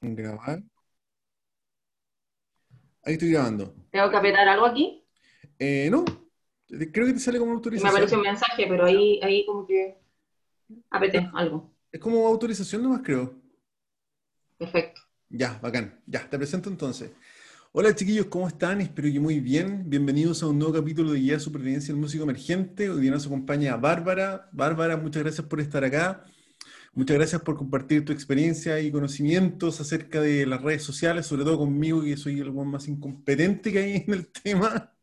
Grabar. 0.00 0.62
Ahí 3.02 3.14
estoy 3.14 3.30
grabando. 3.30 3.74
¿Tengo 3.90 4.10
que 4.10 4.16
apretar 4.16 4.48
algo 4.48 4.66
aquí? 4.66 5.04
Eh, 5.58 5.88
no, 5.90 6.04
creo 6.68 7.06
que 7.06 7.12
te 7.14 7.18
sale 7.18 7.38
como 7.38 7.52
Me 7.52 7.56
autorización. 7.56 7.90
apareció 7.90 8.16
un 8.18 8.24
mensaje, 8.24 8.66
pero 8.68 8.84
ahí, 8.84 9.18
ahí 9.22 9.44
como 9.46 9.66
que 9.66 9.98
apreté 10.90 11.28
algo. 11.34 11.72
Es 11.90 12.00
como 12.00 12.26
autorización 12.26 12.82
nomás, 12.82 13.00
creo. 13.02 13.34
Perfecto. 14.56 15.00
Ya, 15.30 15.58
bacán. 15.60 16.00
Ya, 16.06 16.28
te 16.28 16.36
presento 16.38 16.68
entonces. 16.68 17.10
Hola 17.72 17.94
chiquillos, 17.94 18.26
¿cómo 18.26 18.48
están? 18.48 18.80
Espero 18.80 19.12
que 19.12 19.20
muy 19.20 19.40
bien. 19.40 19.88
Bienvenidos 19.88 20.42
a 20.42 20.46
un 20.46 20.58
nuevo 20.58 20.74
capítulo 20.74 21.12
de 21.12 21.18
Guía 21.18 21.34
de 21.34 21.40
Supervivencia 21.40 21.92
del 21.92 22.00
Músico 22.00 22.24
Emergente. 22.24 22.88
Hoy 22.88 23.00
día 23.00 23.10
nos 23.10 23.26
acompaña 23.26 23.76
Bárbara. 23.76 24.48
Bárbara, 24.52 24.96
muchas 24.96 25.22
gracias 25.22 25.46
por 25.46 25.60
estar 25.60 25.84
acá. 25.84 26.24
Muchas 26.94 27.16
gracias 27.16 27.42
por 27.42 27.56
compartir 27.56 28.04
tu 28.04 28.12
experiencia 28.12 28.80
y 28.80 28.90
conocimientos 28.90 29.80
acerca 29.80 30.20
de 30.20 30.46
las 30.46 30.62
redes 30.62 30.82
sociales, 30.82 31.26
sobre 31.26 31.44
todo 31.44 31.58
conmigo, 31.58 32.02
que 32.02 32.16
soy 32.16 32.40
el 32.40 32.52
más 32.52 32.88
incompetente 32.88 33.72
que 33.72 33.78
hay 33.78 34.04
en 34.06 34.14
el 34.14 34.28
tema. 34.28 34.92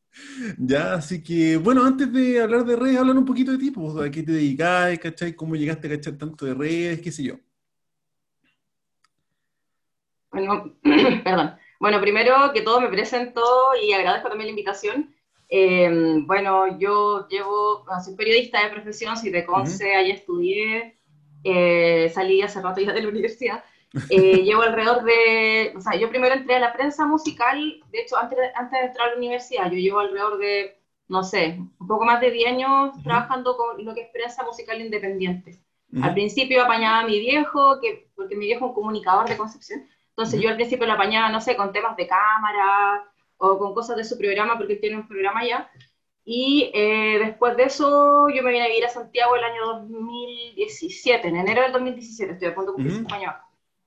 Ya, 0.57 0.93
así 0.93 1.21
que, 1.21 1.57
bueno, 1.57 1.83
antes 1.83 2.09
de 2.13 2.41
hablar 2.41 2.63
de 2.63 2.77
redes, 2.77 2.97
hablan 2.97 3.17
un 3.17 3.25
poquito 3.25 3.51
de 3.51 3.57
ti, 3.57 3.69
pues, 3.69 3.97
a 3.97 4.09
qué 4.09 4.23
te 4.23 4.31
dedicas, 4.31 4.97
¿cachai? 4.97 5.35
¿Cómo 5.35 5.57
llegaste 5.57 5.87
a 5.87 5.89
cachar 5.89 6.17
tanto 6.17 6.45
de 6.45 6.53
redes? 6.53 7.01
¿Qué 7.01 7.11
sé 7.11 7.23
yo? 7.23 7.35
Bueno, 10.31 10.73
perdón. 11.23 11.55
Bueno, 11.79 11.99
primero 11.99 12.51
que 12.53 12.61
todo 12.61 12.79
me 12.79 12.87
presento 12.87 13.41
y 13.83 13.91
agradezco 13.91 14.29
también 14.29 14.47
la 14.47 14.51
invitación. 14.51 15.13
Eh, 15.49 16.21
bueno, 16.25 16.79
yo 16.79 17.27
llevo, 17.27 17.85
soy 18.03 18.15
periodista 18.15 18.63
de 18.63 18.71
profesión, 18.71 19.15
soy 19.17 19.29
de 19.29 19.45
Conce, 19.45 19.95
ahí 19.95 20.11
estudié, 20.11 20.97
eh, 21.45 22.09
salí 22.13 22.41
hace 22.41 22.61
rato 22.61 22.81
ya 22.81 22.93
de 22.93 23.01
la 23.03 23.09
universidad. 23.09 23.63
Eh, 24.09 24.43
llevo 24.43 24.61
alrededor 24.63 25.03
de, 25.03 25.73
o 25.77 25.81
sea, 25.81 25.95
yo 25.99 26.09
primero 26.09 26.35
entré 26.35 26.55
a 26.55 26.59
la 26.59 26.73
prensa 26.73 27.05
musical, 27.07 27.57
de 27.91 28.01
hecho, 28.01 28.17
antes, 28.17 28.37
de- 28.37 28.51
antes 28.55 28.79
de 28.79 28.85
entrar 28.87 29.07
a 29.07 29.11
la 29.11 29.17
universidad, 29.17 29.65
yo 29.71 29.77
llevo 29.77 29.99
alrededor 29.99 30.37
de, 30.37 30.77
no 31.07 31.23
sé, 31.23 31.57
un 31.79 31.87
poco 31.87 32.05
más 32.05 32.21
de 32.21 32.31
10 32.31 32.49
años 32.51 33.01
trabajando 33.03 33.57
con 33.57 33.83
lo 33.85 33.95
que 33.95 34.01
es 34.03 34.09
prensa 34.11 34.43
musical 34.43 34.81
independiente. 34.81 35.61
Al 36.01 36.13
principio 36.13 36.63
apañaba 36.63 36.99
a 36.99 37.07
mi 37.07 37.19
viejo, 37.19 37.79
que, 37.81 38.09
porque 38.15 38.35
mi 38.35 38.45
viejo 38.45 38.65
es 38.65 38.69
un 38.69 38.75
comunicador 38.75 39.27
de 39.29 39.37
Concepción, 39.37 39.87
entonces 40.09 40.35
Ujú. 40.35 40.43
yo 40.43 40.49
al 40.49 40.55
principio 40.55 40.87
lo 40.87 40.93
apañaba, 40.93 41.29
no 41.29 41.41
sé, 41.41 41.55
con 41.55 41.71
temas 41.73 41.95
de 41.97 42.07
cámara 42.07 43.03
o 43.37 43.57
con 43.57 43.73
cosas 43.73 43.97
de 43.97 44.03
su 44.03 44.17
programa, 44.17 44.57
porque 44.57 44.73
él 44.73 44.79
tiene 44.81 44.97
un 44.97 45.07
programa 45.07 45.45
ya. 45.45 45.69
Y 46.25 46.71
eh, 46.73 47.19
después 47.19 47.55
de 47.55 47.63
eso 47.63 48.27
yo 48.29 48.41
me 48.41 48.51
vine 48.51 48.65
a 48.65 48.67
vivir 48.67 48.85
a 48.85 48.89
Santiago 48.89 49.35
el 49.35 49.43
año 49.43 49.65
2017, 49.65 51.27
en 51.27 51.35
enero 51.35 51.61
del 51.61 51.71
2017, 51.71 52.33
estoy 52.33 52.47
a 52.47 52.55
punto 52.55 52.71
de 52.71 52.75
cumplir 52.75 52.93
Ujú. 52.93 53.03
cinco 53.03 53.15
años. 53.15 53.33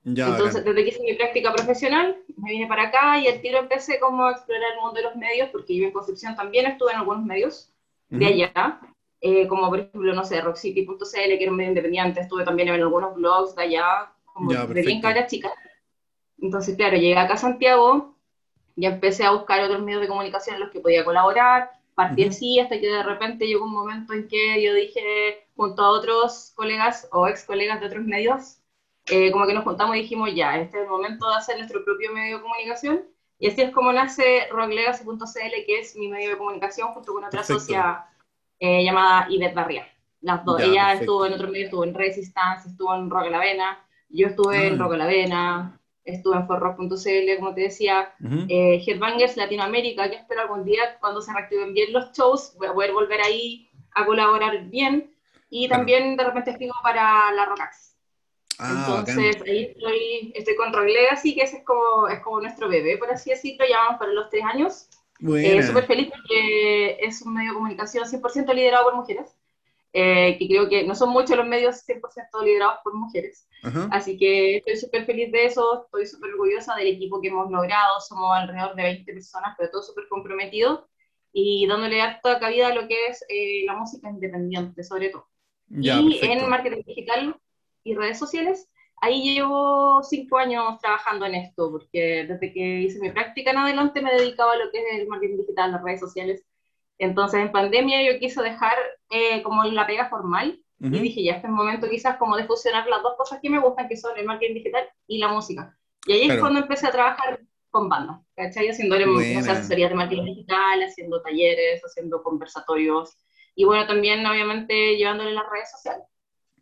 Ya, 0.05 0.29
Entonces, 0.29 0.63
desde 0.63 0.83
que 0.83 0.89
hice 0.89 1.03
mi 1.03 1.13
práctica 1.15 1.53
profesional, 1.53 2.17
me 2.37 2.51
vine 2.51 2.67
para 2.67 2.83
acá 2.83 3.19
y 3.19 3.27
al 3.27 3.41
tiro 3.41 3.59
empecé 3.59 3.99
como 3.99 4.25
a 4.25 4.31
explorar 4.31 4.71
el 4.73 4.81
mundo 4.81 4.95
de 4.95 5.03
los 5.03 5.15
medios, 5.17 5.49
porque 5.49 5.75
yo 5.75 5.85
en 5.85 5.91
Concepción 5.91 6.35
también 6.37 6.65
estuve 6.65 6.91
en 6.91 6.97
algunos 6.99 7.25
medios 7.25 7.73
de 8.09 8.25
Ujú. 8.25 8.33
allá, 8.33 8.79
eh, 9.19 9.47
como 9.49 9.69
por 9.69 9.79
ejemplo, 9.81 10.13
no 10.13 10.23
sé, 10.23 10.39
rockcity.cl, 10.39 11.03
que 11.13 11.43
era 11.43 11.51
un 11.51 11.57
medio 11.57 11.71
independiente, 11.71 12.21
estuve 12.21 12.45
también 12.45 12.69
en 12.69 12.81
algunos 12.81 13.15
blogs 13.15 13.53
de 13.55 13.63
allá, 13.63 14.11
como 14.33 14.51
Ya, 14.51 14.65
de 14.65 14.81
bien 14.81 15.01
cabra 15.01 15.27
chica. 15.27 15.51
Entonces, 16.41 16.77
claro, 16.77 16.95
llegué 16.95 17.17
acá 17.17 17.33
a 17.33 17.37
Santiago 17.37 18.15
y 18.77 18.85
empecé 18.85 19.25
a 19.25 19.31
buscar 19.31 19.61
otros 19.61 19.81
medios 19.83 20.01
de 20.01 20.07
comunicación 20.07 20.55
en 20.55 20.61
los 20.61 20.71
que 20.71 20.79
podía 20.79 21.03
colaborar, 21.03 21.71
partí 21.99 22.23
así 22.23 22.59
hasta 22.61 22.79
que 22.79 22.87
de 22.87 23.03
repente 23.03 23.45
llegó 23.45 23.65
un 23.65 23.73
momento 23.73 24.13
en 24.13 24.27
que 24.29 24.61
yo 24.63 24.73
dije, 24.73 25.47
junto 25.57 25.81
a 25.81 25.89
otros 25.89 26.53
colegas 26.55 27.07
o 27.11 27.27
ex 27.27 27.43
colegas 27.43 27.81
de 27.81 27.87
otros 27.87 28.05
medios, 28.05 28.59
eh, 29.07 29.31
como 29.31 29.45
que 29.45 29.53
nos 29.53 29.65
juntamos 29.65 29.95
y 29.97 30.01
dijimos, 30.03 30.29
ya, 30.33 30.57
este 30.57 30.77
es 30.77 30.83
el 30.83 30.89
momento 30.89 31.29
de 31.29 31.35
hacer 31.35 31.57
nuestro 31.57 31.83
propio 31.83 32.13
medio 32.13 32.37
de 32.37 32.43
comunicación. 32.43 33.01
Y 33.37 33.47
así 33.49 33.61
es 33.61 33.71
como 33.71 33.91
nace 33.91 34.47
rocklegacy.cl, 34.51 35.65
que 35.65 35.79
es 35.79 35.95
mi 35.97 36.07
medio 36.07 36.29
de 36.31 36.37
comunicación, 36.37 36.89
junto 36.93 37.13
con 37.13 37.23
otra 37.25 37.39
Perfecto. 37.39 37.59
socia 37.59 38.05
eh, 38.59 38.83
llamada 38.83 39.27
Ivette 39.29 39.55
Barría. 39.55 39.87
Las 40.21 40.43
dos. 40.45 40.59
Ya, 40.59 40.65
Ella 40.67 40.81
perfecto. 40.83 41.01
estuvo 41.03 41.25
en 41.25 41.33
otro 41.33 41.47
medio, 41.49 41.65
estuvo 41.65 41.83
en 41.83 41.93
Resistance, 41.93 42.69
estuvo 42.69 42.95
en 42.95 43.09
Rock 43.09 43.25
a 43.27 43.29
la 43.29 43.37
Avena, 43.37 43.85
yo 44.09 44.27
estuve 44.27 44.67
en 44.67 44.73
Ah. 44.75 44.83
Rock 44.83 44.93
a 44.93 44.97
la 44.97 45.03
Avena, 45.05 45.79
estuve 46.03 46.35
en 46.37 46.47
forrock.cl, 46.47 47.35
como 47.39 47.53
te 47.53 47.61
decía, 47.61 48.13
Ujú. 48.23 48.45
eh, 48.49 48.83
Headbangers 48.85 49.37
Latinoamérica, 49.37 50.09
que 50.09 50.17
espero 50.17 50.41
algún 50.41 50.63
día, 50.65 50.97
cuando 50.99 51.21
se 51.21 51.33
reactiven 51.33 51.73
bien 51.73 51.93
los 51.93 52.11
shows, 52.13 52.55
voy 52.57 52.67
a 52.67 52.73
poder 52.73 52.93
volver 52.93 53.21
ahí 53.21 53.69
a 53.93 54.05
colaborar 54.05 54.65
bien. 54.65 55.13
Y 55.49 55.67
Claro. 55.67 55.79
también 55.79 56.15
de 56.15 56.23
repente 56.23 56.51
escribo 56.51 56.73
para 56.83 57.31
la 57.31 57.45
Rockax. 57.45 57.95
Ah, 58.59 58.85
bacán. 58.99 59.19
Entonces 59.19 59.41
ahí 59.47 59.63
estoy, 59.65 60.31
estoy 60.35 60.55
con 60.55 60.73
Rock 60.73 60.87
Legacy, 60.87 61.33
que 61.33 61.43
ese 61.43 61.57
es 61.57 61.63
como, 61.65 62.07
es 62.07 62.19
como 62.19 62.41
nuestro 62.41 62.67
bebé, 62.67 62.97
por 62.97 63.09
así 63.09 63.29
decirlo, 63.29 63.65
ya 63.67 63.77
vamos 63.79 63.99
para 63.99 64.11
los 64.11 64.29
tres 64.29 64.43
años. 64.43 64.89
Eh. 65.35 65.63
Súper 65.63 65.85
feliz 65.85 66.09
porque 66.11 66.97
es 67.01 67.21
un 67.21 67.33
medio 67.33 67.49
de 67.49 67.55
comunicación 67.55 68.05
100% 68.05 68.53
liderado 68.53 68.85
por 68.85 68.95
mujeres, 68.95 69.35
eh, 69.91 70.37
que 70.37 70.47
creo 70.47 70.69
que 70.69 70.85
no 70.85 70.93
son 70.93 71.09
muchos 71.09 71.35
los 71.35 71.47
medios 71.47 71.83
100% 71.87 72.43
liderados 72.43 72.79
por 72.83 72.93
mujeres. 72.93 73.47
Ajá. 73.63 73.89
Así 73.91 74.17
que 74.17 74.57
estoy 74.57 74.77
súper 74.77 75.05
feliz 75.05 75.31
de 75.31 75.45
eso, 75.45 75.83
estoy 75.85 76.05
súper 76.05 76.31
orgullosa 76.31 76.75
del 76.75 76.87
equipo 76.87 77.19
que 77.21 77.29
hemos 77.29 77.49
logrado, 77.49 77.99
somos 77.99 78.35
alrededor 78.35 78.75
de 78.75 78.83
20 78.83 79.13
personas, 79.13 79.55
pero 79.57 79.71
todos 79.71 79.87
súper 79.87 80.05
comprometidos 80.07 80.81
y 81.33 81.67
dándole 81.67 82.01
harta 82.01 82.39
cabida 82.39 82.67
a 82.67 82.75
lo 82.75 82.87
que 82.87 83.07
es 83.07 83.23
eh, 83.29 83.63
la 83.65 83.75
música 83.75 84.09
independiente, 84.09 84.83
sobre 84.83 85.09
todo. 85.09 85.27
Ya, 85.67 85.99
y 85.99 86.19
perfecto. 86.19 86.43
en 86.43 86.49
marketing 86.49 86.83
digital 86.85 87.35
y 87.83 87.95
redes 87.95 88.17
sociales, 88.17 88.69
ahí 89.01 89.35
llevo 89.35 90.01
cinco 90.03 90.37
años 90.37 90.79
trabajando 90.79 91.25
en 91.25 91.35
esto, 91.35 91.71
porque 91.71 92.25
desde 92.27 92.53
que 92.53 92.81
hice 92.81 92.99
mi 92.99 93.11
práctica 93.11 93.51
en 93.51 93.57
adelante 93.57 94.01
me 94.01 94.13
dedicaba 94.13 94.53
a 94.53 94.57
lo 94.57 94.71
que 94.71 94.79
es 94.79 95.01
el 95.01 95.07
marketing 95.07 95.37
digital, 95.37 95.71
las 95.71 95.83
redes 95.83 95.99
sociales. 95.99 96.43
Entonces 96.99 97.39
en 97.39 97.51
pandemia 97.51 98.03
yo 98.03 98.19
quise 98.19 98.41
dejar 98.43 98.75
eh, 99.09 99.41
como 99.41 99.63
la 99.63 99.87
pega 99.87 100.09
formal 100.09 100.61
Ujú. 100.79 100.95
y 100.95 100.99
dije, 100.99 101.23
ya 101.23 101.33
este 101.33 101.47
es 101.47 101.51
el 101.51 101.55
momento 101.55 101.89
quizás 101.89 102.17
como 102.17 102.37
de 102.37 102.45
fusionar 102.45 102.87
las 102.87 103.01
dos 103.01 103.15
cosas 103.17 103.39
que 103.41 103.49
me 103.49 103.59
gustan, 103.59 103.87
que 103.87 103.97
son 103.97 104.17
el 104.17 104.25
marketing 104.25 104.55
digital 104.55 104.83
y 105.07 105.17
la 105.17 105.29
música. 105.29 105.75
Y 106.05 106.13
ahí 106.13 106.29
es 106.29 106.39
cuando 106.39 106.59
empecé 106.59 106.87
a 106.87 106.91
trabajar 106.91 107.41
con 107.69 107.89
bandas, 107.89 108.17
¿cachai? 108.35 108.69
Haciendo 108.69 108.97
sé, 108.97 109.05
Buena. 109.05 109.51
asesorías 109.51 109.89
de 109.89 109.95
marketing 109.95 110.25
digital, 110.25 110.83
haciendo 110.83 111.21
talleres, 111.21 111.81
haciendo 111.83 112.21
conversatorios. 112.23 113.17
Y 113.55 113.65
bueno, 113.65 113.85
también 113.87 114.25
obviamente 114.25 114.95
llevándole 114.95 115.33
las 115.33 115.49
redes 115.49 115.71
sociales. 115.71 116.03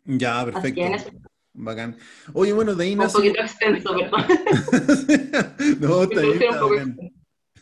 Ya, 0.04 0.44
perfecto. 0.44 0.80
eso, 0.80 1.10
Bacán. 1.52 1.96
Oye, 2.34 2.52
bueno, 2.52 2.74
de 2.74 2.84
ahí 2.84 2.92
un 2.92 2.98
nace. 2.98 3.16
poquito 3.18 3.42
extenso, 3.42 3.94
perdón. 3.96 4.24
No, 5.80 6.02
está 6.04 6.20
bien, 6.20 6.42
está 6.42 6.62
bacán. 6.62 6.98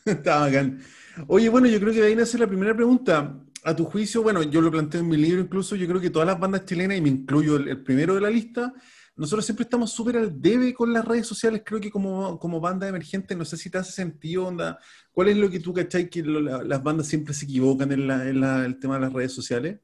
Está 0.05 0.41
bacán. 0.41 0.83
Oye, 1.29 1.49
bueno, 1.49 1.67
yo 1.67 1.81
creo 1.81 1.93
que 1.93 2.01
de 2.01 2.09
ahí 2.09 2.17
nace 2.17 2.39
la 2.39 2.47
primera 2.47 2.75
pregunta. 2.75 3.39
A 3.65 3.75
tu 3.75 3.85
juicio, 3.85 4.23
bueno, 4.23 4.43
yo 4.45 4.61
lo 4.61 4.71
planteo 4.71 5.01
en 5.01 5.09
mi 5.09 5.17
libro 5.17 5.41
incluso, 5.41 5.75
yo 5.75 5.89
creo 5.89 6.01
que 6.01 6.11
todas 6.11 6.29
las 6.29 6.39
bandas 6.39 6.65
chilenas, 6.67 6.99
y 6.99 7.01
me 7.01 7.09
incluyo 7.09 7.57
el, 7.57 7.69
el 7.69 7.83
primero 7.83 8.15
de 8.15 8.21
la 8.21 8.31
lista, 8.31 8.73
nosotros 9.17 9.45
siempre 9.45 9.65
estamos 9.65 9.91
súper 9.91 10.19
al 10.19 10.41
debe 10.41 10.73
con 10.73 10.93
las 10.93 11.05
redes 11.05 11.27
sociales, 11.27 11.63
creo 11.65 11.81
que 11.81 11.91
como, 11.91 12.39
como 12.39 12.61
banda 12.61 12.87
emergente, 12.87 13.35
no 13.35 13.45
sé 13.45 13.57
si 13.57 13.69
te 13.71 13.79
hace 13.79 13.91
sentido, 13.91 14.47
onda, 14.47 14.79
¿cuál 15.11 15.29
es 15.29 15.37
lo 15.37 15.51
que 15.51 15.59
tú 15.59 15.73
cachai 15.73 16.09
que 16.09 16.23
lo- 16.23 16.41
la- 16.41 16.63
las 16.63 16.83
bandas 16.83 17.09
siempre 17.09 17.35
se 17.35 17.45
equivocan 17.47 17.91
en, 17.91 18.07
la- 18.07 18.29
en 18.29 18.41
la- 18.41 18.65
el 18.65 18.79
tema 18.79 18.95
de 18.97 19.01
las 19.01 19.13
redes 19.13 19.33
sociales? 19.33 19.81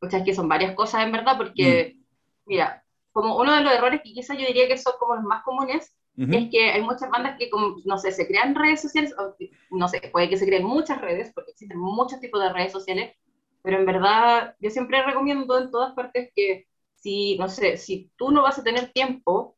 O 0.00 0.10
sea, 0.10 0.18
es 0.20 0.24
que 0.24 0.34
son 0.34 0.48
varias 0.48 0.74
cosas 0.74 1.04
en 1.04 1.12
verdad, 1.12 1.36
porque, 1.36 1.98
mira, 2.46 2.84
como 3.12 3.38
uno 3.38 3.54
de 3.54 3.62
los 3.62 3.72
errores 3.72 4.00
que 4.02 4.12
quizás 4.12 4.36
yo 4.36 4.46
diría 4.46 4.66
que 4.66 4.78
son 4.78 4.94
como 4.98 5.14
los 5.14 5.24
más 5.24 5.44
comunes, 5.44 5.94
Ujú. 6.16 6.38
es 6.38 6.50
que 6.50 6.70
hay 6.70 6.82
muchas 6.82 7.10
bandas 7.10 7.36
que, 7.38 7.50
como, 7.50 7.76
no 7.84 7.98
sé, 7.98 8.12
se 8.12 8.26
crean 8.26 8.54
redes 8.54 8.80
sociales, 8.82 9.14
o 9.18 9.36
no 9.70 9.88
sé, 9.88 10.00
puede 10.12 10.28
que 10.30 10.36
se 10.38 10.46
creen 10.46 10.64
muchas 10.64 11.00
redes, 11.00 11.32
porque 11.34 11.52
existen 11.52 11.78
muchos 11.78 12.20
tipos 12.20 12.40
de 12.42 12.52
redes 12.52 12.72
sociales, 12.72 13.14
pero 13.62 13.78
en 13.78 13.86
verdad 13.86 14.56
yo 14.60 14.70
siempre 14.70 15.02
recomiendo 15.04 15.58
en 15.58 15.70
todas 15.70 15.94
partes 15.94 16.30
que 16.34 16.66
si, 16.96 17.36
no 17.38 17.48
sé, 17.48 17.76
si 17.76 18.10
tú 18.16 18.30
no 18.30 18.42
vas 18.42 18.58
a 18.58 18.64
tener 18.64 18.92
tiempo 18.92 19.56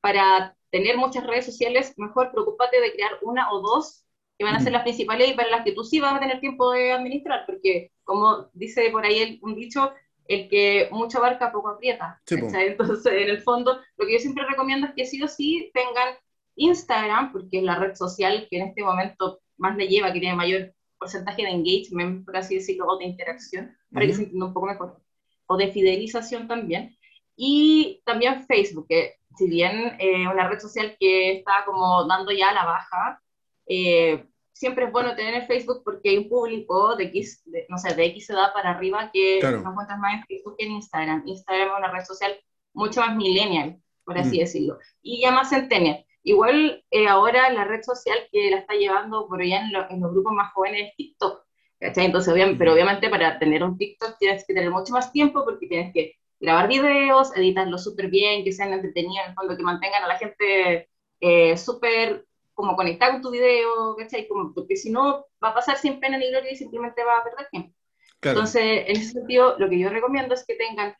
para 0.00 0.56
tener 0.70 0.96
muchas 0.96 1.26
redes 1.26 1.46
sociales, 1.46 1.94
mejor 1.98 2.32
preocúpate 2.32 2.80
de 2.80 2.92
crear 2.92 3.12
una 3.22 3.50
o 3.52 3.60
dos 3.60 4.04
que 4.38 4.44
van 4.44 4.54
a 4.56 4.60
ser 4.60 4.72
las 4.72 4.82
principales 4.82 5.30
y 5.30 5.34
para 5.34 5.50
las 5.50 5.64
que 5.64 5.72
tú 5.72 5.84
sí 5.84 6.00
vas 6.00 6.14
a 6.14 6.20
tener 6.20 6.40
tiempo 6.40 6.72
de 6.72 6.92
administrar, 6.92 7.44
porque 7.46 7.92
como 8.04 8.48
dice 8.54 8.90
por 8.90 9.04
ahí 9.04 9.18
el- 9.20 9.38
un 9.42 9.54
dicho, 9.54 9.92
el 10.28 10.48
que 10.48 10.88
mucho 10.90 11.18
abarca 11.18 11.52
poco 11.52 11.68
aprieta. 11.68 12.20
Sí. 12.26 12.36
Entonces, 12.36 13.06
en 13.06 13.28
el 13.28 13.42
fondo, 13.42 13.80
lo 13.96 14.06
que 14.06 14.14
yo 14.14 14.18
siempre 14.18 14.44
recomiendo 14.48 14.86
es 14.86 14.94
que 14.94 15.06
sí 15.06 15.22
o 15.22 15.28
sí 15.28 15.70
tengan 15.74 16.14
Instagram, 16.56 17.32
porque 17.32 17.58
es 17.58 17.64
la 17.64 17.76
red 17.76 17.94
social 17.94 18.46
que 18.50 18.58
en 18.58 18.68
este 18.68 18.82
momento 18.82 19.40
más 19.56 19.76
le 19.76 19.88
lleva, 19.88 20.12
que 20.12 20.20
tiene 20.20 20.36
mayor 20.36 20.74
porcentaje 20.98 21.42
de 21.42 21.50
engagement, 21.50 22.24
por 22.24 22.36
así 22.36 22.56
decirlo, 22.56 22.86
o 22.86 22.98
de 22.98 23.06
interacción, 23.06 23.76
para 23.92 24.06
que 24.06 24.14
se 24.14 24.22
entienda 24.22 24.46
un 24.46 24.54
poco 24.54 24.66
mejor, 24.66 25.00
o 25.46 25.56
de 25.56 25.72
fidelización 25.72 26.46
también. 26.46 26.96
Y 27.36 28.02
también 28.04 28.46
Facebook, 28.46 28.86
que 28.88 29.16
si 29.36 29.48
bien 29.48 29.96
eh, 29.98 30.28
una 30.28 30.48
red 30.48 30.60
social 30.60 30.96
que 30.98 31.38
está 31.38 31.64
como 31.64 32.04
dando 32.06 32.32
ya 32.32 32.50
a 32.50 32.54
la 32.54 32.64
baja, 32.64 33.22
eh, 33.66 34.26
siempre 34.52 34.84
es 34.84 34.92
bueno 34.92 35.14
tener 35.14 35.34
el 35.34 35.46
Facebook 35.46 35.82
porque 35.84 36.10
hay 36.10 36.18
un 36.18 36.28
público 36.28 36.94
de 36.96 37.04
X, 37.04 37.42
de, 37.46 37.66
no 37.68 37.78
sé, 37.78 37.94
de 37.94 38.04
X 38.06 38.30
edad 38.30 38.52
para 38.52 38.70
arriba 38.70 39.10
que 39.12 39.38
Claro. 39.40 39.60
no 39.60 39.70
encuentras 39.70 39.98
más 39.98 40.14
en 40.14 40.24
Facebook 40.26 40.56
que 40.58 40.66
en 40.66 40.72
Instagram. 40.72 41.22
Instagram 41.26 41.68
es 41.68 41.78
una 41.78 41.92
red 41.92 42.04
social 42.04 42.36
mucho 42.72 43.00
más 43.00 43.16
millennial. 43.16 43.78
por 44.04 44.18
así 44.18 44.40
decirlo, 44.40 44.78
y 45.00 45.22
ya 45.22 45.30
más 45.30 45.50
centenial. 45.50 46.04
Igual 46.24 46.84
eh, 46.90 47.06
ahora 47.06 47.50
la 47.50 47.64
red 47.64 47.82
social 47.82 48.18
que 48.32 48.50
la 48.50 48.58
está 48.58 48.74
llevando 48.74 49.28
por 49.28 49.40
allá 49.40 49.60
en, 49.64 50.00
los 50.00 50.12
grupos 50.12 50.32
más 50.32 50.52
jóvenes 50.52 50.88
es 50.88 50.96
TikTok. 50.96 51.44
¿cachai? 51.78 52.06
Entonces, 52.06 52.32
obviamente, 52.32 52.58
pero 52.58 52.72
obviamente 52.72 53.08
para 53.08 53.38
tener 53.38 53.62
un 53.62 53.78
TikTok 53.78 54.18
tienes 54.18 54.44
que 54.44 54.54
tener 54.54 54.70
mucho 54.70 54.92
más 54.92 55.12
tiempo 55.12 55.44
porque 55.44 55.68
tienes 55.68 55.92
que 55.92 56.16
grabar 56.40 56.68
videos, 56.68 57.34
editarlos 57.36 57.84
súper 57.84 58.08
bien, 58.08 58.42
que 58.44 58.52
sean 58.52 58.72
entretenidos, 58.72 59.24
en 59.24 59.30
el 59.30 59.34
fondo, 59.36 59.56
que 59.56 59.62
mantengan 59.62 60.02
a 60.02 60.08
la 60.08 60.18
gente 60.18 60.88
eh, 61.20 61.56
súper 61.56 62.26
como 62.54 62.76
conectada 62.76 63.12
con 63.12 63.22
tu 63.22 63.30
video, 63.30 63.96
¿cachai? 63.96 64.28
Como, 64.28 64.52
porque 64.52 64.76
si 64.76 64.90
no, 64.90 65.26
va 65.42 65.48
a 65.48 65.54
pasar 65.54 65.78
sin 65.78 66.00
pena 66.00 66.18
ni 66.18 66.28
gloria 66.28 66.52
y 66.52 66.56
simplemente 66.56 67.04
va 67.04 67.18
a 67.18 67.24
perder 67.24 67.48
tiempo. 67.50 67.74
Entonces, 68.22 68.84
en 68.86 68.96
ese 68.96 69.12
sentido, 69.12 69.56
lo 69.58 69.68
que 69.68 69.78
yo 69.78 69.88
recomiendo 69.88 70.34
es 70.34 70.44
que 70.46 70.54
tengan, 70.54 70.94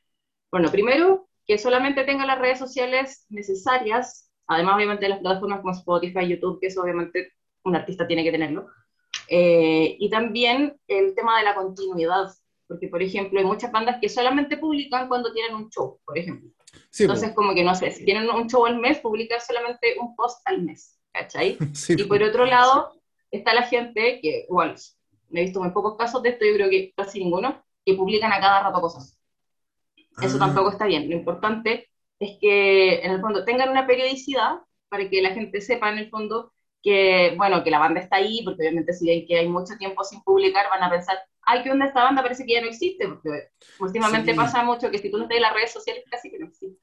bueno, 0.51 0.71
primero, 0.71 1.29
que 1.47 1.59
solamente 1.59 2.05
tengan 2.05 2.27
las 2.27 2.39
redes 2.39 2.59
sociales 2.59 3.27
necesarias 3.29 4.33
Además, 4.47 4.77
obviamente, 4.77 5.09
las 5.09 5.21
plataformas 5.21 5.61
como 5.61 5.73
Spotify, 5.73 6.29
YouTube, 6.29 6.61
que 6.61 6.67
eso 6.67 6.83
obviamente 6.83 7.33
un 7.65 7.77
artista 7.77 8.07
tiene 8.07 8.25
que 8.25 8.33
tenerlo. 8.33 8.67
Eh, 9.29 9.97
y 9.99 10.11
también 10.11 10.79
el 10.89 11.15
tema 11.15 11.39
de 11.39 11.45
la 11.45 11.55
continuidad, 11.55 12.29
porque, 12.67 12.89
por 12.89 13.03
ejemplo, 13.03 13.39
hay 13.39 13.47
muchas 13.47 13.71
bandas 13.73 13.99
que 14.01 14.09
solamente 14.09 14.57
publican 14.57 15.09
cuando 15.09 15.33
tienen 15.33 15.55
un 15.55 15.71
show, 15.71 16.01
por 16.05 16.19
ejemplo. 16.19 16.51
Entonces, 16.99 17.33
como 17.33 17.55
que 17.55 17.65
no 17.65 17.75
sé, 17.75 17.91
si 17.91 18.05
tienen 18.05 18.29
un 18.29 18.49
show 18.49 18.67
al 18.67 18.79
mes, 18.79 18.99
publican 18.99 19.41
solamente 19.41 19.97
un 19.99 20.15
post 20.17 20.41
al 20.47 20.63
mes, 20.63 21.01
¿cachai? 21.13 21.59
y 21.89 22.05
por 22.05 22.23
otro 22.23 22.45
lado, 22.47 23.01
está 23.31 23.55
la 23.55 23.63
gente 23.63 24.21
que, 24.21 24.47
igual, 24.49 24.77
he 25.33 25.43
visto 25.43 25.61
muy 25.61 25.71
pocos 25.71 25.97
casos 25.97 26.23
de 26.23 26.31
esto, 26.31 26.45
yo 26.45 26.55
creo 26.55 26.71
que 26.71 26.93
casi 26.97 27.21
ninguno, 27.21 27.63
que 27.85 27.95
publican 27.95 28.33
a 28.33 28.41
cada 28.41 28.63
rato 28.63 28.81
cosas. 28.81 29.19
Eso 30.21 30.37
ah. 30.37 30.41
tampoco 30.41 30.71
está 30.71 30.87
bien. 30.87 31.09
Lo 31.09 31.17
importante 31.17 31.89
es 32.19 32.39
que 32.41 33.01
en 33.01 33.13
el 33.13 33.21
fondo 33.21 33.45
tengan 33.45 33.71
una 33.71 33.87
periodicidad 33.87 34.61
para 34.89 35.09
que 35.09 35.23
la 35.23 35.31
gente 35.31 35.61
sepa 35.61 35.91
en 35.91 35.99
el 35.99 36.11
fondo 36.11 36.53
que, 36.83 37.35
bueno, 37.37 37.63
que 37.63 37.71
la 37.71 37.79
banda 37.79 38.01
está 38.01 38.17
ahí, 38.17 38.43
porque 38.45 38.63
obviamente 38.63 38.93
si 38.93 39.07
ven 39.07 39.27
que 39.27 39.39
hay 39.39 39.49
mucho 39.49 39.77
tiempo 39.79 40.03
sin 40.05 40.23
publicar, 40.23 40.67
van 40.71 40.83
a 40.83 40.91
pensar, 40.91 41.17
ay, 41.43 41.63
¿qué 41.63 41.71
onda 41.71 41.87
esta 41.87 42.03
banda? 42.03 42.23
Parece 42.23 42.45
que 42.45 42.55
ya 42.55 42.61
no 42.61 42.69
existe, 42.69 43.07
porque 43.07 43.49
últimamente 43.79 44.35
pasa 44.35 44.63
mucho 44.65 44.91
que 44.91 44.99
si 44.99 45.11
tú 45.11 45.19
no 45.19 45.25
estás 45.25 45.37
en 45.37 45.43
las 45.43 45.55
redes 45.55 45.73
sociales, 45.73 46.05
casi 46.11 46.31
que 46.31 46.39
no 46.39 46.47
existe. 46.47 46.79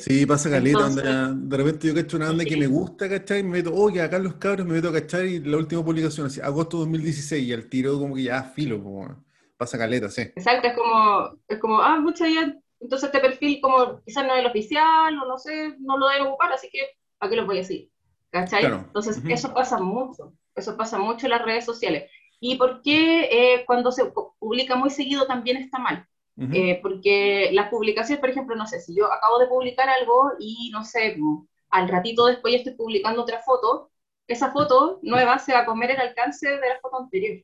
Sí, 0.00 0.26
pasa 0.26 0.50
caleta, 0.50 0.88
de 1.34 1.56
repente 1.56 1.88
yo 1.88 1.94
cacho 1.94 2.16
una 2.16 2.28
banda 2.28 2.44
que 2.44 2.56
me 2.56 2.66
gusta, 2.66 3.08
¿cachai? 3.08 3.42
Me 3.42 3.50
meto, 3.50 3.74
oye, 3.74 4.02
acá 4.02 4.18
los 4.18 4.34
cabros 4.34 4.66
me 4.66 4.74
meto 4.74 4.88
a 4.88 4.92
cachar 4.92 5.24
y 5.24 5.40
la 5.40 5.56
última 5.56 5.84
publicación, 5.84 6.26
así, 6.26 6.40
agosto 6.40 6.78
2016, 6.78 7.46
y 7.46 7.52
al 7.52 7.68
tiro 7.68 7.98
como 7.98 8.14
que 8.14 8.24
ya 8.24 8.42
filo, 8.42 8.82
como 8.82 9.24
pasa 9.56 9.78
caleta, 9.78 10.08
sí. 10.08 10.22
Exacto, 10.22 10.68
es 10.68 10.74
como, 10.74 11.38
es 11.48 11.58
como 11.58 11.80
ah, 11.80 12.00
mucha 12.00 12.28
ya 12.28 12.54
entonces 12.84 13.06
este 13.06 13.20
perfil 13.20 13.60
como 13.62 14.02
quizás 14.04 14.26
no 14.26 14.34
es 14.34 14.40
el 14.40 14.46
oficial 14.46 15.18
o 15.18 15.26
no 15.26 15.38
sé, 15.38 15.74
no 15.78 15.96
lo 15.96 16.08
deben 16.08 16.26
ocupar, 16.26 16.52
así 16.52 16.68
que 16.70 16.80
¿a 17.20 17.28
qué 17.28 17.36
lo 17.36 17.46
voy 17.46 17.56
a 17.56 17.60
decir? 17.60 17.90
¿Cachai? 18.34 18.64
Entonces 18.64 19.22
eso 19.28 19.54
pasa 19.54 19.78
mucho, 19.78 20.32
eso 20.56 20.76
pasa 20.76 20.98
mucho 20.98 21.26
en 21.26 21.30
las 21.30 21.42
redes 21.42 21.64
sociales. 21.64 22.10
¿Y 22.40 22.56
por 22.56 22.82
qué 22.82 23.28
eh, 23.30 23.64
cuando 23.64 23.92
se 23.92 24.06
publica 24.40 24.74
muy 24.74 24.90
seguido 24.90 25.24
también 25.28 25.56
está 25.56 25.78
mal? 25.78 26.04
Eh, 26.52 26.80
porque 26.82 27.50
las 27.52 27.68
publicaciones, 27.68 28.18
por 28.18 28.28
ejemplo, 28.28 28.56
no 28.56 28.66
sé, 28.66 28.80
si 28.80 28.92
yo 28.92 29.04
acabo 29.12 29.38
de 29.38 29.46
publicar 29.46 29.88
algo 29.88 30.32
y 30.40 30.68
no 30.72 30.82
sé, 30.82 31.16
al 31.70 31.88
ratito 31.88 32.26
después 32.26 32.56
estoy 32.56 32.74
publicando 32.74 33.22
otra 33.22 33.40
foto, 33.40 33.92
esa 34.26 34.50
foto 34.50 34.98
nueva 35.02 35.38
se 35.38 35.52
va 35.52 35.60
a 35.60 35.64
comer 35.64 35.92
el 35.92 36.00
alcance 36.00 36.48
de 36.48 36.68
la 36.68 36.80
foto 36.82 37.02
anterior. 37.02 37.40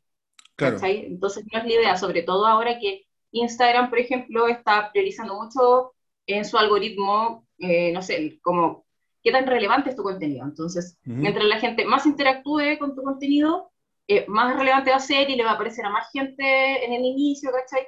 Claro. 0.57 0.75
¿cachai? 0.75 1.07
Entonces 1.07 1.45
no 1.53 1.61
es 1.61 1.65
la 1.67 1.73
idea, 1.73 1.97
sobre 1.97 2.23
todo 2.23 2.49
ahora 2.49 2.81
que 2.81 3.07
Instagram, 3.31 3.91
por 3.91 4.01
ejemplo, 4.01 4.49
está 4.49 4.91
priorizando 4.91 5.41
mucho 5.41 5.93
en 6.27 6.45
su 6.45 6.59
algoritmo, 6.59 7.47
eh, 7.59 7.93
no 7.93 8.03
sé, 8.03 8.41
como 8.43 8.87
qué 9.23 9.33
tan 9.33 9.47
relevante 9.47 9.91
es 9.91 9.97
tu 9.97 10.03
contenido. 10.03 10.45
Entonces, 10.45 10.99
mientras 11.05 11.45
la 11.45 11.59
gente 11.59 11.85
más 11.85 12.07
interactúe 12.07 12.79
con 12.79 12.95
tu 12.95 13.03
contenido, 13.03 13.71
eh, 14.09 14.25
más 14.29 14.57
relevante 14.57 14.91
va 14.91 14.97
a 14.97 15.01
ser 15.01 15.31
y 15.31 15.37
le 15.37 15.45
va 15.45 15.53
a 15.53 15.55
aparecer 15.55 15.85
a 15.85 15.91
más 15.91 16.11
gente 16.13 16.85
en 16.85 16.93
el 16.93 17.05
inicio, 17.05 17.51
¿cachai? 17.53 17.87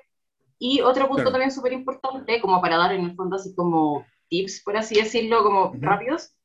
Y 0.58 0.80
otro 0.80 1.08
punto 1.08 1.30
también 1.30 1.50
súper 1.50 1.72
importante, 1.72 2.40
como 2.40 2.60
para 2.60 2.76
dar 2.76 2.92
en 2.92 3.04
el 3.04 3.16
fondo 3.16 3.36
así 3.36 3.54
como 3.54 4.06
tips, 4.28 4.62
por 4.62 4.76
así 4.76 4.94
decirlo, 4.94 5.42
como 5.42 5.72
rápidos, 5.80 6.36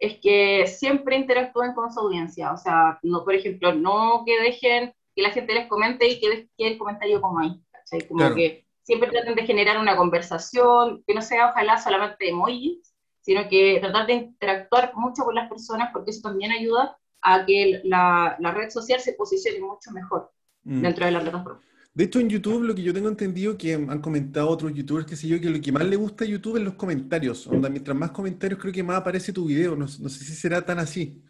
es 0.00 0.18
que 0.20 0.66
siempre 0.66 1.16
interactúen 1.16 1.74
con 1.74 1.92
su 1.92 2.00
audiencia. 2.00 2.52
O 2.52 2.56
sea, 2.56 2.98
no, 3.02 3.24
por 3.24 3.34
ejemplo, 3.34 3.72
no 3.74 4.24
que 4.26 4.40
dejen 4.40 4.92
que 5.14 5.22
la 5.22 5.30
gente 5.30 5.54
les 5.54 5.68
comente 5.68 6.08
y 6.08 6.20
que, 6.20 6.48
que 6.56 6.66
el 6.66 6.78
comentario 6.78 7.20
como 7.20 7.38
ahí. 7.38 7.62
Como 8.08 8.34
que 8.34 8.66
siempre 8.82 9.10
traten 9.10 9.34
de 9.34 9.46
generar 9.46 9.78
una 9.78 9.96
conversación, 9.96 11.02
que 11.06 11.14
no 11.14 11.22
sea 11.22 11.50
ojalá 11.50 11.78
solamente 11.78 12.28
emojis, 12.28 12.89
sino 13.20 13.48
que 13.48 13.78
tratar 13.80 14.06
de 14.06 14.14
interactuar 14.14 14.92
mucho 14.96 15.24
con 15.24 15.34
las 15.34 15.48
personas, 15.48 15.90
porque 15.92 16.10
eso 16.10 16.22
también 16.22 16.52
ayuda 16.52 16.96
a 17.22 17.44
que 17.44 17.80
la, 17.84 18.36
la 18.38 18.50
red 18.52 18.70
social 18.70 19.00
se 19.00 19.12
posicione 19.12 19.60
mucho 19.60 19.90
mejor 19.92 20.30
mm. 20.64 20.82
dentro 20.82 21.04
de 21.04 21.12
la 21.12 21.20
plataforma. 21.20 21.60
De 21.92 22.04
hecho, 22.04 22.20
en 22.20 22.28
YouTube, 22.28 22.62
lo 22.62 22.74
que 22.74 22.82
yo 22.82 22.94
tengo 22.94 23.08
entendido, 23.08 23.58
que 23.58 23.74
han 23.74 24.00
comentado 24.00 24.48
otros 24.48 24.72
youtubers, 24.72 25.06
que 25.06 25.16
sé 25.16 25.26
yo, 25.26 25.40
que 25.40 25.50
lo 25.50 25.60
que 25.60 25.72
más 25.72 25.84
le 25.84 25.96
gusta 25.96 26.24
a 26.24 26.28
YouTube 26.28 26.56
es 26.56 26.62
los 26.62 26.74
comentarios. 26.74 27.46
Onda, 27.48 27.68
mientras 27.68 27.96
más 27.96 28.12
comentarios, 28.12 28.60
creo 28.60 28.72
que 28.72 28.82
más 28.82 28.98
aparece 28.98 29.32
tu 29.32 29.46
video. 29.46 29.72
No, 29.72 29.86
no 29.86 30.08
sé 30.08 30.24
si 30.24 30.34
será 30.34 30.64
tan 30.64 30.78
así. 30.78 31.20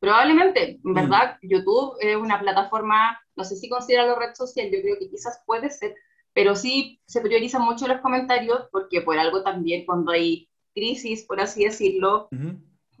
Probablemente, 0.00 0.80
en 0.84 0.90
mm. 0.90 0.94
verdad, 0.94 1.38
YouTube 1.40 1.96
es 2.00 2.16
una 2.16 2.40
plataforma, 2.40 3.18
no 3.36 3.44
sé 3.44 3.56
si 3.56 3.68
considera 3.68 4.06
la 4.06 4.18
red 4.18 4.34
social, 4.34 4.66
yo 4.70 4.82
creo 4.82 4.96
que 4.98 5.08
quizás 5.08 5.40
puede 5.46 5.70
ser, 5.70 5.94
pero 6.36 6.54
sí 6.54 7.00
se 7.06 7.22
priorizan 7.22 7.62
mucho 7.62 7.88
los 7.88 8.02
comentarios 8.02 8.68
porque 8.70 9.00
por 9.00 9.18
algo 9.18 9.42
también 9.42 9.86
cuando 9.86 10.12
hay 10.12 10.50
crisis, 10.74 11.24
por 11.24 11.40
así 11.40 11.64
decirlo, 11.64 12.28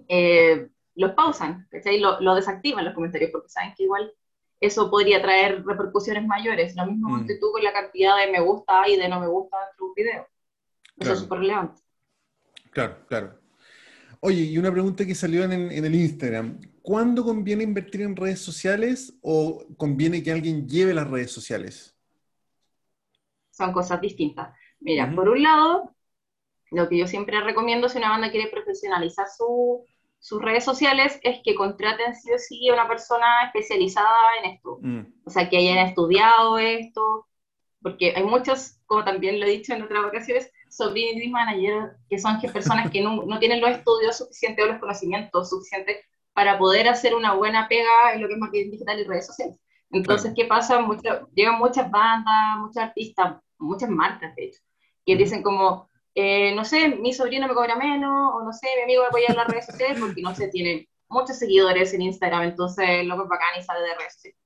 eh, 0.08 0.68
los 0.94 1.12
pausan, 1.12 1.68
¿cachai? 1.70 2.00
Lo, 2.00 2.18
lo, 2.22 2.34
desactivan 2.34 2.86
los 2.86 2.94
comentarios 2.94 3.30
porque 3.30 3.50
saben 3.50 3.74
que 3.76 3.82
igual 3.82 4.10
eso 4.58 4.90
podría 4.90 5.20
traer 5.20 5.62
repercusiones 5.66 6.26
mayores. 6.26 6.74
Lo 6.74 6.86
mismo 6.86 7.10
mm. 7.10 7.26
tú 7.38 7.52
con 7.52 7.62
la 7.62 7.74
cantidad 7.74 8.16
de 8.16 8.32
me 8.32 8.40
gusta 8.40 8.88
y 8.88 8.96
de 8.96 9.06
no 9.06 9.20
me 9.20 9.26
gusta 9.26 9.58
de 9.58 9.76
tu 9.76 9.92
video. 9.94 10.26
Eso 10.98 11.12
es 11.12 11.18
súper 11.18 11.40
relevante. 11.40 11.82
Claro, 12.70 12.96
claro. 13.06 13.38
Oye, 14.20 14.44
y 14.44 14.56
una 14.56 14.72
pregunta 14.72 15.04
que 15.04 15.14
salió 15.14 15.44
en, 15.44 15.52
en 15.52 15.84
el 15.84 15.94
Instagram. 15.94 16.58
¿cuándo 16.86 17.24
conviene 17.24 17.64
invertir 17.64 18.02
en 18.02 18.14
redes 18.14 18.38
sociales 18.38 19.12
o 19.20 19.66
conviene 19.76 20.22
que 20.22 20.30
alguien 20.30 20.68
lleve 20.68 20.94
las 20.94 21.10
redes 21.10 21.32
sociales? 21.32 21.95
Son 23.56 23.72
cosas 23.72 24.00
distintas. 24.00 24.54
Mira, 24.80 25.10
por 25.14 25.28
un 25.28 25.42
lado, 25.42 25.94
lo 26.70 26.88
que 26.88 26.98
yo 26.98 27.06
siempre 27.06 27.40
recomiendo 27.40 27.88
si 27.88 27.98
una 27.98 28.10
banda 28.10 28.30
quiere 28.30 28.50
profesionalizar 28.50 29.26
sus 30.18 30.42
redes 30.42 30.64
sociales 30.64 31.18
es 31.22 31.40
que 31.42 31.54
contraten 31.54 32.14
sí 32.14 32.32
o 32.32 32.38
sí 32.38 32.68
a 32.68 32.74
una 32.74 32.88
persona 32.88 33.44
especializada 33.46 34.18
en 34.42 34.52
esto. 34.52 34.78
Mm. 34.82 35.00
O 35.24 35.30
sea, 35.30 35.48
que 35.48 35.56
hayan 35.56 35.86
estudiado 35.86 36.58
esto, 36.58 37.26
porque 37.80 38.12
hay 38.14 38.24
muchos, 38.24 38.78
como 38.86 39.04
también 39.04 39.40
lo 39.40 39.46
he 39.46 39.50
dicho 39.50 39.72
en 39.72 39.82
otras 39.82 40.04
ocasiones, 40.04 40.52
community 40.76 41.28
manager, 41.28 41.96
que 42.10 42.18
son 42.18 42.40
personas 42.40 42.90
que 42.90 43.00
no, 43.02 43.22
no, 43.24 43.38
tienen 43.38 43.60
los 43.60 43.70
estudios 43.70 44.18
suficientes 44.18 44.64
o 44.64 44.68
los 44.68 44.80
conocimientos 44.80 45.50
suficientes 45.50 46.04
para 46.32 46.58
poder 46.58 46.88
hacer 46.88 47.14
una 47.14 47.32
buena 47.34 47.66
pega 47.68 48.12
en 48.12 48.20
lo 48.20 48.28
que 48.28 48.34
es 48.34 48.40
marketing 48.40 48.70
digital 48.72 49.00
y 49.00 49.04
redes 49.04 49.26
sociales. 49.26 49.58
Entonces, 49.90 50.32
¿qué 50.36 50.44
pasa? 50.44 50.80
Mucho, 50.80 51.28
llegan 51.34 51.58
muchas 51.58 51.90
bandas, 51.90 52.58
muchos 52.58 52.82
artistas, 52.82 53.36
muchas 53.58 53.90
marcas, 53.90 54.34
de 54.36 54.44
hecho, 54.44 54.60
que 55.04 55.16
dicen 55.16 55.42
como, 55.42 55.88
eh, 56.14 56.54
no 56.54 56.64
sé, 56.64 56.88
mi 56.88 57.12
sobrino 57.12 57.46
me 57.46 57.54
cobra 57.54 57.76
menos, 57.76 58.32
o 58.34 58.42
no 58.42 58.52
sé, 58.52 58.68
mi 58.76 58.82
amigo 58.82 59.02
me 59.02 59.08
apoya 59.08 59.26
en 59.28 59.36
las 59.36 59.46
redes 59.46 59.66
sociales 59.66 59.98
porque, 60.00 60.22
no 60.22 60.34
sé, 60.34 60.48
tiene 60.48 60.88
muchos 61.08 61.38
seguidores 61.38 61.92
en 61.94 62.02
Instagram, 62.02 62.42
entonces 62.42 63.04
lo 63.04 63.16
que 63.16 63.28
bacán 63.28 63.58
y 63.58 63.62
sale 63.62 63.80
de 63.80 63.94
redes 63.94 64.14
sociales. 64.14 64.40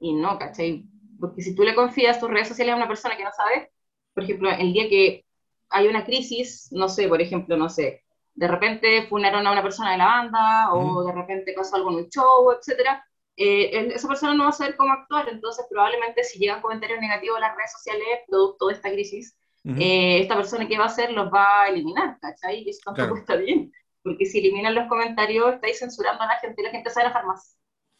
Y 0.00 0.14
no, 0.14 0.38
¿cachai? 0.38 0.84
Porque 1.18 1.42
si 1.42 1.54
tú 1.54 1.62
le 1.62 1.74
confías 1.74 2.20
tus 2.20 2.30
redes 2.30 2.48
sociales 2.48 2.74
a 2.74 2.76
una 2.76 2.88
persona 2.88 3.16
que 3.16 3.24
no 3.24 3.32
sabe, 3.32 3.72
por 4.14 4.24
ejemplo, 4.24 4.50
el 4.50 4.72
día 4.72 4.88
que 4.88 5.24
hay 5.70 5.86
una 5.88 6.04
crisis, 6.04 6.68
no 6.72 6.88
sé, 6.88 7.08
por 7.08 7.20
ejemplo, 7.20 7.56
no 7.56 7.68
sé, 7.68 8.04
de 8.34 8.48
repente 8.48 9.06
funaron 9.08 9.46
a 9.46 9.52
una 9.52 9.62
persona 9.62 9.92
de 9.92 9.98
la 9.98 10.06
banda 10.06 10.72
o 10.72 11.04
de 11.04 11.12
repente 11.12 11.52
pasó 11.56 11.76
algo 11.76 11.90
en 11.90 11.96
un 11.96 12.08
show, 12.08 12.52
etcétera, 12.52 13.04
eh, 13.40 13.92
esa 13.94 14.08
persona 14.08 14.34
no 14.34 14.44
va 14.44 14.50
a 14.50 14.52
saber 14.52 14.76
cómo 14.76 14.92
actuar, 14.92 15.28
entonces 15.28 15.64
probablemente 15.70 16.24
si 16.24 16.40
llegan 16.40 16.60
comentarios 16.60 17.00
negativos 17.00 17.36
a 17.38 17.40
las 17.40 17.56
redes 17.56 17.70
sociales 17.70 18.04
producto 18.26 18.66
de 18.66 18.74
esta 18.74 18.90
crisis, 18.90 19.36
eh, 19.64 20.22
esta 20.22 20.34
persona 20.34 20.66
que 20.66 20.76
va 20.76 20.84
a 20.84 20.88
hacer 20.88 21.12
los 21.12 21.32
va 21.32 21.62
a 21.62 21.68
eliminar, 21.68 22.18
¿cachai? 22.20 22.64
Y 22.64 22.70
eso 22.70 22.80
tampoco 22.84 23.16
está 23.16 23.36
bien, 23.36 23.72
porque 24.02 24.26
si 24.26 24.40
eliminan 24.40 24.74
los 24.74 24.88
comentarios 24.88 25.54
estáis 25.54 25.78
censurando 25.78 26.22
a 26.22 26.26
la 26.26 26.38
gente 26.40 26.62
y 26.62 26.64
la 26.64 26.70
gente 26.70 26.90
sale 26.90 27.06
a 27.06 27.08
la 27.10 27.14
farmacia, 27.14 27.56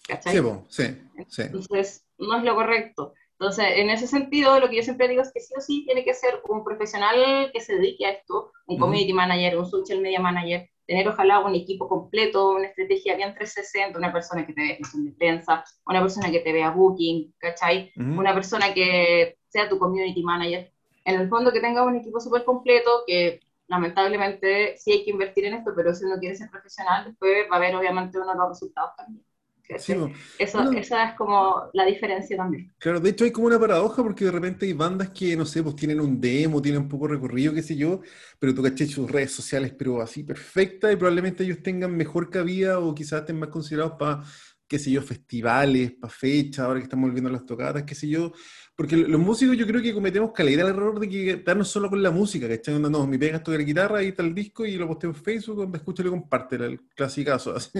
¿cachai? 0.08 0.32
Sí, 0.68 0.84
sí, 1.28 1.42
Entonces 1.42 2.04
no 2.18 2.36
es 2.38 2.42
lo 2.42 2.56
correcto. 2.56 3.14
Entonces, 3.38 3.66
en 3.76 3.90
ese 3.90 4.08
sentido, 4.08 4.58
lo 4.58 4.68
que 4.68 4.76
yo 4.76 4.82
siempre 4.82 5.06
digo 5.06 5.22
es 5.22 5.30
que 5.32 5.38
sí 5.38 5.54
o 5.56 5.60
sí 5.60 5.84
tiene 5.84 6.04
que 6.04 6.14
ser 6.14 6.42
un 6.48 6.64
profesional 6.64 7.50
que 7.52 7.60
se 7.60 7.76
dedique 7.76 8.04
a 8.06 8.10
esto, 8.10 8.50
un 8.66 8.80
community 8.80 9.12
manager, 9.12 9.58
un 9.58 9.70
social 9.70 10.00
media 10.00 10.18
manager, 10.18 10.68
tener 10.88 11.06
ojalá 11.06 11.40
un 11.40 11.54
equipo 11.54 11.86
completo, 11.86 12.52
una 12.52 12.66
estrategia 12.66 13.14
bien 13.14 13.34
360, 13.34 13.98
una 13.98 14.10
persona 14.10 14.46
que 14.46 14.54
te 14.54 14.62
vea 14.62 14.76
gestión 14.76 15.04
de 15.04 15.12
prensa, 15.12 15.62
una 15.86 16.00
persona 16.00 16.30
que 16.30 16.40
te 16.40 16.50
vea 16.50 16.70
booking, 16.70 17.34
¿cachai? 17.36 17.92
Una 17.96 18.32
persona 18.32 18.72
que 18.72 19.36
sea 19.48 19.68
tu 19.68 19.78
community 19.78 20.22
manager. 20.22 20.72
En 21.04 21.20
el 21.20 21.28
fondo 21.28 21.52
que 21.52 21.60
tenga 21.60 21.84
un 21.84 21.96
equipo 21.96 22.18
súper 22.20 22.42
completo, 22.44 23.04
que 23.06 23.40
lamentablemente 23.66 24.78
sí 24.78 24.92
hay 24.92 25.04
que 25.04 25.10
invertir 25.10 25.44
en 25.44 25.54
esto, 25.54 25.72
pero 25.76 25.92
si 25.92 26.06
uno 26.06 26.18
quiere 26.18 26.34
ser 26.34 26.48
profesional, 26.48 27.04
después 27.04 27.46
va 27.50 27.56
a 27.56 27.58
haber 27.58 27.76
obviamente 27.76 28.18
uno 28.18 28.32
de 28.32 28.38
los 28.38 28.48
resultados 28.48 28.92
también. 28.96 29.22
Eso, 29.68 30.10
esa 30.38 31.04
es 31.04 31.14
como 31.14 31.68
la 31.74 31.84
diferencia 31.84 32.38
también. 32.38 32.72
Claro, 32.78 33.00
de 33.00 33.10
hecho 33.10 33.24
hay 33.24 33.30
como 33.30 33.48
una 33.48 33.60
paradoja 33.60 34.02
porque 34.02 34.24
de 34.24 34.30
repente 34.30 34.64
hay 34.64 34.72
bandas 34.72 35.10
que, 35.10 35.36
no 35.36 35.44
sé, 35.44 35.62
pues 35.62 35.76
tienen 35.76 36.00
un 36.00 36.18
demo, 36.18 36.62
tienen 36.62 36.82
un 36.82 36.88
poco 36.88 37.06
recorrido, 37.06 37.52
qué 37.52 37.62
sé 37.62 37.76
yo, 37.76 38.00
pero 38.38 38.54
tú 38.54 38.62
caché 38.62 38.86
sus 38.86 39.10
redes 39.10 39.32
sociales, 39.32 39.74
pero 39.78 40.00
así 40.00 40.24
perfecta 40.24 40.90
y 40.90 40.96
probablemente 40.96 41.44
ellos 41.44 41.62
tengan 41.62 41.94
mejor 41.94 42.30
cabida 42.30 42.78
o 42.78 42.94
quizás 42.94 43.20
estén 43.20 43.38
más 43.38 43.50
considerados 43.50 43.92
para, 43.98 44.22
qué 44.66 44.78
sé 44.78 44.90
yo, 44.90 45.02
festivales, 45.02 45.92
para 45.92 46.12
fechas, 46.12 46.60
ahora 46.60 46.80
que 46.80 46.84
estamos 46.84 47.10
volviendo 47.10 47.28
a 47.28 47.34
las 47.34 47.44
tocadas, 47.44 47.82
qué 47.82 47.94
sé 47.94 48.08
yo. 48.08 48.32
Porque 48.74 48.96
los 48.96 49.20
músicos 49.20 49.54
yo 49.58 49.66
creo 49.66 49.82
que 49.82 49.92
cometemos 49.92 50.32
calidad 50.32 50.66
el 50.66 50.74
error 50.74 50.98
de 50.98 51.10
que 51.10 51.36
darnos 51.44 51.68
solo 51.68 51.90
con 51.90 52.02
la 52.02 52.10
música, 52.10 52.48
¿cachai? 52.48 52.78
No, 52.78 52.88
no, 52.88 53.06
mi 53.06 53.18
pega 53.18 53.36
esto 53.36 53.50
de 53.50 53.58
la 53.58 53.64
guitarra, 53.64 53.98
ahí 53.98 54.08
está 54.08 54.22
el 54.22 54.34
disco 54.34 54.64
y 54.64 54.78
lo 54.78 54.88
posteo 54.88 55.10
en 55.10 55.16
Facebook, 55.16 55.70
escucho 55.76 56.00
y 56.00 56.04
lo 56.06 56.12
comparte, 56.12 56.56
el 56.56 56.80
clasicazo. 56.94 57.54
Así. 57.56 57.70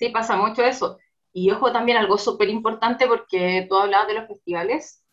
Sí, 0.00 0.08
pasa 0.08 0.34
mucho 0.36 0.62
eso. 0.64 0.98
Y 1.32 1.50
ojo 1.50 1.70
también 1.72 1.98
algo 1.98 2.16
súper 2.16 2.48
importante 2.48 3.06
porque 3.06 3.66
tú 3.68 3.76
hablabas 3.76 4.08
de 4.08 4.14
los 4.14 4.26
festivales. 4.26 5.04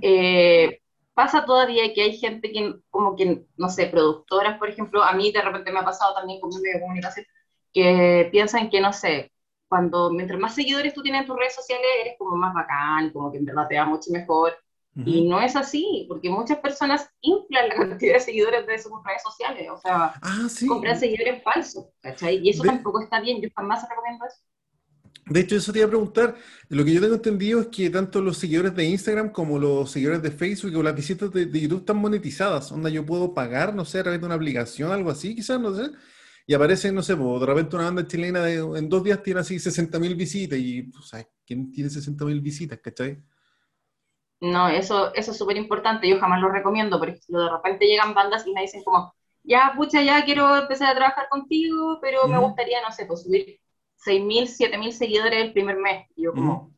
Eh, 0.00 0.80
pasa 1.12 1.44
todavía 1.44 1.92
que 1.92 2.02
hay 2.02 2.16
gente 2.16 2.52
que, 2.52 2.76
como 2.88 3.16
que, 3.16 3.44
no 3.56 3.68
sé, 3.68 3.86
productoras, 3.88 4.58
por 4.58 4.68
ejemplo, 4.70 5.02
a 5.02 5.12
mí 5.12 5.32
de 5.32 5.42
repente 5.42 5.72
me 5.72 5.80
ha 5.80 5.84
pasado 5.84 6.14
también 6.14 6.40
con 6.40 6.50
mi 6.50 6.56
medio 6.60 6.76
de 6.76 6.80
comunicación, 6.82 7.26
que 7.74 8.28
piensan 8.30 8.70
que, 8.70 8.80
no 8.80 8.92
sé, 8.92 9.32
cuando 9.68 10.10
mientras 10.10 10.38
más 10.38 10.54
seguidores 10.54 10.94
tú 10.94 11.02
tienes 11.02 11.22
en 11.22 11.26
tus 11.26 11.36
redes 11.36 11.56
sociales, 11.56 11.86
eres 12.00 12.14
como 12.16 12.36
más 12.36 12.54
bacán, 12.54 13.10
como 13.10 13.32
que 13.32 13.38
en 13.38 13.44
verdad 13.44 13.66
te 13.68 13.76
va 13.76 13.86
mucho 13.86 14.10
mejor. 14.12 14.56
Y 15.06 15.28
no 15.28 15.40
es 15.40 15.54
así, 15.54 16.06
porque 16.08 16.28
muchas 16.28 16.58
personas 16.58 17.08
inflan 17.20 17.68
la 17.68 17.74
cantidad 17.76 18.14
de 18.14 18.20
seguidores 18.20 18.66
de 18.66 18.78
sus 18.78 18.92
redes 19.04 19.22
sociales, 19.22 19.68
o 19.70 19.78
sea, 19.78 20.14
ah, 20.20 20.48
compran 20.66 20.98
seguidores 20.98 21.42
falsos, 21.42 21.86
¿cachai? 22.00 22.40
Y 22.42 22.50
eso 22.50 22.64
tampoco 22.64 23.00
está 23.00 23.20
bien, 23.20 23.40
yo 23.40 23.48
jamás 23.54 23.86
recomiendo 23.88 24.26
eso. 24.26 24.38
De 25.30 25.40
hecho, 25.40 25.56
eso 25.56 25.72
te 25.72 25.80
iba 25.80 25.86
a 25.86 25.90
preguntar. 25.90 26.36
Lo 26.68 26.84
que 26.84 26.94
yo 26.94 27.00
tengo 27.00 27.14
entendido 27.14 27.60
es 27.60 27.66
que 27.68 27.90
tanto 27.90 28.20
los 28.20 28.38
seguidores 28.38 28.74
de 28.74 28.84
Instagram 28.84 29.30
como 29.30 29.58
los 29.58 29.90
seguidores 29.90 30.22
de 30.22 30.30
Facebook 30.30 30.74
o 30.74 30.82
las 30.82 30.96
visitas 30.96 31.30
de, 31.30 31.60
YouTube 31.60 31.80
están 31.80 31.98
monetizadas. 31.98 32.72
Onda, 32.72 32.88
yo 32.88 33.04
puedo 33.04 33.34
pagar, 33.34 33.74
no 33.74 33.84
sé, 33.84 33.98
a 33.98 34.02
través 34.02 34.20
de 34.20 34.26
una 34.26 34.36
aplicación, 34.36 34.90
algo 34.90 35.10
así, 35.10 35.34
quizás, 35.34 35.60
no 35.60 35.74
sé. 35.74 35.90
Y 36.46 36.54
aparece, 36.54 36.90
no 36.92 37.02
sé, 37.02 37.14
de 37.14 37.46
repente 37.46 37.76
una 37.76 37.84
banda 37.84 38.06
chilena 38.06 38.48
en 38.50 38.88
dos 38.88 39.04
días 39.04 39.22
tiene 39.22 39.40
así 39.40 39.56
60.000 39.56 40.16
visitas. 40.16 40.58
Y, 40.58 40.84
pues, 40.84 41.26
¿quién 41.46 41.70
tiene 41.70 41.90
60.000 41.90 42.40
visitas, 42.40 42.78
cachai? 42.82 43.22
No, 44.40 44.68
eso, 44.68 45.12
eso 45.14 45.32
es 45.32 45.38
súper 45.38 45.56
importante, 45.56 46.08
yo 46.08 46.20
jamás 46.20 46.40
lo 46.40 46.48
recomiendo, 46.48 46.98
porque 46.98 47.18
de 47.26 47.50
repente 47.50 47.86
llegan 47.86 48.14
bandas 48.14 48.46
y 48.46 48.52
me 48.52 48.60
dicen 48.60 48.84
como, 48.84 49.12
ya, 49.42 49.72
pucha, 49.76 50.02
ya 50.02 50.24
quiero 50.24 50.56
empezar 50.56 50.90
a 50.90 50.94
trabajar 50.94 51.28
contigo, 51.28 51.98
pero 52.00 52.28
me 52.28 52.38
gustaría, 52.38 52.80
no 52.80 52.92
sé, 52.92 53.06
pues 53.06 53.22
subir 53.24 53.60
6.000, 54.04 54.46
7.000 54.46 54.92
seguidores 54.92 55.44
el 55.44 55.52
primer 55.52 55.76
mes. 55.76 56.06
Y 56.14 56.24
yo 56.24 56.32
como, 56.32 56.72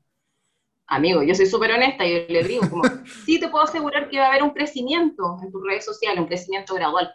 amigo, 0.86 1.22
yo 1.22 1.34
soy 1.34 1.46
súper 1.46 1.72
honesta, 1.72 2.06
y 2.06 2.26
yo 2.28 2.40
le 2.42 2.44
digo 2.44 2.70
como, 2.70 2.82
sí 3.26 3.38
te 3.38 3.48
puedo 3.48 3.64
asegurar 3.64 4.08
que 4.08 4.18
va 4.18 4.26
a 4.26 4.28
haber 4.30 4.42
un 4.42 4.50
crecimiento 4.50 5.38
en 5.42 5.52
tus 5.52 5.62
redes 5.66 5.84
sociales, 5.84 6.20
un 6.20 6.28
crecimiento 6.28 6.74
gradual, 6.74 7.14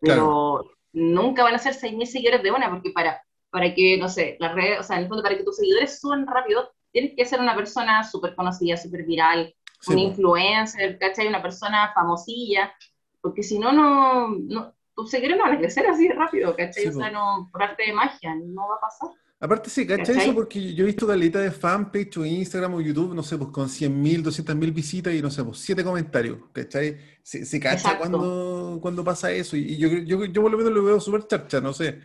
pero 0.00 0.64
nunca 0.92 1.44
van 1.44 1.54
a 1.54 1.58
ser 1.58 1.74
6.000 1.74 2.06
seguidores 2.06 2.42
de 2.42 2.50
una, 2.50 2.70
porque 2.70 2.90
para, 2.90 3.22
para 3.50 3.72
que, 3.74 3.98
no 3.98 4.08
sé, 4.08 4.36
las 4.40 4.54
redes, 4.54 4.80
o 4.80 4.82
sea, 4.82 4.96
en 4.96 5.04
el 5.04 5.08
fondo, 5.08 5.22
para 5.22 5.36
que 5.36 5.44
tus 5.44 5.56
seguidores 5.56 6.00
suban 6.00 6.26
rápido, 6.26 6.72
tienes 6.90 7.14
que 7.16 7.24
ser 7.24 7.40
una 7.40 7.54
persona 7.54 8.02
súper 8.04 8.34
conocida, 8.34 8.76
súper 8.76 9.04
viral, 9.04 9.54
un 9.88 9.98
influencer, 9.98 10.98
¿cachai? 10.98 11.26
Una 11.28 11.42
persona 11.42 11.92
famosilla, 11.94 12.72
porque 13.20 13.42
si 13.42 13.58
no, 13.58 13.72
no, 13.72 14.74
tus 14.94 15.10
seguidores 15.10 15.38
no 15.38 15.44
van 15.44 15.54
a 15.54 15.58
crecer 15.58 15.86
así 15.86 16.08
rápido, 16.08 16.56
¿cachai? 16.56 16.86
o 16.86 16.92
sea, 16.92 17.10
no, 17.10 17.48
por 17.52 17.62
arte 17.62 17.84
de 17.86 17.92
magia, 17.92 18.34
no 18.34 18.68
va 18.68 18.76
a 18.76 18.80
pasar. 18.80 19.10
Aparte 19.38 19.68
sí, 19.68 19.86
¿cachai? 19.86 20.16
Eso 20.16 20.34
porque 20.34 20.74
yo 20.74 20.84
he 20.84 20.86
visto 20.86 21.06
caleta 21.06 21.40
de 21.40 21.50
fanpage 21.50 22.16
o 22.16 22.24
Instagram 22.24 22.74
o 22.74 22.80
YouTube, 22.80 23.14
no 23.14 23.22
sé, 23.22 23.36
pues 23.36 23.50
con 23.50 23.68
100.000, 23.68 24.22
200.000 24.22 24.72
visitas 24.72 25.12
y 25.12 25.20
no 25.20 25.30
sé, 25.30 25.44
pues 25.44 25.58
7 25.58 25.84
comentarios, 25.84 26.38
¿cachai? 26.52 26.96
Se, 27.22 27.44
se 27.44 27.60
cacha 27.60 27.98
cuando, 27.98 28.78
cuando 28.80 29.04
pasa 29.04 29.30
eso 29.30 29.56
y, 29.56 29.76
yo, 29.76 29.88
yo, 29.88 30.24
yo 30.24 30.42
por 30.42 30.50
lo 30.50 30.56
menos 30.56 30.72
lo 30.72 30.82
veo 30.82 31.00
súper 31.00 31.26
charcha, 31.26 31.60
no 31.60 31.74
sé. 31.74 32.00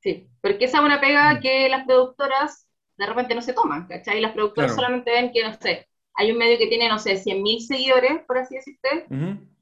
Sí, 0.00 0.30
porque 0.40 0.64
esa 0.64 0.78
es 0.78 0.84
una 0.84 1.00
pega 1.00 1.34
mm. 1.34 1.40
que 1.40 1.68
las 1.68 1.84
productoras 1.84 2.66
de 2.96 3.06
repente 3.06 3.34
no 3.34 3.42
se 3.42 3.52
toman, 3.52 3.86
¿cachai? 3.86 4.20
Las 4.20 4.32
productoras 4.32 4.74
solamente 4.74 5.10
ven 5.10 5.30
que, 5.32 5.44
no 5.44 5.54
sé, 5.60 5.87
hay 6.18 6.32
un 6.32 6.38
medio 6.38 6.58
que 6.58 6.66
tiene, 6.66 6.88
no 6.88 6.98
sé, 6.98 7.14
100.000 7.14 7.60
seguidores, 7.60 8.22
por 8.26 8.38
así 8.38 8.56
decirte, 8.56 9.06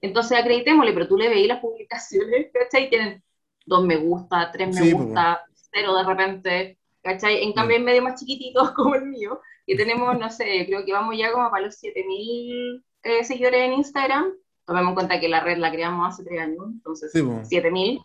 entonces 0.00 0.38
acreditémosle, 0.38 0.94
pero 0.94 1.06
tú 1.06 1.18
le 1.18 1.28
veis 1.28 1.46
las 1.46 1.60
publicaciones, 1.60 2.46
¿cachai? 2.54 2.88
Tienen 2.88 3.22
dos 3.66 3.84
me 3.84 3.96
gusta, 3.96 4.50
tres 4.50 4.74
me 4.74 4.90
gusta, 4.90 5.44
cero 5.70 5.94
de 5.94 6.04
repente, 6.04 6.78
¿cachai? 7.02 7.42
En 7.42 7.52
cambio, 7.52 7.76
hay 7.76 7.82
medios 7.82 8.04
más 8.04 8.18
chiquititos 8.18 8.70
como 8.74 8.94
el 8.94 9.04
mío, 9.04 9.38
que 9.66 9.76
tenemos, 9.76 10.18
no 10.18 10.30
sé, 10.30 10.64
creo 10.66 10.82
que 10.86 10.94
vamos 10.94 11.14
ya 11.18 11.30
como 11.30 11.50
para 11.50 11.66
los 11.66 11.76
7.000 11.82 12.82
eh, 13.02 13.24
seguidores 13.24 13.60
en 13.60 13.74
Instagram, 13.74 14.32
tomemos 14.64 14.88
en 14.90 14.94
cuenta 14.94 15.20
que 15.20 15.28
la 15.28 15.40
red 15.40 15.58
la 15.58 15.70
creamos 15.70 16.08
hace 16.08 16.24
tres 16.24 16.40
años, 16.40 16.64
entonces 16.72 17.14
7.000, 17.14 18.02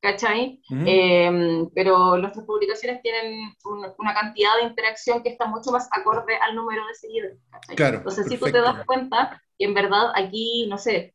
¿cachai? 0.00 0.60
Em, 0.70 1.68
pero 1.74 2.16
nuestras 2.16 2.44
publicaciones 2.46 3.02
tienen 3.02 3.54
una 3.98 4.14
cantidad 4.14 4.56
de 4.60 4.68
interacción 4.68 5.22
que 5.22 5.30
está 5.30 5.46
mucho 5.46 5.70
más 5.70 5.88
acorde 5.92 6.36
al 6.36 6.54
número 6.54 6.86
de 6.86 6.94
seguidores, 6.94 7.38
¿cachai? 7.50 7.76
Claro, 7.76 7.98
Entonces, 7.98 8.26
si 8.28 8.36
tú 8.36 8.46
te 8.46 8.60
das 8.60 8.84
cuenta 8.86 9.42
que 9.58 9.64
en 9.64 9.74
verdad 9.74 10.12
aquí, 10.14 10.66
no 10.68 10.78
sé, 10.78 11.14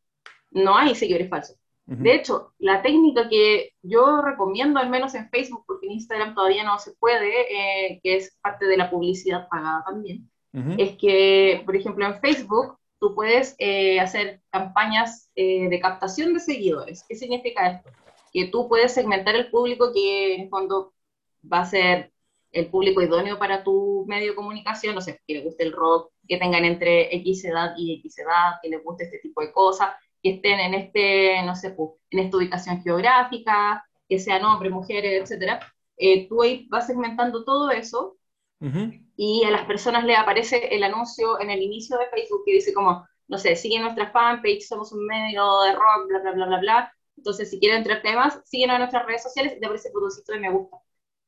no 0.52 0.78
hay 0.78 0.96
seguidores 0.96 1.30
falsos. 1.30 1.58
De 1.86 2.16
hecho, 2.16 2.54
la 2.60 2.82
técnica 2.82 3.28
que 3.28 3.72
yo 3.82 4.22
recomiendo, 4.22 4.80
al 4.80 4.90
menos 4.90 5.16
en 5.16 5.30
Facebook, 5.30 5.66
porque 5.68 5.88
en 5.88 5.94
Instagram 5.94 6.34
todavía 6.34 6.64
no 6.64 6.80
se 6.80 6.94
puede, 6.94 7.42
eh, 7.52 8.00
que 8.02 8.16
es 8.16 8.38
parte 8.42 8.66
de 8.66 8.78
la 8.78 8.90
publicidad 8.90 9.50
pagada 9.50 9.84
también, 9.86 10.30
es 10.78 10.96
que, 10.98 11.62
por 11.66 11.76
ejemplo, 11.76 12.06
en 12.06 12.20
Facebook 12.22 12.78
tú 13.00 13.14
puedes 13.16 13.56
eh, 13.58 14.00
hacer 14.00 14.40
campañas 14.50 15.30
eh, 15.36 15.68
de 15.68 15.80
captación 15.80 16.34
de 16.34 16.40
seguidores. 16.40 17.04
¿Qué 17.10 17.16
significa 17.16 17.70
esto? 17.70 17.90
Que 18.34 18.48
tú 18.48 18.68
puedes 18.68 18.94
segmentar 18.94 19.36
el 19.36 19.50
público 19.50 19.92
que 19.94 20.36
en 20.36 20.50
fondo 20.50 20.94
va 21.52 21.60
a 21.60 21.66
ser 21.66 22.12
el 22.52 22.70
público 22.70 23.02
idóneo 23.02 23.40
para 23.40 23.64
tu 23.64 24.06
medio 24.08 24.32
de 24.32 24.36
comunicación, 24.36 24.96
no 24.96 25.02
sé, 25.02 25.22
que 25.28 25.36
les 25.36 25.44
guste 25.44 25.64
el 25.64 25.72
rock, 25.74 26.12
que 26.28 26.38
tengan 26.38 26.66
entre 26.66 27.16
X 27.18 27.46
edad 27.46 27.74
y 27.78 27.96
X 28.00 28.20
edad, 28.20 28.54
que 28.62 28.70
les 28.70 28.84
guste 28.84 29.06
este 29.06 29.20
tipo 29.20 29.42
de 29.42 29.52
cosas, 29.52 29.90
que 30.22 30.36
estén 30.36 30.60
en 30.60 30.74
este, 30.74 31.42
no 31.44 31.56
sé, 31.56 31.72
pues, 31.72 31.92
en 32.12 32.20
esta 32.20 32.38
ubicación 32.38 32.82
geográfica, 32.84 33.84
que 34.08 34.20
sean 34.20 34.46
hombres, 34.46 34.72
mujeres, 34.72 35.24
etcétera. 35.24 35.60
Eh, 35.98 36.28
tú 36.28 36.42
ahí 36.42 36.68
vas 36.70 36.88
segmentando 36.88 37.44
todo 37.44 37.72
eso 37.72 38.18
y 39.18 39.44
a 39.44 39.52
las 39.52 39.66
personas 39.66 40.06
le 40.06 40.16
aparece 40.16 40.74
el 40.74 40.84
anuncio 40.84 41.40
en 41.42 41.50
el 41.50 41.62
inicio 41.62 41.98
de 41.98 42.08
Facebook 42.08 42.44
que 42.46 42.54
dice 42.54 42.74
como, 42.74 43.06
no 43.28 43.38
sé, 43.38 43.56
sigue 43.56 43.80
nuestra 43.80 44.12
fanpage, 44.12 44.62
somos 44.62 44.94
un 44.94 45.06
medio 45.06 45.62
de 45.62 45.74
rock, 45.74 46.08
bla, 46.08 46.20
bla, 46.20 46.32
bla, 46.32 46.46
bla, 46.46 46.60
bla, 46.60 46.94
entonces, 47.18 47.50
si 47.50 47.60
quieren 47.60 47.80
entrar 47.80 48.02
temas, 48.02 48.42
síguenos 48.46 48.76
en 48.76 48.80
nuestras 48.82 49.06
redes 49.06 49.24
sociales 49.24 49.54
y 49.56 49.60
te 49.60 49.66
aparece 49.66 49.90
el 49.90 49.94
botoncito 49.94 50.32
de 50.34 50.40
me 50.40 50.52
gusta. 50.52 50.78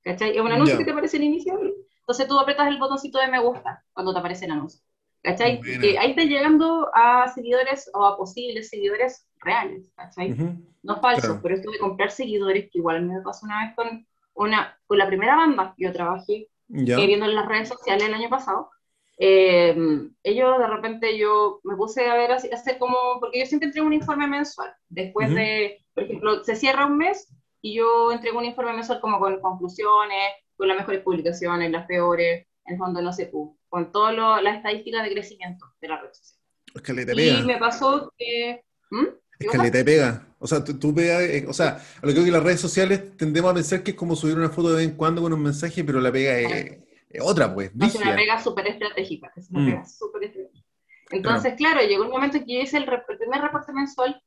¿Cachai? 0.04 0.36
Es 0.36 0.42
un 0.42 0.52
anuncio 0.52 0.78
que 0.78 0.86
te 0.86 0.92
aparece 0.92 1.18
al 1.18 1.24
inicio. 1.24 1.60
Entonces 2.00 2.28
tú 2.28 2.38
apretas 2.38 2.68
el 2.68 2.78
botoncito 2.78 3.18
de 3.20 3.28
me 3.28 3.40
gusta 3.40 3.84
cuando 3.94 4.14
te 4.14 4.20
aparece 4.20 4.46
el 4.46 4.52
anuncio. 4.52 4.82
¿Cachai? 5.24 5.60
Que 5.62 5.98
ahí 5.98 6.12
estás 6.12 6.26
llegando 6.26 6.92
a 6.94 7.28
seguidores 7.34 7.90
o 7.94 8.06
a 8.06 8.16
posibles 8.18 8.70
seguidores 8.70 9.28
reales. 9.40 9.92
¿Cachai? 9.96 10.36
No 10.84 11.00
falsos, 11.00 11.40
pero 11.42 11.56
esto 11.56 11.72
de 11.72 11.80
comprar 11.80 12.12
seguidores, 12.12 12.70
que 12.72 12.78
igual 12.78 13.04
me 13.04 13.22
pasó 13.22 13.46
una 13.46 13.66
vez 13.66 13.76
con, 13.76 14.06
una, 14.36 14.78
con 14.86 14.98
la 15.00 15.08
primera 15.08 15.36
banda 15.36 15.74
que 15.76 15.86
yo 15.86 15.94
trabajé, 15.94 16.34
eh, 16.34 16.48
viendo 16.68 17.26
en 17.26 17.36
las 17.36 17.48
redes 17.48 17.70
sociales 17.70 18.08
el 18.08 18.14
año 18.14 18.30
pasado. 18.30 18.70
Eh, 19.18 19.76
ellos 20.24 20.60
de 20.60 20.68
repente 20.68 21.18
yo 21.18 21.62
me 21.64 21.76
puse 21.76 22.06
a 22.08 22.16
ver 22.16 22.34
así, 22.34 22.50
hacer 22.52 22.78
como, 22.78 23.20
porque 23.20 23.40
yo 23.40 23.46
siempre 23.46 23.68
entrego 23.68 23.88
un 23.88 23.94
informe 23.94 24.28
mensual, 24.28 24.74
después 24.90 25.34
de, 25.34 25.86
por 25.94 26.04
ejemplo, 26.04 26.44
se 26.44 26.56
cierra 26.56 26.86
un 26.86 26.98
mes 26.98 27.34
y 27.62 27.76
yo 27.76 28.12
entrego 28.12 28.40
un 28.40 28.46
informe 28.46 28.74
mensual 28.74 29.00
como 29.00 29.20
con 29.20 29.40
conclusiones, 29.40 30.34
con 30.58 30.68
las 30.68 30.78
mejores 30.78 31.02
publicaciones, 31.02 31.72
las 31.72 31.86
peores, 31.88 32.46
en 32.66 32.74
el 32.74 32.78
fondo 32.78 33.02
no 33.02 33.14
sé, 33.14 33.32
con 33.70 33.92
todas 33.92 34.44
las 34.44 34.58
estadísticas 34.58 35.04
de 35.04 35.12
crecimiento 35.12 35.66
de 35.82 35.88
la 35.88 36.02
red 36.02 36.12
social. 36.12 36.42
Es 36.74 36.82
que 36.82 36.94
le 36.94 37.06
te 37.06 37.16
pega. 37.16 37.40
Y 37.40 37.44
me 37.44 37.58
pasó 37.58 38.12
que... 38.18 38.64
¿Mm? 38.92 39.06
Es 39.40 39.50
que 39.50 39.58
le 39.58 39.72
te 39.72 39.84
pega. 39.84 40.28
O 40.40 40.48
sea, 40.48 40.64
tú, 40.64 40.94
veas, 40.94 41.22
eh, 41.22 41.46
o 41.48 41.54
sea, 41.54 41.82
lo 42.02 42.08
que 42.10 42.14
creo 42.14 42.26
que 42.26 42.32
las 42.32 42.44
redes 42.44 42.60
sociales 42.60 43.18
tendemos 43.18 43.52
a 43.52 43.54
pensar 43.54 43.84
que 43.84 43.92
es 43.92 43.98
como 43.98 44.16
subir 44.16 44.38
una 44.38 44.50
foto 44.50 44.70
de 44.70 44.78
vez 44.78 44.86
en 44.86 44.96
cuando 44.96 45.22
con 45.22 45.34
un 45.34 45.42
mensaje, 45.42 45.84
pero 45.84 46.00
la 46.00 46.12
pega 46.12 46.38
es, 46.38 46.85
otra, 47.22 47.54
pues. 47.54 47.72
Es 47.80 47.96
una 47.96 48.16
pega 48.16 48.42
súper 48.42 48.68
estratégica. 48.68 49.32
Es 49.36 49.50
una 49.50 49.62
mm. 49.62 49.66
pega 49.66 49.86
súper 49.86 50.24
estratégica. 50.24 50.66
Entonces, 51.12 51.54
claro. 51.56 51.82
llegó 51.82 52.04
un 52.04 52.12
momento 52.12 52.40
que 52.40 52.54
yo 52.54 52.62
hice 52.62 52.78
el, 52.78 52.86
primer 52.86 53.42
reporte 53.42 53.72
mensual 53.74 54.22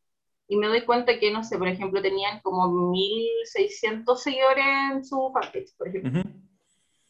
y 0.47 0.57
me 0.57 0.69
doy 0.69 0.83
cuenta 0.83 1.19
que, 1.19 1.31
no 1.31 1.45
sé, 1.45 1.59
por 1.59 1.69
ejemplo, 1.69 2.01
tenían 2.01 2.41
como 2.41 2.93
1.600 2.93 4.17
seguidores 4.17 4.65
en 4.93 5.05
su 5.05 5.31
fanpage, 5.33 5.77
por 5.77 5.89
ejemplo. 5.89 6.23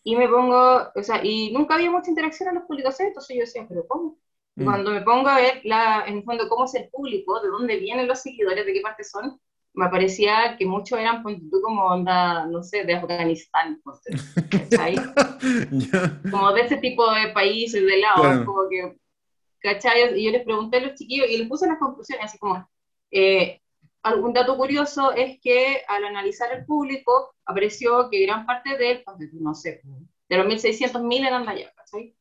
Y 0.03 0.17
me 0.17 0.29
pongo, 0.29 0.91
o 0.95 1.03
sea, 1.03 1.25
y 1.25 1.53
nunca 1.53 1.75
había 1.75 1.91
mucha 1.91 2.11
interacción 2.11 2.49
en 2.49 2.57
las 2.57 2.65
publicaciones, 2.65 3.11
entonces 3.11 3.37
yo 3.37 3.41
decía, 3.43 3.67
pero 3.69 3.87
¿cómo? 3.87 4.19
Mm. 4.55 4.65
Cuando 4.65 4.91
me 4.91 5.03
pongo 5.03 5.29
a 5.29 5.37
ver, 5.37 5.61
la, 5.65 6.05
en 6.07 6.19
el 6.19 6.25
fondo, 6.25 6.49
cómo 6.49 6.65
es 6.65 6.75
el 6.75 6.89
público, 6.89 7.41
de 7.41 7.49
dónde 7.49 7.77
vienen 7.77 8.09
los 8.09 8.21
seguidores, 8.21 8.65
de 8.65 8.73
qué 8.73 8.81
parte 8.81 9.05
son, 9.05 9.39
me 9.79 9.89
parecía 9.91 10.57
que 10.59 10.67
muchos 10.67 10.99
eran, 10.99 11.23
como 11.23 11.85
onda, 11.85 12.47
no 12.47 12.65
sé, 12.65 12.85
de 12.85 12.97
Afganistán, 12.97 13.81
sé, 14.03 14.11
Como 16.31 16.53
de 16.53 16.63
ese 16.63 16.79
tipo 16.79 17.09
de 17.13 17.29
países, 17.29 17.87
de 17.87 17.99
lado, 17.99 18.45
como 18.45 18.69
que, 18.69 18.99
¿cachai? 19.61 20.19
Y 20.19 20.25
yo 20.25 20.33
les 20.33 20.43
pregunté 20.43 20.79
a 20.79 20.81
los 20.81 20.95
chiquillos 20.95 21.31
y 21.31 21.39
les 21.39 21.49
puse 21.49 21.69
las 21.69 21.79
conclusiones, 21.79 22.25
así 22.25 22.39
como, 22.39 22.69
eh, 23.13 23.61
algún 24.03 24.33
dato 24.33 24.57
curioso 24.57 25.13
es 25.13 25.39
que 25.41 25.83
al 25.87 26.05
analizar 26.05 26.53
el 26.53 26.67
público, 26.67 27.37
apareció 27.45 28.11
que 28.11 28.27
gran 28.27 28.47
parte 28.47 28.77
de, 28.77 29.05
no 29.35 29.55
sé, 29.55 29.81
de 30.29 30.37
los 30.37 30.47
1.600.000 30.47 31.25
eran 31.25 31.47
de 31.47 31.53
allá, 31.53 31.73
¿cachai? 31.77 32.17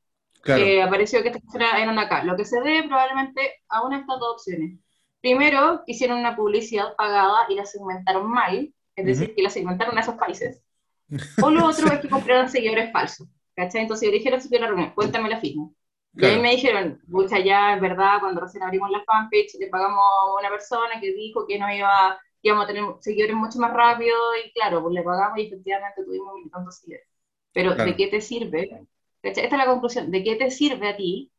Eh, 0.45 0.83
apareció 0.83 1.23
que 1.23 1.29
estas 1.29 1.55
eran 1.55 1.97
acá. 1.97 2.23
Lo 2.23 2.37
que 2.37 2.45
se 2.45 2.61
debe 2.61 2.87
probablemente 2.87 3.63
a 3.67 3.83
una 3.83 3.95
de 3.97 4.01
estas 4.01 4.19
dos 4.19 4.35
opciones. 4.35 4.79
Primero, 5.21 5.81
hicieron 5.85 6.19
una 6.19 6.35
publicidad 6.35 6.95
pagada 6.95 7.45
y 7.49 7.55
la 7.55 7.65
segmentaron 7.65 8.29
mal, 8.29 8.73
es 8.95 9.05
decir, 9.05 9.35
que 9.35 9.41
la 9.41 9.49
segmentaron 9.49 9.97
a 9.97 10.01
esos 10.01 10.15
países. 10.15 10.63
O 11.41 11.49
lo 11.49 11.65
otro 11.65 11.87
es 11.87 11.99
que 11.99 12.09
compraron 12.09 12.49
seguidores 12.49 12.91
falsos. 12.91 13.27
¿Cachai? 13.55 13.81
Entonces 13.81 14.07
yo 14.07 14.13
dijeron, 14.13 14.41
si 14.41 14.49
la 14.57 14.67
reunión, 14.67 14.91
cuéntame 14.93 15.29
la 15.29 15.39
firma. 15.39 15.69
Y 16.13 16.25
ahí 16.25 16.39
me 16.39 16.51
dijeron, 16.51 16.99
mucha 17.07 17.39
ya 17.39 17.75
es 17.75 17.81
verdad, 17.81 18.19
cuando 18.19 18.41
recién 18.41 18.63
abrimos 18.63 18.89
la 18.89 19.03
fanpage, 19.03 19.55
le 19.59 19.67
pagamos 19.67 19.99
a 19.99 20.39
una 20.39 20.49
persona 20.49 20.99
que 20.99 21.13
dijo 21.13 21.45
que 21.47 21.59
no 21.59 21.71
iba, 21.71 22.19
íbamos 22.41 22.65
a 22.65 22.67
tener 22.67 22.83
seguidores 22.99 23.35
mucho 23.35 23.59
más 23.59 23.71
rápido, 23.73 24.15
y 24.43 24.51
claro, 24.51 24.81
pues 24.81 24.93
le 24.95 25.03
pagamos 25.03 25.37
y 25.37 25.47
efectivamente 25.47 26.03
tuvimos 26.03 26.33
tantos 26.51 26.77
seguidores. 26.77 27.07
Pero 27.53 27.75
¿de 27.75 27.95
qué 27.95 28.07
te 28.07 28.21
sirve? 28.21 28.87
Esta 29.21 29.41
es 29.41 29.51
la 29.51 29.65
conclusión. 29.65 30.11
¿De 30.11 30.23
qué 30.23 30.35
te 30.35 30.51
sirve 30.51 30.89
a 30.89 30.97
ti 30.97 31.31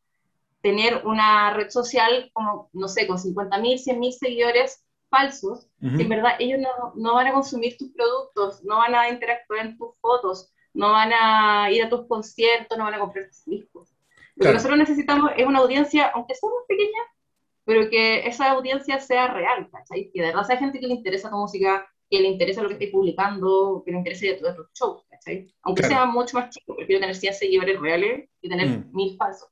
tener 0.60 1.06
una 1.06 1.52
red 1.54 1.70
social 1.70 2.30
como, 2.32 2.70
no 2.72 2.88
sé, 2.88 3.06
con 3.06 3.18
50.000, 3.18 3.60
100.000 3.60 4.12
seguidores 4.12 4.84
falsos? 5.08 5.68
En 5.80 6.08
verdad 6.08 6.32
ellos 6.38 6.60
no, 6.60 6.92
no, 6.96 7.14
van 7.14 7.28
a 7.28 7.32
consumir 7.32 7.76
tus 7.76 7.90
productos, 7.92 8.62
no 8.64 8.78
van 8.78 8.94
a 8.94 9.08
interactuar 9.08 9.66
en 9.66 9.78
tus 9.78 9.90
fotos, 10.00 10.52
no 10.74 10.92
van 10.92 11.12
a 11.12 11.70
ir 11.70 11.82
a 11.82 11.88
tus 11.88 12.06
conciertos, 12.06 12.76
no 12.76 12.84
van 12.84 12.94
a 12.94 12.98
comprar 12.98 13.26
tus 13.28 13.44
discos. 13.44 13.94
Lo 14.36 14.46
que 14.46 14.52
nosotros 14.52 14.78
necesitamos 14.78 15.32
es 15.36 15.46
una 15.46 15.58
audiencia, 15.58 16.08
aunque 16.14 16.34
sea 16.34 16.48
muy 16.48 16.62
pequeña, 16.68 17.00
pero 17.64 17.90
que 17.90 18.26
esa 18.26 18.50
audiencia 18.52 19.00
sea 19.00 19.28
real, 19.28 19.68
¿cachai? 19.70 20.10
Que 20.12 20.20
de 20.20 20.28
verdad 20.28 20.44
sea 20.44 20.56
gente 20.56 20.78
que 20.78 20.86
le 20.86 20.94
interesa 20.94 21.30
tu 21.30 21.36
música, 21.36 21.86
que 22.08 22.20
le 22.20 22.28
interesa 22.28 22.62
lo 22.62 22.68
que 22.68 22.74
estés 22.74 22.90
publicando, 22.90 23.82
que 23.84 23.92
le 23.92 23.98
interese 23.98 24.28
de 24.28 24.34
todos 24.34 24.56
los 24.56 24.72
shows, 24.72 25.04
¿cachai? 25.10 25.52
Aunque 25.62 25.82
sea 25.82 26.06
mucho 26.06 26.38
más 26.38 26.50
chico, 26.50 26.76
prefiero 26.76 27.00
tener 27.00 27.16
100 27.16 27.34
seguidores 27.34 27.80
reales 27.80 28.28
y 28.40 28.48
tener 28.48 28.68
mm. 28.68 28.90
mil 28.92 29.16
falsos. 29.16 29.48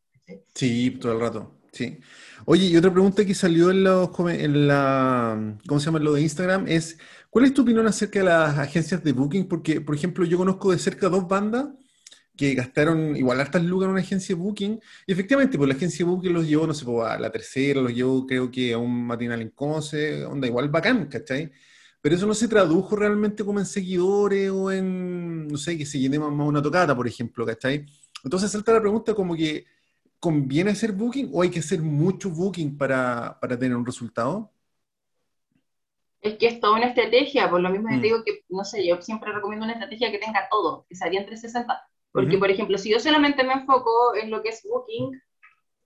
Sí, 0.54 0.90
todo 1.00 1.12
el 1.12 1.20
rato, 1.20 1.52
sí. 1.72 1.98
Oye, 2.46 2.66
y 2.66 2.76
otra 2.76 2.92
pregunta 2.92 3.24
que 3.24 3.34
salió 3.34 3.70
en, 3.70 3.84
los, 3.84 4.10
en 4.28 4.66
la, 4.66 5.56
¿cómo 5.66 5.78
se 5.80 5.86
llama? 5.86 5.98
Lo 6.00 6.14
de 6.14 6.22
Instagram 6.22 6.66
es, 6.66 6.98
¿cuál 7.30 7.44
es 7.44 7.54
tu 7.54 7.62
opinión 7.62 7.86
acerca 7.86 8.18
de 8.20 8.24
las 8.26 8.58
agencias 8.58 9.02
de 9.04 9.12
booking? 9.12 9.46
Porque, 9.48 9.80
por 9.80 9.94
ejemplo, 9.94 10.24
yo 10.24 10.36
conozco 10.38 10.72
de 10.72 10.78
cerca 10.78 11.08
dos 11.08 11.28
bandas 11.28 11.68
que 12.36 12.54
gastaron 12.54 13.16
igual 13.16 13.40
hartas 13.40 13.64
lucas 13.64 13.86
en 13.86 13.92
una 13.92 14.00
agencia 14.00 14.34
de 14.36 14.42
booking, 14.42 14.80
y 15.06 15.12
efectivamente, 15.12 15.56
pues 15.58 15.68
la 15.68 15.74
agencia 15.74 16.04
de 16.04 16.10
booking 16.12 16.32
los 16.34 16.46
llevó, 16.48 16.66
no 16.66 16.74
sé, 16.74 16.84
pues, 16.84 17.08
a 17.08 17.18
la 17.18 17.30
tercera, 17.32 17.80
los 17.80 17.94
llevó 17.94 18.26
creo 18.26 18.50
que 18.50 18.72
a 18.74 18.78
un 18.78 19.06
matinal 19.06 19.40
en 19.42 19.50
Conce, 19.50 20.24
onda 20.26 20.46
igual 20.46 20.68
bacán, 20.68 21.06
¿cachai? 21.08 21.52
Pero 22.00 22.14
eso 22.16 22.26
no 22.26 22.34
se 22.34 22.48
tradujo 22.48 22.94
realmente 22.96 23.44
como 23.44 23.58
en 23.60 23.66
seguidores 23.66 24.50
o 24.50 24.70
en, 24.72 25.48
no 25.48 25.56
sé, 25.58 25.78
que 25.78 25.86
se 25.86 25.98
llene 25.98 26.18
más 26.18 26.30
una 26.30 26.62
tocata, 26.62 26.94
por 26.96 27.08
ejemplo, 27.08 27.46
¿cachai? 27.46 27.86
Entonces 28.24 28.50
salta 28.50 28.72
la 28.72 28.80
pregunta 28.80 29.14
como 29.14 29.34
que, 29.36 29.64
¿conviene 30.26 30.72
hacer 30.72 30.90
booking 30.90 31.30
o 31.32 31.40
hay 31.40 31.50
que 31.50 31.60
hacer 31.60 31.80
mucho 31.80 32.30
booking 32.30 32.76
para, 32.76 33.38
para 33.38 33.56
tener 33.56 33.76
un 33.76 33.86
resultado? 33.86 34.50
Es 36.20 36.36
que 36.36 36.48
es 36.48 36.58
toda 36.58 36.78
una 36.78 36.86
estrategia, 36.86 37.48
por 37.48 37.60
lo 37.60 37.70
mismo 37.70 37.88
te 37.90 37.98
mm. 37.98 38.02
digo 38.02 38.24
que, 38.24 38.42
no 38.48 38.64
sé, 38.64 38.84
yo 38.84 39.00
siempre 39.00 39.30
recomiendo 39.30 39.64
una 39.64 39.74
estrategia 39.74 40.10
que 40.10 40.18
tenga 40.18 40.48
todo, 40.50 40.84
que 40.88 40.96
salga 40.96 41.20
en 41.20 41.26
360. 41.26 41.88
Porque, 42.10 42.38
por 42.38 42.50
ejemplo, 42.50 42.76
si 42.76 42.90
yo 42.90 42.98
solamente 42.98 43.44
me 43.44 43.52
enfoco 43.52 44.16
en 44.20 44.32
lo 44.32 44.42
que 44.42 44.48
es 44.48 44.66
booking 44.68 45.22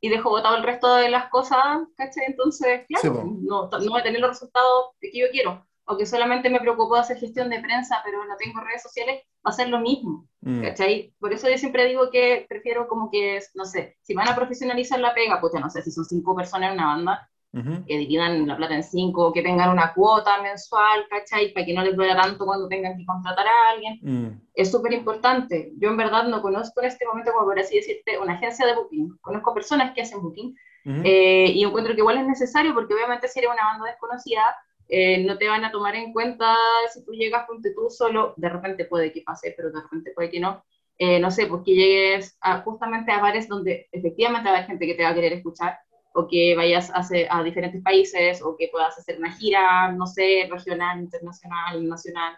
y 0.00 0.08
dejo 0.08 0.30
botado 0.30 0.56
el 0.56 0.62
resto 0.62 0.96
de 0.96 1.10
las 1.10 1.28
cosas, 1.28 1.82
¿cachai? 1.98 2.24
Entonces, 2.28 2.86
claro, 2.88 3.22
no, 3.42 3.68
no 3.68 3.90
voy 3.90 4.00
a 4.00 4.02
tener 4.02 4.22
los 4.22 4.30
resultados 4.30 4.92
que 5.02 5.10
yo 5.12 5.26
quiero 5.30 5.66
o 5.90 5.96
que 5.98 6.06
solamente 6.06 6.48
me 6.48 6.60
preocupo 6.60 6.94
de 6.94 7.00
hacer 7.00 7.18
gestión 7.18 7.50
de 7.50 7.60
prensa, 7.60 8.00
pero 8.04 8.24
no 8.24 8.36
tengo 8.36 8.60
redes 8.60 8.82
sociales, 8.82 9.22
va 9.44 9.50
a 9.50 9.52
ser 9.52 9.68
lo 9.68 9.80
mismo, 9.80 10.28
mm. 10.40 10.62
¿cachai? 10.62 11.12
Por 11.18 11.32
eso 11.32 11.50
yo 11.50 11.58
siempre 11.58 11.86
digo 11.86 12.10
que 12.12 12.46
prefiero 12.48 12.86
como 12.86 13.10
que, 13.10 13.40
no 13.54 13.64
sé, 13.64 13.96
si 14.00 14.14
van 14.14 14.28
a 14.28 14.36
profesionalizar 14.36 15.00
la 15.00 15.14
pega, 15.14 15.40
pues 15.40 15.52
ya 15.52 15.58
no 15.58 15.68
sé, 15.68 15.82
si 15.82 15.90
son 15.90 16.04
cinco 16.04 16.36
personas 16.36 16.68
en 16.68 16.74
una 16.74 16.86
banda, 16.86 17.30
que 17.52 17.98
dividan 17.98 18.46
la 18.46 18.56
plata 18.56 18.76
en 18.76 18.84
cinco, 18.84 19.32
que 19.32 19.42
tengan 19.42 19.70
una 19.70 19.92
cuota 19.92 20.40
mensual, 20.40 21.04
¿cachai? 21.10 21.52
Para 21.52 21.66
que 21.66 21.74
no 21.74 21.82
les 21.82 21.96
duela 21.96 22.14
tanto 22.14 22.46
cuando 22.46 22.68
tengan 22.68 22.96
que 22.96 23.04
contratar 23.04 23.44
a 23.44 23.70
alguien. 23.72 23.98
Mm. 24.02 24.40
Es 24.54 24.70
súper 24.70 24.92
importante. 24.92 25.72
Yo 25.76 25.88
en 25.88 25.96
verdad 25.96 26.28
no 26.28 26.42
conozco 26.42 26.80
en 26.80 26.86
este 26.86 27.04
momento, 27.06 27.32
como 27.32 27.46
por 27.46 27.58
así 27.58 27.74
decirte, 27.74 28.20
una 28.20 28.34
agencia 28.34 28.64
de 28.64 28.76
booking. 28.76 29.18
Conozco 29.20 29.52
personas 29.52 29.92
que 29.92 30.02
hacen 30.02 30.22
booking, 30.22 30.54
eh, 30.84 31.50
y 31.52 31.64
encuentro 31.64 31.92
que 31.94 32.00
igual 32.00 32.18
es 32.18 32.26
necesario 32.26 32.72
porque 32.72 32.94
obviamente 32.94 33.26
si 33.26 33.40
eres 33.40 33.50
una 33.52 33.64
banda 33.64 33.86
desconocida, 33.86 34.56
eh, 34.90 35.24
no 35.24 35.38
te 35.38 35.48
van 35.48 35.64
a 35.64 35.70
tomar 35.70 35.94
en 35.94 36.12
cuenta 36.12 36.54
si 36.92 37.04
tú 37.04 37.12
llegas 37.12 37.46
ponte 37.46 37.72
tú 37.74 37.88
solo, 37.90 38.34
de 38.36 38.48
repente 38.48 38.84
puede 38.84 39.12
que 39.12 39.22
pase, 39.22 39.54
pero 39.56 39.70
de 39.70 39.80
repente 39.80 40.12
puede 40.14 40.30
que 40.30 40.40
no. 40.40 40.64
Eh, 40.98 41.18
no 41.18 41.30
sé, 41.30 41.46
pues 41.46 41.62
que 41.64 41.74
llegues 41.74 42.38
justamente 42.64 43.10
a 43.10 43.20
bares 43.20 43.48
donde 43.48 43.88
efectivamente 43.90 44.50
hay 44.50 44.64
gente 44.64 44.86
que 44.86 44.94
te 44.94 45.02
va 45.02 45.10
a 45.10 45.14
querer 45.14 45.32
escuchar, 45.32 45.78
o 46.12 46.26
que 46.28 46.54
vayas 46.56 46.90
a, 46.90 47.02
a 47.30 47.42
diferentes 47.42 47.82
países, 47.82 48.42
o 48.42 48.56
que 48.56 48.68
puedas 48.68 48.98
hacer 48.98 49.18
una 49.18 49.32
gira, 49.32 49.92
no 49.92 50.06
sé, 50.06 50.46
regional, 50.50 51.00
internacional, 51.00 51.88
nacional, 51.88 52.36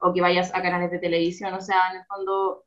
o 0.00 0.12
que 0.12 0.20
vayas 0.20 0.54
a 0.54 0.60
canales 0.60 0.90
de 0.90 0.98
televisión, 0.98 1.54
o 1.54 1.60
sea, 1.60 1.90
en 1.92 2.00
el 2.00 2.04
fondo 2.06 2.64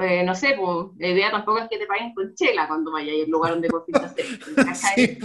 eh, 0.00 0.24
no 0.24 0.34
sé, 0.34 0.56
pues, 0.58 0.86
la 0.98 1.08
idea 1.08 1.30
tampoco 1.30 1.58
es 1.58 1.68
que 1.68 1.78
te 1.78 1.86
paguen 1.86 2.14
con 2.14 2.34
chela 2.34 2.66
cuando 2.66 2.92
vayas 2.92 3.16
al 3.24 3.30
lugar 3.30 3.52
donde 3.52 3.68
hacer. 4.02 4.24
sí, 4.74 5.18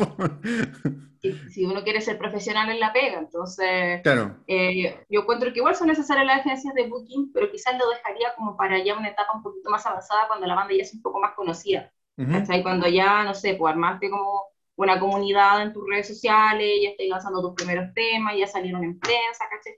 si, 1.49 1.65
uno 1.65 1.83
quiere 1.83 2.01
ser 2.01 2.17
profesional 2.17 2.69
en 2.69 2.79
la 2.79 2.93
pega, 2.93 3.19
entonces 3.19 4.01
claro. 4.01 4.38
eh, 4.47 5.05
yo 5.09 5.21
encuentro 5.21 5.51
que 5.51 5.59
igual 5.59 5.75
son 5.75 5.88
necesarias 5.88 6.25
las 6.25 6.39
agencias 6.39 6.73
de 6.73 6.88
booking, 6.88 7.31
pero 7.33 7.51
quizás 7.51 7.77
lo 7.77 7.89
dejaría 7.89 8.33
como 8.35 8.57
para 8.57 8.83
ya 8.83 8.97
una 8.97 9.09
etapa 9.09 9.35
un 9.35 9.43
poquito 9.43 9.69
más 9.69 9.85
avanzada 9.85 10.27
cuando 10.27 10.47
la 10.47 10.55
banda 10.55 10.73
ya 10.73 10.83
es 10.83 10.93
un 10.93 11.01
poco 11.01 11.19
más 11.19 11.33
conocida. 11.35 11.91
Uh 12.17 12.61
Cuando 12.63 12.88
ya, 12.88 13.23
no 13.23 13.33
sé, 13.33 13.55
pues 13.55 13.73
armaste 13.73 14.09
como 14.09 14.43
una 14.75 14.99
comunidad 14.99 15.61
en 15.61 15.73
tus 15.73 15.88
redes 15.88 16.07
sociales, 16.07 16.79
ya 16.81 16.89
estás 16.89 17.07
lanzando 17.07 17.41
tus 17.41 17.55
primeros 17.55 17.93
temas, 17.93 18.35
ya 18.38 18.47
salieron 18.47 18.83
en 18.83 18.99
prensa, 18.99 19.45
¿cachai? 19.49 19.77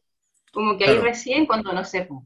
Como 0.52 0.78
que 0.78 0.86
ahí 0.86 0.98
recién 0.98 1.46
cuando, 1.46 1.72
no 1.74 1.84
sé, 1.84 2.06
pues, 2.06 2.22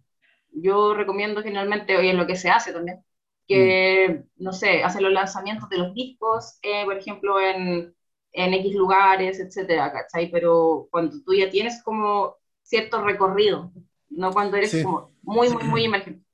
yo 0.51 0.93
recomiendo 0.93 1.41
generalmente, 1.41 1.97
hoy 1.97 2.09
en 2.09 2.17
lo 2.17 2.27
que 2.27 2.35
se 2.35 2.49
hace 2.49 2.71
también, 2.71 3.03
que, 3.47 4.23
mm. 4.37 4.43
no 4.43 4.53
sé, 4.53 4.83
hacen 4.83 5.03
los 5.03 5.11
lanzamientos 5.11 5.69
de 5.69 5.77
los 5.77 5.93
discos, 5.93 6.59
eh, 6.61 6.85
por 6.85 6.97
ejemplo, 6.97 7.39
en, 7.39 7.93
en 8.33 8.53
X 8.53 8.73
lugares, 8.75 9.39
etcétera, 9.39 9.91
¿cachai? 9.91 10.31
Pero 10.31 10.87
cuando 10.89 11.21
tú 11.23 11.33
ya 11.33 11.49
tienes 11.49 11.81
como 11.83 12.37
cierto 12.63 13.03
recorrido, 13.03 13.71
no 14.09 14.31
cuando 14.31 14.57
eres 14.57 14.83
como 14.83 15.11
muy, 15.21 15.49
muy, 15.49 15.63
muy 15.63 15.85
emergente. 15.85 16.25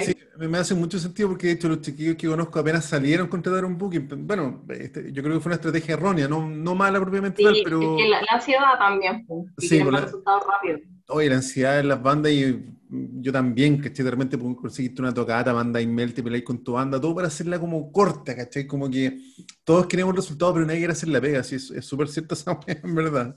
Sí, 0.00 0.16
me 0.36 0.58
hace 0.58 0.74
mucho 0.74 0.98
sentido 0.98 1.28
porque 1.28 1.48
de 1.48 1.52
hecho 1.54 1.68
los 1.68 1.80
chiquillos 1.80 2.16
que 2.16 2.26
conozco 2.26 2.58
apenas 2.58 2.84
salieron 2.84 3.26
a 3.26 3.30
contratar 3.30 3.64
un 3.64 3.78
booking. 3.78 4.26
Bueno, 4.26 4.64
este, 4.68 5.12
yo 5.12 5.22
creo 5.22 5.34
que 5.34 5.40
fue 5.40 5.50
una 5.50 5.56
estrategia 5.56 5.94
errónea, 5.94 6.28
no, 6.28 6.46
no 6.46 6.74
mala 6.74 7.00
propiamente 7.00 7.42
tal, 7.42 7.56
pero... 7.62 7.96
la, 7.96 8.20
ansiedad 8.30 8.78
también, 8.78 9.24
pues, 9.26 9.46
sí, 9.58 9.80
por 9.80 9.92
la... 9.92 10.00
resultados 10.00 10.42
rápidos. 10.46 10.80
Oye, 11.08 11.28
la 11.28 11.36
ansiedad 11.36 11.78
en 11.78 11.88
las 11.88 12.02
bandas 12.02 12.32
y 12.32 12.64
yo 12.88 13.32
también, 13.32 13.78
¿cachai? 13.78 14.04
De 14.04 14.10
repente 14.10 14.38
conseguiste 14.38 15.00
una 15.02 15.14
tocata, 15.14 15.52
banda 15.52 15.80
email, 15.80 16.12
te 16.12 16.22
peleáis 16.22 16.44
con 16.44 16.64
tu 16.64 16.72
banda, 16.72 17.00
todo 17.00 17.14
para 17.14 17.28
hacerla 17.28 17.58
como 17.58 17.92
corta, 17.92 18.34
¿cachai? 18.34 18.66
Como 18.66 18.90
que 18.90 19.18
todos 19.64 19.86
queremos 19.86 20.12
el 20.12 20.16
resultado, 20.16 20.54
pero 20.54 20.66
nadie 20.66 20.80
quiere 20.80 20.92
hacer 20.92 21.08
la 21.08 21.20
pega, 21.20 21.40
así 21.40 21.56
es 21.56 21.84
súper 21.84 22.08
cierto 22.08 22.34
esa 22.34 22.58
en 22.66 22.94
verdad. 22.94 23.36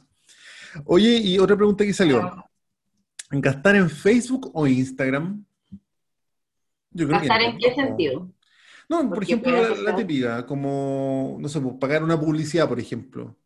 Oye, 0.86 1.18
y 1.18 1.40
otra 1.40 1.56
pregunta 1.56 1.86
que 1.86 1.94
salió. 1.94 2.46
¿Gastar 3.32 3.76
en 3.76 3.90
Facebook 3.90 4.52
o 4.54 4.66
Instagram? 4.66 5.46
Yo 6.92 7.08
creo 7.08 7.20
¿Gastar 7.20 7.42
en 7.42 7.58
qué 7.58 7.76
sentido? 7.76 8.32
No, 8.88 9.08
por 9.08 9.22
ejemplo, 9.22 9.76
la, 9.76 9.96
típica, 9.96 10.46
como, 10.48 11.38
no 11.40 11.48
sé, 11.48 11.62
pues, 11.62 11.76
pagar 11.80 12.04
una 12.04 12.20
publicidad, 12.20 12.68
por 12.68 12.80
ejemplo. 12.80 13.38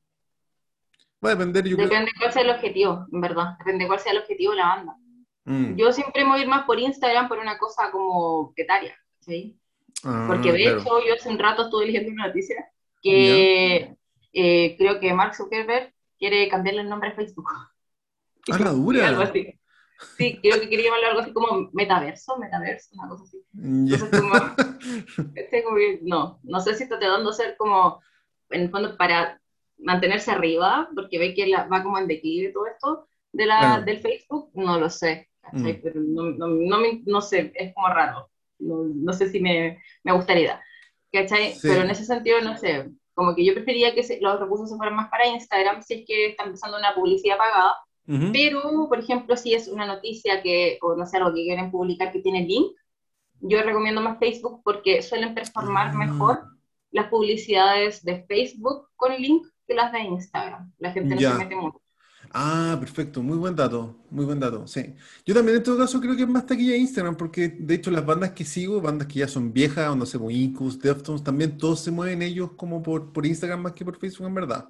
Va 1.24 1.30
a 1.30 1.36
depender, 1.36 1.66
yo 1.66 1.78
Depende 1.78 2.12
cuál 2.18 2.34
sea 2.34 2.42
el 2.42 2.50
objetivo, 2.50 3.08
en 3.12 3.22
verdad. 3.22 3.58
Depende 3.60 3.88
cuál 3.88 4.00
sea 4.00 4.12
el 4.12 4.20
objetivo 4.20 4.52
de 4.52 4.58
la 4.58 4.68
banda. 4.68 4.98
Mm. 5.46 5.76
Yo 5.76 5.92
siempre 5.92 6.24
me 6.24 6.32
voy 6.32 6.40
a 6.40 6.44
ir 6.44 6.48
más 6.48 6.66
por 6.66 6.80
Instagram 6.80 7.28
por 7.28 7.40
una 7.40 7.58
cosa 7.58 7.92
como 7.92 8.54
etaria, 8.56 8.98
¿sí? 9.20 9.58
Ah, 10.04 10.26
Porque 10.28 10.52
de 10.52 10.68
hecho 10.68 11.06
yo 11.06 11.14
hace 11.14 11.30
un 11.30 11.40
rato 11.40 11.64
estuve 11.64 11.86
leyendo 11.86 12.12
una 12.12 12.28
noticia 12.28 12.66
que 13.02 13.96
eh, 14.34 14.76
creo 14.78 15.00
que 15.00 15.14
Mark 15.14 15.36
Zuckerberg 15.36 15.94
quiere 16.18 16.48
cambiarle 16.50 16.82
el 16.82 16.90
nombre 16.90 17.10
a 17.10 17.14
Facebook. 17.14 17.48
Ah, 18.52 18.58
la 18.60 18.72
dura. 18.72 19.08
algo 19.08 19.22
así. 19.22 19.60
Sí, 20.18 20.40
creo 20.42 20.60
que 20.60 20.70
quería 20.70 20.86
llamarlo 20.86 21.08
algo 21.08 21.20
así 21.22 21.34
como 21.34 21.70
metaverso, 21.72 22.38
metaverso, 22.38 22.90
una 22.94 23.10
cosa 23.10 23.24
así. 23.24 23.42
Entonces, 23.54 24.10
como, 24.20 24.34
este, 25.36 25.64
como, 25.64 25.78
no, 26.02 26.40
no 26.44 26.60
sé 26.60 26.76
si 26.76 26.84
está 26.84 27.00
tratando 27.00 27.30
de 27.30 27.36
ser 27.38 27.56
como 27.58 28.02
en 28.50 28.64
el 28.64 28.70
fondo 28.70 28.98
para 28.98 29.40
mantenerse 29.84 30.32
arriba, 30.32 30.90
porque 30.96 31.20
ve 31.20 31.34
que 31.34 31.48
la, 31.48 31.68
va 31.68 31.84
como 31.84 31.98
en 31.98 32.08
declive 32.08 32.52
todo 32.52 32.68
esto 32.68 33.08
de 33.32 33.46
la, 33.46 33.82
del 33.82 34.00
Facebook, 34.00 34.52
no 34.54 34.80
lo 34.80 34.90
sé, 34.90 35.30
mm. 35.52 35.68
pero 35.82 36.00
no, 36.00 36.24
no, 36.32 36.48
no, 36.48 36.80
no, 37.06 37.22
sé, 37.22 37.52
es 37.56 37.74
como 37.74 37.88
raro, 37.88 38.30
no, 38.60 39.14
sé 39.14 39.30
si 39.30 39.40
me, 39.40 39.82
me 40.04 40.12
gustaría, 40.14 40.62
¿cachai? 41.12 41.56
Pero 41.62 41.82
en 41.82 41.90
ese 41.90 42.06
sentido, 42.06 42.42
no 42.42 42.58
sé, 42.58 42.90
como 43.14 43.36
que 43.36 43.46
yo 43.46 43.54
prefería 43.54 43.94
que 43.94 44.20
los 44.22 44.40
recursos 44.40 44.70
se 44.70 44.78
fueran 44.78 44.96
más 44.96 45.10
para 45.10 45.28
Instagram 45.28 45.82
si 45.82 45.96
es 45.96 46.06
que 46.08 46.28
están 46.28 46.48
empezando 46.48 46.78
una 46.78 46.96
publicidad 46.96 47.38
pagada, 47.38 47.76
pero, 48.34 48.88
por 48.90 49.00
ejemplo, 49.00 49.38
si 49.38 49.54
es 49.54 49.70
una 49.70 49.86
noticia 49.86 50.42
que, 50.42 50.78
o 50.82 50.94
no 50.96 51.06
sé, 51.06 51.18
algo 51.18 51.34
que 51.34 51.44
quieren 51.44 51.72
publicar 51.72 52.12
que 52.12 52.20
tiene 52.20 52.46
link, 52.46 52.74
yo 53.40 53.62
recomiendo 53.62 54.02
más 54.02 54.20
Facebook 54.20 54.62
porque 54.64 55.02
suelen 55.02 55.34
performar 55.34 55.88
ah. 55.88 55.94
mejor 55.94 56.44
las 56.92 57.08
publicidades 57.08 58.04
de 58.04 58.24
Facebook 58.26 58.90
con 58.96 59.14
link 59.16 59.48
que 59.68 59.74
las 59.74 59.92
de 59.92 60.00
Instagram. 60.02 60.72
La 60.78 60.92
gente 60.92 61.16
no 61.16 61.22
se 61.22 61.34
mete 61.38 61.56
mucho. 61.56 61.84
Ah, 62.36 62.78
perfecto, 62.80 63.22
muy 63.22 63.38
buen 63.38 63.56
dato, 63.56 63.96
muy 64.10 64.26
buen 64.26 64.40
dato, 64.40 64.66
sí. 64.66 64.96
Yo 65.24 65.36
también 65.36 65.58
en 65.58 65.64
todo 65.64 65.78
caso 65.78 66.02
creo 66.02 66.16
que 66.16 66.24
es 66.24 66.28
más 66.28 66.48
taquilla 66.48 66.76
Instagram, 66.76 67.16
porque 67.16 67.50
de 67.50 67.76
hecho 67.76 67.92
las 67.92 68.04
bandas 68.04 68.32
que 68.32 68.44
sigo, 68.44 68.82
bandas 68.82 69.08
que 69.08 69.20
ya 69.20 69.28
son 69.28 69.54
viejas, 69.54 69.88
donde 69.88 70.08
se 70.08 70.18
mueven 70.18 70.42
Incus, 70.42 70.80
Deftones, 70.80 71.24
también 71.24 71.58
todos 71.58 71.82
se 71.82 71.92
mueven 71.92 72.24
ellos 72.24 72.52
como 72.56 72.82
por, 72.82 73.14
por 73.14 73.26
Instagram 73.26 73.62
más 73.62 73.74
que 73.74 73.86
por 73.86 74.00
Facebook 74.00 74.26
en 74.26 74.34
verdad. 74.34 74.70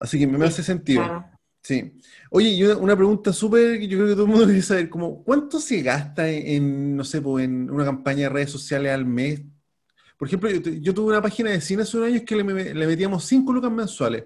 Así 0.00 0.18
que 0.18 0.26
me, 0.26 0.42
hace 0.46 0.62
sentido. 0.62 1.24
Sí. 1.62 1.92
Oye, 2.30 2.50
y 2.50 2.62
una, 2.64 2.96
pregunta 2.96 3.32
súper 3.32 3.78
que 3.78 3.88
yo 3.88 3.98
creo 3.98 4.08
que 4.08 4.14
todo 4.14 4.24
el 4.24 4.30
mundo 4.30 4.44
quiere 4.46 4.62
saber, 4.62 4.88
como, 4.88 5.22
¿cuánto 5.24 5.60
se 5.60 5.82
gasta 5.82 6.28
en, 6.28 6.96
no 6.96 7.04
sé, 7.04 7.20
pues, 7.20 7.44
en 7.44 7.68
una 7.70 7.84
campaña 7.84 8.22
de 8.22 8.28
redes 8.30 8.50
sociales 8.50 8.92
al 8.92 9.04
mes? 9.04 9.42
Por 10.18 10.26
ejemplo, 10.28 10.50
yo, 10.50 10.92
tuve 10.92 11.12
una 11.12 11.22
página 11.22 11.50
de 11.50 11.60
cine 11.60 11.82
hace 11.82 11.96
unos 11.96 12.08
años 12.08 12.22
que 12.26 12.34
le, 12.34 12.74
le 12.74 12.86
metíamos 12.86 13.24
5 13.24 13.52
lucas 13.52 13.70
mensuales. 13.70 14.24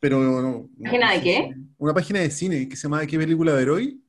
Pero 0.00 0.68
¿Página 0.82 1.12
de 1.12 1.20
qué? 1.22 1.54
Una 1.78 1.94
página 1.94 2.20
de 2.20 2.30
cine 2.30 2.68
que 2.68 2.76
se 2.76 2.84
llama 2.84 3.06
¿Qué 3.06 3.18
película 3.18 3.52
ver 3.52 3.70
hoy? 3.70 4.02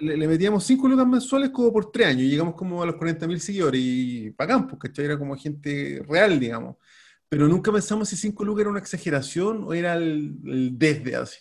Le, 0.00 0.28
metíamos 0.28 0.64
5 0.64 0.88
lucas 0.88 1.06
mensuales 1.06 1.50
como 1.50 1.72
por 1.72 1.90
3 1.90 2.08
años. 2.08 2.22
Llegamos 2.22 2.54
como 2.54 2.82
a 2.82 2.86
los 2.86 2.96
40.000 2.96 3.38
seguidores 3.38 3.80
y 3.82 4.30
pagamos, 4.30 4.70
porque 4.70 4.90
Era 5.02 5.18
como 5.18 5.36
gente 5.36 6.02
real, 6.08 6.38
digamos. 6.38 6.76
Pero 7.28 7.48
nunca 7.48 7.72
pensamos 7.72 8.08
si 8.08 8.16
5 8.16 8.44
lucas 8.44 8.60
era 8.60 8.70
una 8.70 8.78
exageración 8.78 9.64
o 9.64 9.72
era 9.72 9.94
el, 9.94 10.78
desde 10.78 11.16
así. 11.16 11.40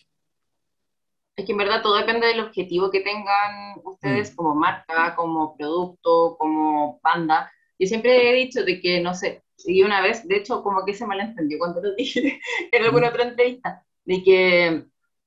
Es 1.35 1.45
que 1.45 1.51
en 1.51 1.57
verdad 1.57 1.81
todo 1.81 1.97
depende 1.97 2.27
del 2.27 2.39
objetivo 2.41 2.91
que 2.91 3.01
tengan 3.01 3.81
ustedes 3.83 4.31
mm. 4.31 4.35
como 4.35 4.55
marca, 4.55 5.15
como 5.15 5.57
producto, 5.57 6.37
como 6.37 6.99
banda. 7.03 7.51
Yo 7.81 7.87
siempre 7.87 8.29
he 8.29 8.35
dicho 8.35 8.63
de 8.63 8.79
que, 8.79 9.01
no 9.01 9.15
sé, 9.15 9.41
y 9.65 9.81
una 9.81 10.01
vez, 10.01 10.27
de 10.27 10.37
hecho, 10.37 10.61
como 10.61 10.85
que 10.85 10.93
se 10.93 11.07
malentendió 11.07 11.57
cuando 11.57 11.81
lo 11.81 11.95
dije 11.95 12.39
en 12.71 12.83
alguna 12.83 13.09
otra 13.09 13.23
entrevista, 13.23 13.83
de 14.05 14.21
que 14.21 14.65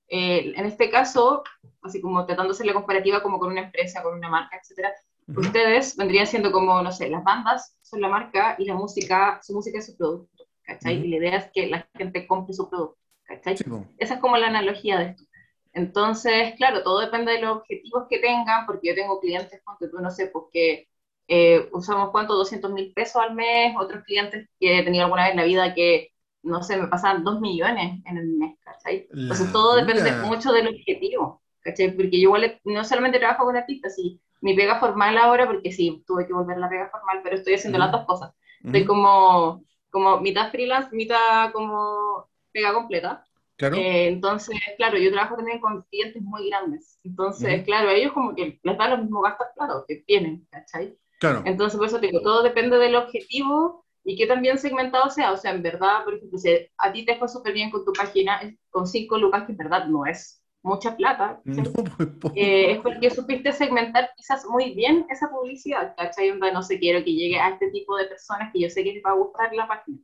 eh, 0.06 0.52
en 0.56 0.64
este 0.64 0.88
caso, 0.88 1.42
así 1.82 2.00
como 2.00 2.24
tratándose 2.24 2.64
la 2.64 2.72
comparativa 2.72 3.24
como 3.24 3.40
con 3.40 3.50
una 3.50 3.62
empresa, 3.62 4.04
con 4.04 4.14
una 4.14 4.28
marca, 4.28 4.56
etcétera, 4.56 4.92
ustedes 5.26 5.96
vendrían 5.96 6.28
siendo 6.28 6.52
como, 6.52 6.80
no 6.80 6.92
sé, 6.92 7.08
las 7.08 7.24
bandas 7.24 7.76
son 7.82 8.00
la 8.00 8.08
marca 8.08 8.54
y 8.56 8.66
la 8.66 8.74
música, 8.74 9.40
su 9.42 9.52
música 9.52 9.80
es 9.80 9.86
su 9.86 9.96
producto, 9.96 10.44
¿cachai? 10.62 11.04
Y 11.04 11.08
la 11.08 11.16
idea 11.16 11.36
es 11.38 11.50
que 11.52 11.66
la 11.66 11.88
gente 11.96 12.24
compre 12.28 12.54
su 12.54 12.70
producto, 12.70 13.00
¿cachai? 13.24 13.56
Esa 13.98 14.14
es 14.14 14.20
como 14.20 14.36
la 14.36 14.46
analogía 14.46 14.96
de 14.98 15.06
esto. 15.06 15.24
Entonces, 15.72 16.54
claro, 16.56 16.84
todo 16.84 17.00
depende 17.00 17.32
de 17.32 17.40
los 17.40 17.56
objetivos 17.56 18.04
que 18.08 18.20
tengan, 18.20 18.64
porque 18.64 18.90
yo 18.90 18.94
tengo 18.94 19.18
clientes, 19.18 19.60
que 19.80 19.88
tú 19.88 19.98
no 19.98 20.12
sé, 20.12 20.28
pues 20.28 20.44
que 20.52 20.88
eh, 21.26 21.68
usamos 21.72 22.10
cuánto, 22.10 22.34
200 22.34 22.70
mil 22.72 22.92
pesos 22.92 23.22
al 23.22 23.34
mes, 23.34 23.74
otros 23.78 24.04
clientes 24.04 24.48
que 24.60 24.78
he 24.78 24.82
tenido 24.82 25.04
alguna 25.04 25.24
vez 25.24 25.32
en 25.32 25.38
la 25.38 25.44
vida 25.44 25.74
que, 25.74 26.12
no 26.42 26.62
sé, 26.62 26.76
me 26.76 26.88
pasan 26.88 27.24
2 27.24 27.40
millones 27.40 28.02
en 28.04 28.18
el 28.18 28.26
mes, 28.26 28.58
¿cachai? 28.62 29.08
Entonces 29.10 29.50
todo 29.52 29.76
depende 29.76 30.12
mucho 30.26 30.52
del 30.52 30.68
objetivo, 30.68 31.42
¿cachai? 31.60 31.90
Porque 31.92 32.20
yo 32.20 32.28
igual 32.28 32.60
no 32.64 32.84
solamente 32.84 33.18
trabajo 33.18 33.44
con 33.44 33.56
artistas, 33.56 33.94
sí, 33.94 34.20
mi 34.40 34.54
pega 34.54 34.78
formal 34.78 35.16
ahora, 35.16 35.46
porque 35.46 35.72
sí, 35.72 36.04
tuve 36.06 36.26
que 36.26 36.34
volver 36.34 36.58
a 36.58 36.60
la 36.60 36.68
pega 36.68 36.90
formal, 36.90 37.20
pero 37.22 37.36
estoy 37.36 37.54
haciendo 37.54 37.78
las 37.78 37.92
dos 37.92 38.04
cosas. 38.04 38.34
Estoy 38.62 38.84
como, 38.84 39.64
como 39.90 40.20
mitad 40.20 40.50
freelance, 40.50 40.94
mitad 40.94 41.50
como 41.52 42.28
pega 42.52 42.74
completa. 42.74 43.24
Claro. 43.56 43.76
Eh, 43.76 44.08
entonces, 44.08 44.58
claro, 44.76 44.98
yo 44.98 45.12
trabajo 45.12 45.36
también 45.36 45.60
con 45.60 45.82
clientes 45.84 46.20
muy 46.22 46.48
grandes. 46.48 46.98
Entonces, 47.04 47.64
claro, 47.64 47.88
ellos 47.88 48.12
como 48.12 48.34
que 48.34 48.58
les 48.62 48.78
dan 48.78 48.90
los 48.90 49.00
mismos 49.00 49.22
gastos, 49.22 49.46
claro, 49.54 49.84
que 49.86 49.96
tienen, 50.06 50.46
¿cachai? 50.50 50.98
Entonces, 51.44 51.76
por 51.76 51.86
eso 51.86 52.00
te 52.00 52.06
digo, 52.06 52.20
todo 52.20 52.42
depende 52.42 52.76
del 52.78 52.96
objetivo 52.96 53.84
y 54.04 54.16
que 54.16 54.26
también 54.26 54.58
segmentado 54.58 55.10
sea. 55.10 55.32
O 55.32 55.36
sea, 55.36 55.52
en 55.52 55.62
verdad, 55.62 56.04
por 56.04 56.14
ejemplo, 56.14 56.38
si 56.38 56.50
a 56.78 56.92
ti 56.92 57.04
te 57.04 57.16
fue 57.16 57.28
súper 57.28 57.52
bien 57.52 57.70
con 57.70 57.84
tu 57.84 57.92
página, 57.92 58.40
con 58.70 58.86
5 58.86 59.18
lucas, 59.18 59.44
que 59.44 59.52
en 59.52 59.58
verdad 59.58 59.86
no 59.86 60.04
es 60.06 60.42
mucha 60.62 60.96
plata, 60.96 61.40
eh, 62.34 62.72
es 62.72 62.78
porque 62.78 63.10
supiste 63.10 63.52
segmentar 63.52 64.10
quizás 64.16 64.46
muy 64.46 64.74
bien 64.74 65.06
esa 65.10 65.30
publicidad, 65.30 65.94
¿cachai? 65.96 66.30
Donde 66.30 66.52
no 66.52 66.62
sé, 66.62 66.78
quiero 66.78 67.04
que 67.04 67.12
llegue 67.12 67.38
a 67.38 67.50
este 67.50 67.70
tipo 67.70 67.96
de 67.96 68.06
personas 68.06 68.50
que 68.52 68.60
yo 68.60 68.70
sé 68.70 68.82
que 68.82 68.94
les 68.94 69.04
va 69.04 69.10
a 69.10 69.14
gustar 69.14 69.52
la 69.54 69.68
página 69.68 69.98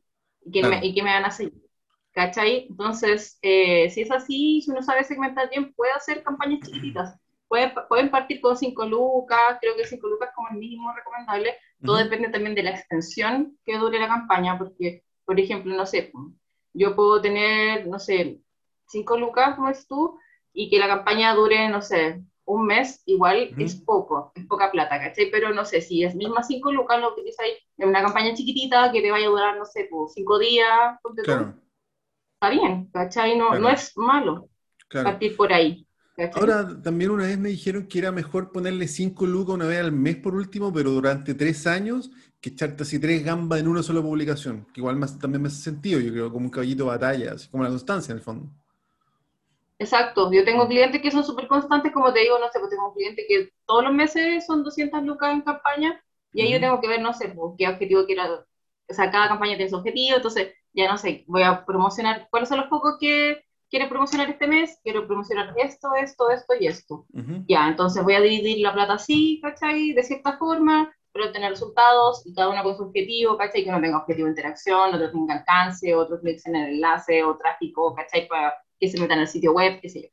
y 0.45 0.51
que, 0.51 0.63
me, 0.63 0.85
y 0.85 0.95
que 0.95 1.03
me 1.03 1.11
van 1.11 1.25
a 1.25 1.31
seguir. 1.31 1.63
¿Cachai? 2.13 2.67
Entonces, 2.69 3.39
eh, 3.41 3.89
si 3.91 4.03
es 4.03 4.11
así, 4.11 4.61
si 4.63 4.71
uno 4.71 4.83
sabe 4.83 5.05
segmentar 5.05 5.49
bien, 5.49 5.73
puede 5.75 5.93
hacer 5.93 6.23
campañas 6.23 6.61
chiquititas 6.61 7.17
pueden, 7.51 8.11
partir 8.11 8.41
con 8.41 8.57
5 8.57 8.87
lucas, 8.87 9.59
creo 9.61 9.75
que 9.77 9.85
5 9.85 10.09
lucas 10.09 10.31
como 10.35 10.49
el 10.51 10.57
mínimo 10.57 10.93
recomendable. 10.95 11.57
Todo 11.85 11.97
depende 11.97 12.29
también 12.29 12.55
de 12.55 12.63
la 12.63 12.71
extensión 12.71 13.59
que 13.65 13.77
dure 13.77 13.99
la 13.99 14.07
campaña, 14.07 14.57
porque, 14.57 15.03
por 15.25 15.41
ejemplo, 15.41 15.75
no 15.75 15.85
sé, 15.85 16.13
yo 16.73 16.95
puedo 16.95 17.21
tener, 17.21 17.89
no 17.89 17.99
sé, 17.99 18.41
5 18.87 19.19
lucas, 19.19 19.57
como 19.57 19.69
es 19.69 19.89
tú, 19.89 20.17
y 20.53 20.71
que 20.71 20.79
la 20.79 20.87
campaña 20.87 21.35
dure, 21.35 21.69
no 21.69 21.83
sé, 21.83 22.23
un 22.45 22.67
mes, 22.67 23.03
igual 23.07 23.53
es 23.59 23.75
poco, 23.75 24.33
es 24.37 24.47
poca 24.47 24.71
plata, 24.71 25.01
¿cachai? 25.01 25.31
Pero 25.31 25.53
no 25.53 25.65
sé, 25.65 25.81
si 25.81 26.05
es 26.05 26.15
misma 26.15 26.45
5 26.45 26.71
lucas, 26.71 27.01
lo 27.01 27.13
utilizáis 27.13 27.55
en 27.79 27.89
una 27.89 28.03
campaña 28.03 28.35
chiquitita 28.35 28.93
que 28.93 29.03
te 29.03 29.11
vaya 29.11 29.27
a 29.27 29.31
durar, 29.31 29.57
no 29.57 29.65
sé, 29.65 29.89
5 30.15 30.39
días, 30.39 30.99
está 32.35 32.51
bien, 32.51 32.89
¿cachai? 32.93 33.37
No, 33.37 33.59
no 33.59 33.69
es 33.69 33.97
malo 33.97 34.49
partir 34.89 35.37
por 35.37 35.53
ahí. 35.53 35.87
Ahora, 36.35 36.83
también 36.83 37.11
una 37.11 37.25
vez 37.25 37.39
me 37.39 37.49
dijeron 37.49 37.87
que 37.87 37.99
era 37.99 38.13
mejor 38.13 38.53
ponerle 38.53 38.89
5 38.89 39.27
lucas 39.27 39.55
una 39.55 39.67
vez 39.67 39.81
al 39.81 39.93
mes 39.93 40.17
por 40.17 40.35
último, 40.35 40.73
pero 40.73 40.91
durante 40.91 41.35
3 41.35 41.67
años, 41.67 42.11
que 42.41 42.51
echarte 42.51 42.83
así 42.83 42.99
3 42.99 43.25
gambas 43.25 43.61
en 43.61 43.69
una 43.69 43.83
sola 43.83 44.03
publicación. 44.03 44.67
Que 44.73 44.81
igual 44.81 44.97
más, 44.97 45.19
también 45.19 45.43
me 45.43 45.49
hace 45.49 45.63
sentido, 45.63 46.01
yo 46.01 46.13
creo, 46.13 46.33
como 46.33 46.47
un 46.47 46.51
caballito 46.51 46.85
de 46.85 46.91
batalla, 46.91 47.33
así 47.33 47.49
como 47.49 47.63
la 47.63 47.71
constancia 47.71 48.13
en 48.13 48.19
el 48.19 48.25
fondo. 48.25 48.51
Exacto, 49.79 50.31
yo 50.31 50.45
tengo 50.45 50.69
clientes 50.69 51.01
que 51.01 51.11
son 51.11 51.25
súper 51.25 51.49
constantes, 51.49 51.91
como 51.91 52.13
te 52.13 52.21
digo, 52.21 52.39
no 52.39 52.51
sé, 52.53 52.59
pues 52.59 52.71
tengo 52.71 52.89
un 52.89 52.95
cliente 52.95 53.25
que 53.27 53.51
todos 53.67 53.83
los 53.83 53.95
meses 53.95 54.45
son 54.45 54.63
200 54.63 55.03
lucas 55.05 55.33
en 55.33 55.41
campaña, 55.41 55.99
y 56.35 56.43
ahí 56.43 56.53
yo 56.53 56.61
tengo 56.61 56.83
que 56.83 56.89
ver, 56.89 57.01
no 57.01 57.15
sé, 57.15 57.29
pues, 57.29 57.55
qué 57.57 57.67
objetivo 57.67 58.05
quiero, 58.05 58.47
o 58.89 58.95
sea, 58.95 59.11
cada 59.11 59.29
campaña 59.29 59.57
tiene 59.57 59.71
su 59.71 59.77
objetivo, 59.77 60.17
entonces 60.17 60.53
ya 60.75 60.87
no 60.87 60.99
sé, 60.99 61.25
voy 61.27 61.45
a 61.45 61.65
promocionar 61.65 62.29
cuáles 62.31 62.51
son 62.51 62.59
los 62.59 62.69
focos 62.69 62.97
que 63.01 63.43
quiero 63.71 63.89
promocionar 63.89 64.29
este 64.29 64.47
mes, 64.47 64.79
quiero 64.83 65.07
promocionar 65.07 65.55
esto, 65.57 65.95
esto, 65.95 66.31
esto 66.31 66.55
y 66.59 66.67
esto. 66.67 67.07
Ya, 67.47 67.69
entonces 67.69 68.03
voy 68.03 68.15
a 68.15 68.21
dividir 68.21 68.59
la 68.59 68.73
plata 68.73 68.95
así, 68.95 69.41
¿cachai? 69.43 69.93
De 69.93 70.03
cierta 70.03 70.37
forma, 70.37 70.93
pero 71.13 71.33
tener 71.33 71.51
resultados 71.51 72.27
y 72.27 72.35
cada 72.35 72.49
uno 72.51 72.63
con 72.63 72.77
su 72.77 72.83
objetivo, 72.85 73.37
¿cachai? 73.39 73.63
Que 73.63 73.71
uno 73.71 73.81
tenga 73.81 73.99
objetivo 73.99 74.27
de 74.27 74.33
interacción, 74.33 74.95
otro 74.95 75.11
tenga 75.11 75.35
alcance, 75.35 75.95
otros 75.95 76.21
clics 76.21 76.47
en 76.47 76.57
el 76.57 76.75
enlace 76.75 77.23
o 77.23 77.37
tráfico, 77.37 77.95
¿cachai? 77.95 78.27
Para 78.27 78.55
que 78.79 78.89
se 78.89 79.01
metan 79.01 79.21
al 79.21 79.29
sitio 79.29 79.53
web, 79.53 79.81
qué 79.81 79.89
sé 79.89 80.03
yo. 80.03 80.09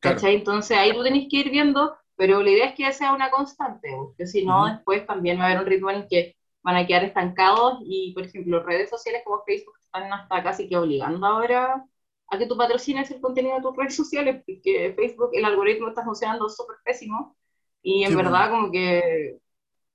¿Cachai? 0.00 0.36
Entonces 0.36 0.76
ahí 0.76 0.92
tú 0.92 1.02
tenés 1.02 1.28
que 1.30 1.36
ir 1.38 1.50
viendo, 1.50 1.96
pero 2.16 2.42
la 2.42 2.50
idea 2.50 2.66
es 2.66 2.74
que 2.74 2.90
sea 2.92 3.12
una 3.12 3.30
constante, 3.30 3.90
porque 3.96 4.26
si 4.26 4.44
no, 4.44 4.66
después 4.66 5.06
también 5.06 5.38
va 5.38 5.44
a 5.44 5.46
haber 5.46 5.60
un 5.60 5.66
ritmo 5.66 5.90
en 5.90 5.96
el 5.96 6.08
que 6.08 6.36
van 6.62 6.76
a 6.76 6.86
quedar 6.86 7.04
estancados 7.04 7.78
y, 7.84 8.12
por 8.14 8.24
ejemplo, 8.24 8.62
redes 8.62 8.88
sociales 8.88 9.22
como 9.24 9.42
Facebook 9.44 9.74
están 9.78 10.10
hasta 10.12 10.42
casi 10.42 10.68
que 10.68 10.76
obligando 10.76 11.26
ahora 11.26 11.84
a 12.28 12.38
que 12.38 12.46
tú 12.46 12.56
patrocines 12.56 13.10
el 13.10 13.20
contenido 13.20 13.56
de 13.56 13.62
tus 13.62 13.76
redes 13.76 13.96
sociales, 13.96 14.42
porque 14.46 14.92
Facebook, 14.96 15.30
el 15.32 15.44
algoritmo 15.44 15.88
está 15.88 16.04
funcionando 16.04 16.48
súper 16.48 16.76
pésimo 16.84 17.36
y 17.82 18.04
en 18.04 18.16
verdad 18.16 18.50
como 18.50 18.70
que 18.70 19.38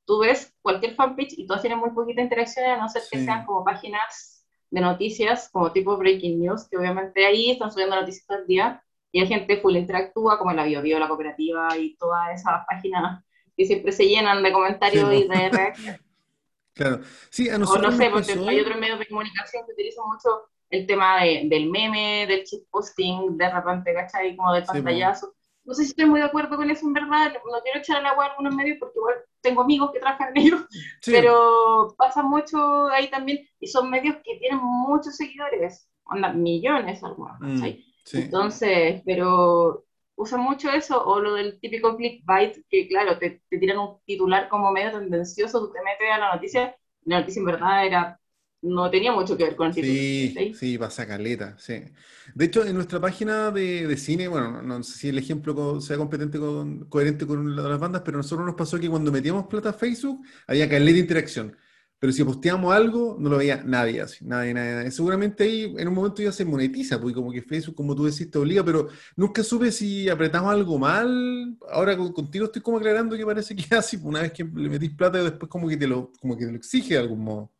tú 0.05 0.19
ves 0.19 0.53
cualquier 0.61 0.95
fanpage 0.95 1.33
y 1.37 1.47
todas 1.47 1.61
tienen 1.61 1.79
muy 1.79 1.91
poquita 1.91 2.21
interacción, 2.21 2.65
a 2.65 2.77
no 2.77 2.89
ser 2.89 3.03
que 3.09 3.23
sean 3.23 3.45
como 3.45 3.63
páginas 3.63 4.45
de 4.69 4.81
noticias, 4.81 5.49
como 5.49 5.71
tipo 5.71 5.97
Breaking 5.97 6.39
News, 6.39 6.67
que 6.69 6.77
obviamente 6.77 7.25
ahí 7.25 7.51
están 7.51 7.71
subiendo 7.71 7.95
noticias 7.95 8.25
todo 8.27 8.39
el 8.39 8.47
día 8.47 8.83
y 9.11 9.21
la 9.21 9.27
gente 9.27 9.57
full 9.57 9.75
interactúa, 9.75 10.37
como 10.37 10.53
la 10.53 10.65
BioBio, 10.65 10.99
la 10.99 11.07
cooperativa 11.07 11.75
y 11.77 11.95
todas 11.95 12.39
esas 12.39 12.65
páginas 12.67 13.23
que 13.57 13.65
siempre 13.65 13.91
se 13.91 14.07
llenan 14.07 14.43
de 14.43 14.51
comentarios 14.51 15.13
y 15.13 15.27
de 15.27 15.49
reacciones. 15.49 16.01
Claro, 16.71 17.01
sí, 17.29 17.49
a 17.49 17.57
nosotros. 17.57 17.87
O 17.87 17.91
no 17.91 17.97
sé, 17.97 18.09
porque 18.09 18.49
hay 18.49 18.61
otros 18.61 18.79
medios 18.79 18.99
de 18.99 19.07
comunicación 19.07 19.65
que 19.65 19.73
utilizan 19.73 20.05
mucho 20.07 20.49
el 20.69 20.85
tema 20.85 21.23
de, 21.23 21.43
del 21.45 21.69
meme, 21.69 22.25
del 22.27 22.43
chip 22.43 22.63
posting, 22.69 23.37
de 23.37 23.49
repente, 23.49 23.93
¿cachai? 23.93 24.35
Como 24.35 24.53
del 24.53 24.63
pantallazo. 24.63 25.33
no 25.63 25.73
sé 25.73 25.83
si 25.83 25.89
estoy 25.89 26.05
muy 26.05 26.19
de 26.19 26.27
acuerdo 26.27 26.57
con 26.57 26.69
eso 26.69 26.85
en 26.85 26.93
verdad, 26.93 27.33
no 27.33 27.61
quiero 27.63 27.79
echar 27.79 27.97
al 27.97 28.05
agua 28.05 28.25
a 28.25 28.29
algunos 28.29 28.55
medios 28.55 28.77
porque 28.79 28.97
igual 28.97 29.15
tengo 29.41 29.61
amigos 29.61 29.91
que 29.91 29.99
trabajan 29.99 30.29
en 30.35 30.43
ellos, 30.43 30.61
pero 31.05 31.93
pasa 31.97 32.23
mucho 32.23 32.87
ahí 32.87 33.09
también 33.09 33.47
y 33.59 33.67
son 33.67 33.89
medios 33.89 34.17
que 34.23 34.37
tienen 34.37 34.59
muchos 34.61 35.15
seguidores, 35.15 35.89
onda, 36.03 36.33
millones 36.33 37.03
algunos, 37.03 37.39
mm, 37.39 37.63
Entonces, 38.13 39.01
pero 39.05 39.85
usan 40.15 40.41
mucho 40.41 40.69
eso, 40.69 41.01
o 41.05 41.19
lo 41.21 41.35
del 41.35 41.59
típico 41.61 41.95
clickbait, 41.95 42.57
que 42.69 42.87
claro, 42.89 43.17
te, 43.17 43.41
te 43.49 43.57
tiran 43.57 43.79
un 43.79 43.99
titular 44.05 44.49
como 44.49 44.71
medio 44.71 44.91
tendencioso, 44.91 45.61
tú 45.61 45.71
te 45.71 45.81
metes 45.81 46.11
a 46.11 46.17
la 46.17 46.35
noticia, 46.35 46.75
la 47.05 47.21
noticia 47.21 47.39
en 47.39 47.45
verdad 47.45 47.85
era 47.85 48.19
no 48.61 48.89
tenía 48.89 49.11
mucho 49.11 49.37
que 49.37 49.45
ver 49.45 49.55
con 49.55 49.67
el 49.67 49.73
título. 49.73 49.93
Sí, 49.93 50.53
sí, 50.53 50.77
pasa 50.77 51.07
caleta, 51.07 51.55
sí. 51.57 51.83
De 52.35 52.45
hecho, 52.45 52.65
en 52.65 52.75
nuestra 52.75 52.99
página 52.99 53.51
de, 53.51 53.87
de 53.87 53.97
cine, 53.97 54.27
bueno, 54.27 54.61
no, 54.61 54.83
sé 54.83 54.97
si 54.97 55.09
el 55.09 55.17
ejemplo 55.17 55.79
sea 55.81 55.97
competente 55.97 56.39
con, 56.39 56.85
coherente 56.85 57.25
con 57.25 57.55
las 57.55 57.79
bandas, 57.79 58.01
pero 58.03 58.17
a 58.17 58.21
nosotros 58.21 58.45
nos 58.45 58.55
pasó 58.55 58.79
que 58.79 58.89
cuando 58.89 59.11
metíamos 59.11 59.47
plata 59.47 59.69
a 59.69 59.73
Facebook, 59.73 60.25
había 60.47 60.69
caleta 60.69 60.93
de 60.93 60.99
interacción. 60.99 61.57
Pero 61.99 62.13
si 62.13 62.23
posteamos 62.23 62.73
algo, 62.73 63.17
no 63.19 63.29
lo 63.29 63.37
veía 63.37 63.61
nadie 63.65 63.99
así, 63.99 64.23
nadie, 64.23 64.53
nadie, 64.53 64.89
Seguramente 64.89 65.43
ahí 65.43 65.75
en 65.77 65.87
un 65.89 65.93
momento 65.93 66.21
ya 66.21 66.31
se 66.31 66.45
monetiza, 66.45 66.99
porque 66.99 67.13
como 67.13 67.29
que 67.29 67.41
Facebook, 67.41 67.75
como 67.75 67.93
tú 67.93 68.05
decís, 68.05 68.31
te 68.31 68.37
obliga, 68.37 68.63
pero 68.63 68.87
nunca 69.17 69.43
supe 69.43 69.69
si 69.69 70.07
apretamos 70.07 70.53
algo 70.53 70.79
mal. 70.79 71.57
Ahora 71.69 71.97
contigo 71.97 72.45
estoy 72.45 72.61
como 72.61 72.77
aclarando 72.77 73.17
que 73.17 73.25
parece 73.25 73.53
que 73.53 73.75
así, 73.75 73.99
una 74.01 74.21
vez 74.21 74.31
que 74.31 74.45
le 74.45 74.69
metís 74.69 74.91
plata, 74.91 75.21
después 75.21 75.49
como 75.49 75.67
que 75.67 75.75
te 75.75 75.87
lo, 75.87 76.11
como 76.21 76.37
que 76.37 76.45
te 76.45 76.51
lo 76.51 76.57
exige 76.57 76.93
de 76.93 77.01
algún 77.01 77.19
modo. 77.21 77.51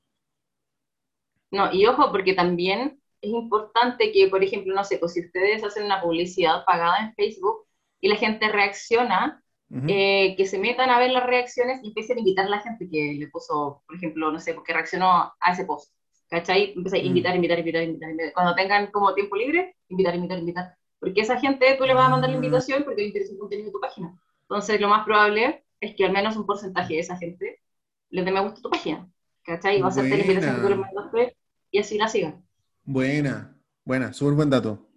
No, 1.52 1.74
y 1.74 1.86
ojo, 1.86 2.12
porque 2.12 2.34
también 2.34 3.00
es 3.22 3.32
importante 3.32 4.12
que, 4.12 4.28
por 4.28 4.44
ejemplo, 4.44 4.74
no 4.74 4.84
sé, 4.84 4.98
pues 4.98 5.14
si 5.14 5.22
ustedes 5.22 5.64
hacen 5.64 5.86
una 5.86 6.02
publicidad 6.02 6.64
pagada 6.66 7.00
en 7.00 7.14
Facebook 7.16 7.66
y 8.02 8.08
la 8.08 8.16
gente 8.16 8.50
reacciona, 8.50 9.44
eh, 9.88 10.36
que 10.36 10.48
se 10.48 10.58
metan 10.58 10.90
a 10.90 10.98
ver 10.98 11.12
las 11.12 11.28
reacciones 11.28 11.80
y 11.84 11.90
empiecen 11.90 12.18
a 12.18 12.20
invitar 12.22 12.46
a 12.46 12.50
la 12.50 12.60
gente 12.60 12.90
que 12.90 13.14
le 13.20 13.28
puso, 13.28 13.84
por 13.86 13.96
ejemplo, 13.96 14.32
no 14.32 14.40
sé, 14.40 14.54
porque 14.56 14.74
reaccionó 14.74 15.32
a 15.40 15.52
ese 15.52 15.66
post. 15.66 15.94
¿Cachai? 16.28 16.74
Empieza 16.76 16.98
a 16.98 17.00
invitar, 17.00 17.36
invitar, 17.36 17.60
invitar, 17.60 17.84
invitar, 17.84 18.10
invitar. 18.12 18.34
Cuando 18.34 18.56
tengan 18.56 18.88
como 18.92 19.14
tiempo 19.16 19.36
libre, 19.36 19.76
invitar, 19.90 20.16
invitar, 20.16 20.40
invitar. 20.40 20.76
Porque 21.00 21.22
esa 21.22 21.40
gente 21.40 21.76
tú 21.78 21.86
le 21.86 21.94
vas 21.94 22.08
a 22.08 22.10
mandar 22.10 22.30
la 22.30 22.36
ah. 22.36 22.38
invitación 22.38 22.84
porque 22.84 23.02
le 23.02 23.08
interesa 23.08 23.34
el 23.34 23.40
contenido 23.40 23.68
de 23.68 23.74
tu 23.74 23.80
página. 23.80 24.16
Entonces, 24.44 24.80
lo 24.80 24.90
más 24.90 25.06
probable 25.06 25.64
es 25.80 25.96
que 25.96 26.06
al 26.06 26.12
menos 26.12 26.36
un 26.38 26.46
porcentaje 26.46 26.96
de 26.96 27.00
esa 27.00 27.18
gente 27.18 27.62
le 28.10 28.24
dé 28.24 28.32
me 28.32 28.42
gusta 28.42 28.60
a 28.60 28.62
tu 28.62 28.70
página. 28.70 29.10
¿Cachai? 29.44 29.82
Va 29.82 29.88
a 29.88 29.92
ser 29.92 30.06
la 30.06 30.18
invitación 30.18 30.56
que 30.56 30.62
tú 30.62 30.70
le 30.70 30.76
mandaste 30.76 31.38
y 31.72 31.80
así 31.80 31.98
la 31.98 32.08
sigan. 32.08 32.44
Buena, 32.84 33.58
buena, 33.86 34.14
súper 34.14 34.34
buen 34.34 34.50
dato. 34.50 34.90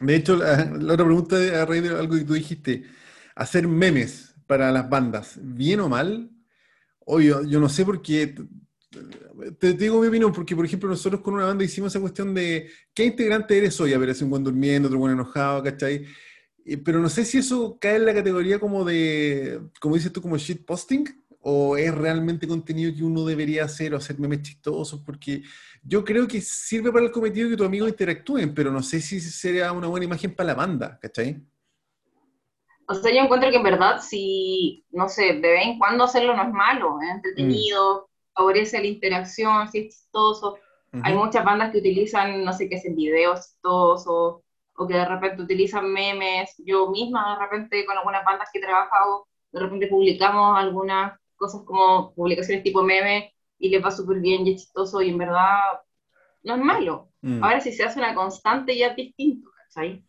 De 0.00 0.14
hecho, 0.14 0.36
la, 0.36 0.92
otra 0.92 1.04
pregunta 1.04 1.36
a 1.36 1.64
raíz 1.64 1.82
de 1.82 1.90
algo 1.90 2.16
que 2.16 2.24
tú 2.24 2.34
dijiste, 2.34 2.84
hacer 3.34 3.66
memes 3.66 4.34
para 4.46 4.70
las 4.70 4.88
bandas, 4.88 5.38
¿bien 5.40 5.80
o 5.80 5.88
mal? 5.88 6.30
Oye, 7.06 7.28
yo 7.46 7.60
no 7.60 7.68
sé 7.68 7.84
por 7.84 8.02
qué, 8.02 8.34
te, 9.58 9.72
digo 9.74 10.00
mi 10.00 10.08
opinión, 10.08 10.32
porque 10.32 10.56
por 10.56 10.64
ejemplo 10.64 10.88
nosotros 10.88 11.20
con 11.20 11.34
una 11.34 11.46
banda 11.46 11.64
hicimos 11.64 11.92
esa 11.92 12.00
cuestión 12.00 12.34
de 12.34 12.70
¿qué 12.94 13.04
integrante 13.04 13.56
eres 13.56 13.80
hoy? 13.80 13.92
A 13.92 13.98
ver, 13.98 14.10
es 14.10 14.22
un 14.22 14.30
buen 14.30 14.44
durmiendo, 14.44 14.88
otro 14.88 14.98
buen 14.98 15.12
enojado, 15.12 15.62
¿cachai? 15.62 16.04
Pero 16.84 17.00
no 17.00 17.08
sé 17.08 17.24
si 17.24 17.38
eso 17.38 17.78
cae 17.80 17.96
en 17.96 18.04
la 18.04 18.14
categoría 18.14 18.58
como 18.58 18.84
de, 18.84 19.60
como 19.80 19.94
dices 19.94 20.12
tú, 20.12 20.20
como 20.20 20.36
shit 20.36 20.64
posting, 20.66 21.04
o 21.50 21.78
es 21.78 21.94
realmente 21.94 22.46
contenido 22.46 22.92
que 22.94 23.02
uno 23.02 23.24
debería 23.24 23.64
hacer 23.64 23.94
o 23.94 23.96
hacer 23.96 24.18
memes 24.18 24.42
chistosos, 24.42 25.00
porque 25.00 25.42
yo 25.82 26.04
creo 26.04 26.28
que 26.28 26.42
sirve 26.42 26.92
para 26.92 27.06
el 27.06 27.10
cometido 27.10 27.48
que 27.48 27.56
tus 27.56 27.66
amigos 27.66 27.88
interactúen, 27.88 28.54
pero 28.54 28.70
no 28.70 28.82
sé 28.82 29.00
si 29.00 29.18
sería 29.18 29.72
una 29.72 29.86
buena 29.88 30.04
imagen 30.04 30.34
para 30.34 30.48
la 30.48 30.54
banda, 30.54 30.98
¿cachai? 31.00 31.42
O 32.86 32.92
sea, 32.92 33.10
yo 33.14 33.22
encuentro 33.22 33.48
que 33.48 33.56
en 33.56 33.62
verdad, 33.62 33.98
si, 34.02 34.84
no 34.90 35.08
sé, 35.08 35.40
de 35.40 35.48
vez 35.48 35.64
en 35.64 35.78
cuando 35.78 36.04
hacerlo 36.04 36.36
no 36.36 36.42
es 36.42 36.52
malo, 36.52 36.98
es 37.00 37.14
entretenido, 37.14 38.02
mm. 38.02 38.34
favorece 38.34 38.80
la 38.80 38.86
interacción, 38.86 39.68
si 39.70 39.78
es 39.78 39.96
chistoso. 39.96 40.58
Hay 41.02 41.14
muchas 41.14 41.46
bandas 41.46 41.72
que 41.72 41.78
utilizan, 41.78 42.44
no 42.44 42.52
sé, 42.52 42.68
que 42.68 42.76
hacen 42.76 42.94
videos 42.94 43.40
chistosos, 43.40 44.42
o 44.76 44.86
que 44.86 44.94
de 44.94 45.04
repente 45.06 45.42
utilizan 45.42 45.90
memes. 45.90 46.54
Yo 46.58 46.90
misma, 46.90 47.34
de 47.34 47.46
repente, 47.46 47.86
con 47.86 47.96
algunas 47.96 48.22
bandas 48.22 48.50
que 48.52 48.58
he 48.58 48.62
trabajado, 48.62 49.26
de 49.50 49.60
repente 49.60 49.86
publicamos 49.86 50.58
algunas 50.58 51.18
cosas 51.38 51.62
como 51.64 52.12
publicaciones 52.14 52.62
tipo 52.62 52.82
meme 52.82 53.34
y 53.58 53.70
le 53.70 53.78
va 53.78 53.90
súper 53.90 54.20
bien 54.20 54.46
y 54.46 54.54
es 54.54 54.62
chistoso 54.62 55.00
y 55.00 55.10
en 55.10 55.18
verdad 55.18 55.58
no 56.42 56.54
es 56.54 56.60
malo. 56.60 57.08
Mm. 57.22 57.42
Ahora 57.42 57.60
si 57.60 57.72
se 57.72 57.84
hace 57.84 57.98
una 57.98 58.14
constante 58.14 58.76
ya 58.76 58.88
es 58.88 58.96
distinto, 58.96 59.50
¿cachai? 59.56 60.04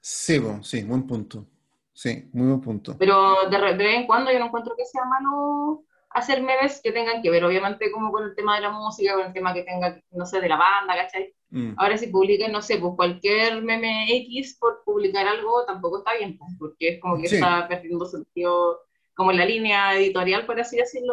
Sí, 0.00 0.40
sí, 0.62 0.82
buen 0.82 1.06
punto. 1.06 1.46
Sí, 1.92 2.28
muy 2.32 2.48
buen 2.48 2.60
punto. 2.60 2.96
Pero 2.98 3.48
de, 3.50 3.58
de, 3.58 3.74
vez 3.74 3.96
en 3.98 4.06
cuando 4.06 4.32
yo 4.32 4.38
no 4.38 4.46
encuentro 4.46 4.74
que 4.76 4.86
sea 4.86 5.04
malo 5.04 5.84
hacer 6.10 6.42
memes 6.42 6.80
que 6.82 6.92
tengan 6.92 7.22
que 7.22 7.30
ver, 7.30 7.44
obviamente, 7.44 7.90
como 7.92 8.10
con 8.10 8.24
el 8.24 8.34
tema 8.34 8.56
de 8.56 8.62
la 8.62 8.70
música, 8.70 9.14
con 9.14 9.26
el 9.26 9.32
tema 9.32 9.54
que 9.54 9.62
tenga, 9.62 10.00
no 10.10 10.26
sé, 10.26 10.40
de 10.40 10.48
la 10.48 10.56
banda, 10.56 10.96
¿cachai? 10.96 11.34
Mm. 11.50 11.74
Ahora 11.76 11.98
si 11.98 12.08
publican, 12.08 12.52
no 12.52 12.62
sé, 12.62 12.78
pues 12.78 12.94
cualquier 12.96 13.62
meme 13.62 14.06
X 14.08 14.56
por 14.58 14.82
publicar 14.84 15.26
algo 15.26 15.64
tampoco 15.66 15.98
está 15.98 16.14
bien, 16.16 16.38
pues, 16.38 16.50
porque 16.58 16.88
es 16.88 17.00
como 17.00 17.16
que 17.18 17.26
está 17.26 17.68
perdiendo 17.68 18.06
sentido 18.06 18.80
como 19.20 19.32
la 19.32 19.44
línea 19.44 19.94
editorial, 19.98 20.46
por 20.46 20.58
así 20.58 20.78
decirlo, 20.78 21.12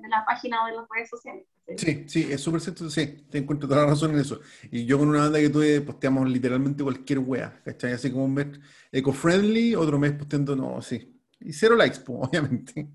de, 0.00 0.08
la 0.08 0.24
página 0.24 0.64
o 0.64 0.66
de 0.68 0.72
las 0.72 0.88
redes 0.88 1.10
sociales. 1.10 1.44
Sí, 1.76 2.04
sí, 2.06 2.26
es 2.30 2.40
súper 2.40 2.62
cierto, 2.62 2.88
sí, 2.88 3.26
te 3.30 3.36
encuentro 3.36 3.68
toda 3.68 3.82
la 3.82 3.88
razón 3.88 4.12
en 4.12 4.20
eso. 4.20 4.40
Y 4.70 4.86
yo 4.86 4.98
con 4.98 5.10
una 5.10 5.24
banda 5.24 5.38
que 5.38 5.50
tuve 5.50 5.82
posteamos 5.82 6.26
literalmente 6.30 6.82
cualquier 6.82 7.18
wea, 7.18 7.60
¿cachai? 7.62 7.92
Así 7.92 8.10
como 8.10 8.24
un 8.24 8.32
mes 8.32 8.46
eco-friendly, 8.90 9.74
otro 9.74 9.98
mes 9.98 10.12
posteando, 10.12 10.56
no, 10.56 10.80
sí. 10.80 11.14
Y 11.40 11.52
cero 11.52 11.76
likes, 11.76 12.00
pues, 12.00 12.20
obviamente. 12.26 12.88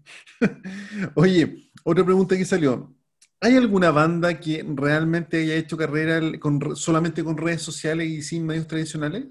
Oye, 1.13 1.69
otra 1.83 2.03
pregunta 2.03 2.35
que 2.35 2.43
salió. 2.43 2.95
¿Hay 3.39 3.57
alguna 3.57 3.91
banda 3.91 4.39
que 4.39 4.65
realmente 4.67 5.39
haya 5.39 5.53
hecho 5.53 5.77
carrera 5.77 6.19
con, 6.39 6.75
solamente 6.75 7.23
con 7.23 7.37
redes 7.37 7.61
sociales 7.61 8.07
y 8.07 8.23
sin 8.23 8.43
medios 8.43 8.65
tradicionales? 8.65 9.25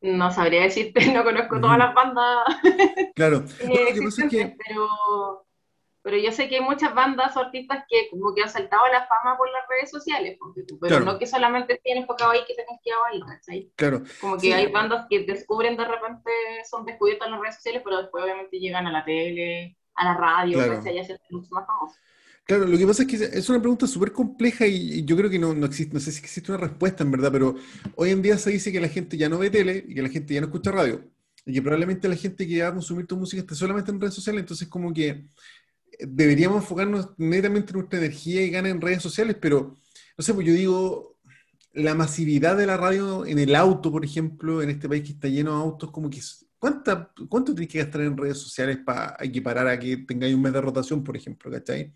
No 0.00 0.30
sabría 0.30 0.62
decirte, 0.62 1.00
no 1.12 1.24
conozco 1.24 1.60
todas 1.60 1.78
las 1.78 1.94
bandas. 1.94 2.44
Claro, 3.14 3.44
pero, 3.58 5.46
pero 6.02 6.16
yo 6.18 6.30
sé 6.30 6.48
que 6.48 6.56
hay 6.56 6.62
muchas 6.62 6.94
bandas 6.94 7.36
o 7.36 7.40
artistas 7.40 7.84
que 7.88 8.08
como 8.10 8.32
que 8.32 8.42
han 8.42 8.48
saltado 8.48 8.86
la 8.92 9.08
fama 9.08 9.36
por 9.36 9.50
las 9.50 9.66
redes 9.68 9.90
sociales, 9.90 10.38
pero 10.80 11.00
no 11.00 11.18
que 11.18 11.26
solamente 11.26 11.74
estén 11.74 11.98
enfocados 11.98 12.34
ahí 12.34 12.44
que 12.46 12.54
tenés 12.54 12.78
que 12.82 12.90
ahí, 13.10 13.20
¿cachai? 13.20 13.72
Claro. 13.74 14.02
Como 14.20 14.38
que 14.38 14.54
hay 14.54 14.70
bandas 14.70 15.06
que 15.10 15.24
descubren 15.24 15.76
de 15.76 15.84
repente, 15.84 16.30
son 16.70 16.86
descubiertas 16.86 17.26
en 17.26 17.32
las 17.32 17.40
redes 17.40 17.56
sociales, 17.56 17.82
pero 17.84 18.02
después 18.02 18.22
obviamente 18.22 18.60
llegan 18.60 18.86
a 18.86 18.92
la 18.92 19.04
tele, 19.04 19.76
a 19.94 20.04
la 20.04 20.14
radio, 20.14 20.58
¿cachai? 20.58 20.94
Ya 20.94 21.04
se 21.04 21.14
hacen 21.14 21.26
mucho 21.30 21.48
más 21.50 21.66
famosos. 21.66 21.98
Claro, 22.48 22.66
lo 22.66 22.78
que 22.78 22.86
pasa 22.86 23.02
es 23.02 23.08
que 23.08 23.38
es 23.38 23.48
una 23.50 23.60
pregunta 23.60 23.86
súper 23.86 24.10
compleja 24.10 24.66
y, 24.66 25.04
yo 25.04 25.16
creo 25.18 25.28
que 25.28 25.38
no, 25.38 25.52
no, 25.52 25.66
existe, 25.66 25.92
no 25.92 26.00
sé 26.00 26.10
si 26.10 26.20
existe 26.20 26.50
una 26.50 26.58
respuesta 26.58 27.04
en 27.04 27.10
verdad, 27.10 27.30
pero 27.30 27.56
hoy 27.94 28.08
en 28.08 28.22
día 28.22 28.38
se 28.38 28.50
dice 28.50 28.72
que 28.72 28.80
la 28.80 28.88
gente 28.88 29.18
ya 29.18 29.28
no 29.28 29.36
ve 29.38 29.50
tele 29.50 29.84
y 29.86 29.94
que 29.94 30.00
la 30.00 30.08
gente 30.08 30.32
ya 30.32 30.40
no 30.40 30.46
escucha 30.46 30.72
radio 30.72 31.04
y 31.44 31.52
que 31.52 31.60
probablemente 31.60 32.08
la 32.08 32.16
gente 32.16 32.48
que 32.48 32.62
va 32.62 32.68
a 32.68 32.72
consumir 32.72 33.06
tu 33.06 33.18
música 33.18 33.42
esté 33.42 33.54
solamente 33.54 33.90
en 33.90 34.00
redes 34.00 34.14
sociales, 34.14 34.40
entonces 34.40 34.66
como 34.66 34.94
que 34.94 35.08
eh, 35.08 35.26
deberíamos 36.08 36.62
enfocarnos 36.62 37.10
netamente 37.18 37.72
en 37.72 37.80
nuestra 37.80 37.98
energía 37.98 38.42
y 38.42 38.48
ganas 38.50 38.72
en 38.72 38.80
redes 38.80 39.02
sociales, 39.02 39.36
pero 39.38 39.76
no 40.16 40.24
sé, 40.24 40.32
pues 40.32 40.46
yo 40.46 40.54
digo, 40.54 41.18
la 41.74 41.94
masividad 41.94 42.56
de 42.56 42.66
la 42.66 42.78
radio 42.78 43.26
en 43.26 43.38
el 43.40 43.54
auto, 43.56 43.92
por 43.92 44.06
ejemplo, 44.06 44.62
en 44.62 44.70
este 44.70 44.88
país 44.88 45.02
que 45.04 45.12
está 45.12 45.28
lleno 45.28 45.50
de 45.50 45.58
autos, 45.58 45.90
como 45.90 46.08
que 46.08 46.20
¿cuánta, 46.58 47.12
¿cuánto 47.28 47.54
tienes 47.54 47.70
que 47.70 47.78
gastar 47.80 48.00
en 48.02 48.16
redes 48.16 48.38
sociales 48.38 48.78
para 48.86 49.16
equiparar 49.20 49.68
a 49.68 49.78
que 49.78 49.98
tengáis 49.98 50.34
un 50.34 50.40
mes 50.42 50.54
de 50.54 50.62
rotación, 50.62 51.04
por 51.04 51.14
ejemplo, 51.14 51.50
¿cachai? 51.50 51.92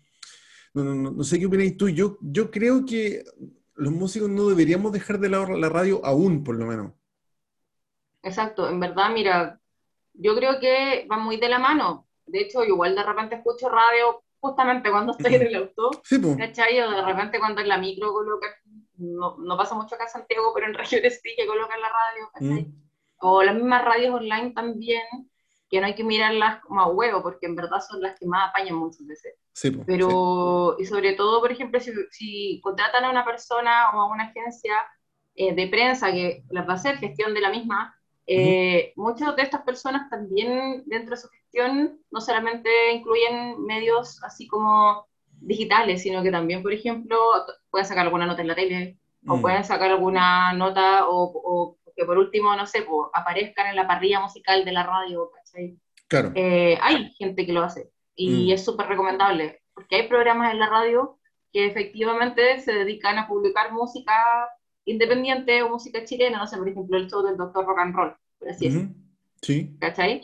No, 0.73 1.23
sé 1.23 1.39
qué 1.39 1.45
opináis 1.45 1.77
tú. 1.77 1.89
Yo, 1.89 2.17
yo 2.21 2.49
creo 2.51 2.85
que 2.85 3.23
los 3.75 3.91
músicos 3.91 4.29
no 4.29 4.47
deberíamos 4.47 4.91
dejar 4.91 5.19
de 5.19 5.29
lado 5.29 5.57
la 5.57 5.69
radio 5.69 6.03
aún, 6.05 6.43
por 6.43 6.55
lo 6.55 6.65
menos. 6.65 6.91
Exacto, 8.21 8.69
en 8.69 8.79
verdad, 8.79 9.11
mira, 9.13 9.59
yo 10.13 10.35
creo 10.35 10.59
que 10.59 11.07
va 11.11 11.17
muy 11.17 11.37
de 11.37 11.49
la 11.49 11.59
mano. 11.59 12.07
De 12.25 12.39
hecho, 12.39 12.63
igual 12.63 12.95
de 12.95 13.03
repente 13.03 13.35
escucho 13.35 13.69
radio 13.69 14.23
justamente 14.39 14.91
cuando 14.91 15.13
estoy 15.13 15.35
en 15.35 15.41
el 15.41 15.55
auto, 15.55 15.91
sí, 16.03 16.21
¿cachai? 16.37 16.79
O 16.81 16.91
de 16.91 17.01
repente 17.01 17.39
cuando 17.39 17.61
en 17.61 17.67
la 17.67 17.77
micro 17.77 18.11
colocan, 18.11 18.51
no, 18.97 19.37
no, 19.37 19.57
pasa 19.57 19.75
mucho 19.75 19.95
acá 19.95 20.05
en 20.05 20.09
Santiago, 20.09 20.51
pero 20.53 20.67
en 20.67 20.73
regiones 20.73 21.19
sí 21.21 21.33
que 21.35 21.45
colocan 21.45 21.79
la 21.79 21.89
radio, 21.89 22.29
¿cachai? 22.33 22.65
Mm. 22.65 22.83
O 23.19 23.43
las 23.43 23.55
mismas 23.55 23.85
radios 23.85 24.15
online 24.15 24.51
también, 24.51 25.03
que 25.73 25.81
no 25.81 25.87
hay 25.87 25.95
que 25.95 26.03
mirarlas 26.03 26.61
como 26.61 26.81
a 26.81 26.87
huevo, 26.87 27.23
porque 27.23 27.47
en 27.47 27.55
verdad 27.55 27.79
son 27.81 27.99
las 27.99 28.19
que 28.19 28.27
más 28.27 28.51
apañan 28.51 28.75
muchas 28.75 29.07
veces. 29.07 29.33
Sí, 29.53 29.71
Pero, 29.87 30.75
y 30.77 30.85
sobre 30.85 31.13
todo, 31.13 31.41
por 31.41 31.51
ejemplo, 31.51 31.79
si, 31.79 31.91
si, 32.11 32.61
contratan 32.61 33.05
a 33.05 33.09
una 33.09 33.25
persona 33.25 33.89
o 33.91 34.01
a 34.01 34.05
una 34.05 34.25
agencia 34.25 34.71
eh, 35.33 35.55
de 35.55 35.67
prensa 35.69 36.11
que 36.11 36.43
les 36.47 36.67
va 36.67 36.73
a 36.73 36.75
hacer 36.75 36.97
gestión 36.97 37.33
de 37.33 37.41
la 37.41 37.49
misma, 37.49 37.99
eh, 38.27 38.93
muchas 38.97 39.35
de 39.35 39.41
estas 39.41 39.63
personas 39.63 40.11
también 40.11 40.83
dentro 40.85 41.15
de 41.15 41.21
su 41.23 41.27
gestión 41.29 41.99
no 42.11 42.21
solamente 42.21 42.69
incluyen 42.93 43.65
medios 43.65 44.23
así 44.23 44.45
como 44.47 45.07
digitales, 45.41 46.03
sino 46.03 46.21
que 46.21 46.29
también, 46.29 46.61
por 46.61 46.71
ejemplo, 46.71 47.17
pueden 47.71 47.87
sacar 47.87 48.05
alguna 48.05 48.27
nota 48.27 48.43
en 48.43 48.47
la 48.47 48.55
tele, 48.55 48.99
o 49.25 49.37
mm. 49.37 49.41
pueden 49.41 49.63
sacar 49.63 49.89
alguna 49.89 50.53
nota 50.53 51.07
o, 51.07 51.31
o 51.33 51.77
que 51.95 52.05
por 52.05 52.17
último, 52.17 52.55
no 52.55 52.65
sé, 52.65 52.83
pues, 52.83 53.09
aparezcan 53.13 53.67
en 53.67 53.75
la 53.75 53.87
parrilla 53.87 54.19
musical 54.19 54.65
de 54.65 54.71
la 54.71 54.83
radio, 54.83 55.31
¿cachai? 55.53 55.79
Claro. 56.07 56.31
Eh, 56.35 56.77
hay 56.81 57.11
gente 57.13 57.45
que 57.45 57.53
lo 57.53 57.63
hace 57.63 57.89
y 58.15 58.49
Mm. 58.49 58.53
es 58.53 58.65
súper 58.65 58.87
recomendable, 58.87 59.61
porque 59.73 59.95
hay 59.95 60.07
programas 60.07 60.51
en 60.53 60.59
la 60.59 60.69
radio 60.69 61.17
que 61.51 61.65
efectivamente 61.67 62.59
se 62.59 62.73
dedican 62.73 63.17
a 63.17 63.27
publicar 63.27 63.71
música 63.71 64.13
independiente 64.85 65.61
o 65.63 65.69
música 65.69 66.03
chilena, 66.03 66.39
no 66.39 66.47
sé, 66.47 66.57
por 66.57 66.67
ejemplo, 66.67 66.97
el 66.97 67.09
show 67.09 67.23
del 67.23 67.37
Doctor 67.37 67.65
Rock 67.65 67.79
and 67.79 67.95
Roll, 67.95 68.15
por 68.39 68.49
así 68.49 68.65
decirlo. 68.65 68.89
Ujú. 68.89 68.95
Sí. 69.41 69.77
¿cachai? 69.79 70.21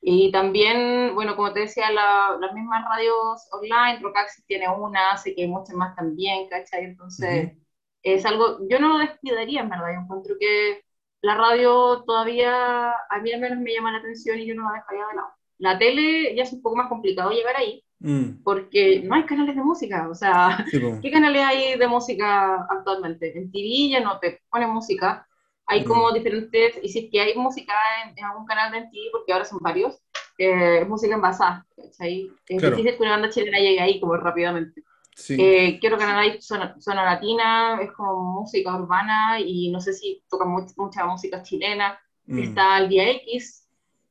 Y 0.00 0.30
también, 0.30 1.14
bueno, 1.14 1.34
como 1.36 1.52
te 1.52 1.60
decía, 1.60 1.90
la- 1.90 2.36
las 2.40 2.52
mismas 2.54 2.84
radios 2.84 3.48
online, 3.52 3.98
Rocaxis 4.00 4.44
tiene 4.46 4.68
una, 4.68 5.16
sé 5.16 5.34
que 5.34 5.42
hay 5.42 5.48
muchas 5.48 5.74
más 5.76 5.96
también, 5.96 6.48
¿cachai? 6.48 6.84
Entonces, 6.84 7.52
Ujú. 7.52 7.62
es 8.02 8.24
algo, 8.26 8.58
yo 8.68 8.78
no 8.78 8.88
lo 8.88 8.98
descuidaría, 8.98 9.60
en 9.62 9.68
verdad, 9.70 9.94
yo 9.94 10.00
encuentro 10.02 10.36
que 10.38 10.84
la 11.26 11.34
radio 11.34 12.02
todavía, 12.06 12.90
a 12.90 13.18
mí 13.22 13.32
al 13.32 13.40
menos 13.40 13.58
me 13.58 13.72
llama 13.74 13.92
la 13.92 13.98
atención 13.98 14.38
y 14.38 14.46
yo 14.46 14.54
no 14.54 14.62
la 14.70 14.78
dejaría 14.78 15.06
de 15.08 15.16
lado. 15.16 15.28
La 15.58 15.78
tele 15.78 16.34
ya 16.36 16.42
es 16.44 16.52
un 16.52 16.62
poco 16.62 16.76
más 16.76 16.88
complicado 16.88 17.30
llegar 17.30 17.56
ahí, 17.56 17.82
Mm. 17.98 18.42
porque 18.44 19.00
no 19.04 19.14
hay 19.14 19.24
canales 19.24 19.56
de 19.56 19.62
música, 19.62 20.06
o 20.10 20.14
sea, 20.14 20.64
Sí. 20.70 20.78
¿Qué 21.02 21.10
canales 21.10 21.42
hay 21.42 21.78
de 21.78 21.88
música 21.88 22.66
actualmente? 22.68 23.36
En 23.38 23.50
TV 23.50 23.88
ya 23.90 24.00
no 24.00 24.18
te 24.20 24.42
ponen 24.50 24.68
música. 24.70 25.26
Hay 25.66 25.80
Mm. 25.80 25.84
como 25.88 26.12
diferentes, 26.12 26.78
y 26.82 26.88
si 26.90 26.98
es 27.00 27.10
que 27.10 27.20
hay 27.22 27.34
música 27.34 27.72
en, 28.04 28.16
en 28.18 28.24
algún 28.24 28.46
canal 28.46 28.70
de 28.70 28.82
TV, 28.82 29.08
porque 29.12 29.32
ahora 29.32 29.44
son 29.46 29.58
varios, 29.62 29.98
eh, 30.38 30.80
es 30.82 30.88
música 30.88 31.14
envasada, 31.14 31.66
¿cachai? 31.74 32.30
Es 32.46 32.60
Claro. 32.60 32.76
difícil 32.76 32.96
que 32.96 33.02
una 33.02 33.12
banda 33.12 33.30
chilena 33.30 33.58
llegue 33.58 33.80
ahí 33.80 33.98
como 33.98 34.14
rápidamente. 34.16 34.82
Sí. 35.16 35.34
Eh, 35.40 35.78
quiero 35.80 35.96
Canal 35.96 36.18
hay 36.18 36.42
zona, 36.42 36.76
zona 36.78 37.02
latina, 37.04 37.80
es 37.80 37.90
como 37.92 38.40
música 38.40 38.76
urbana, 38.76 39.40
y 39.40 39.70
no 39.70 39.80
sé 39.80 39.94
si 39.94 40.22
tocan 40.28 40.48
much- 40.48 40.74
mucha 40.76 41.06
música 41.06 41.42
chilena. 41.42 41.98
Mm. 42.26 42.38
Está 42.40 42.76
el 42.78 42.88
Vía 42.88 43.10
X, 43.12 43.66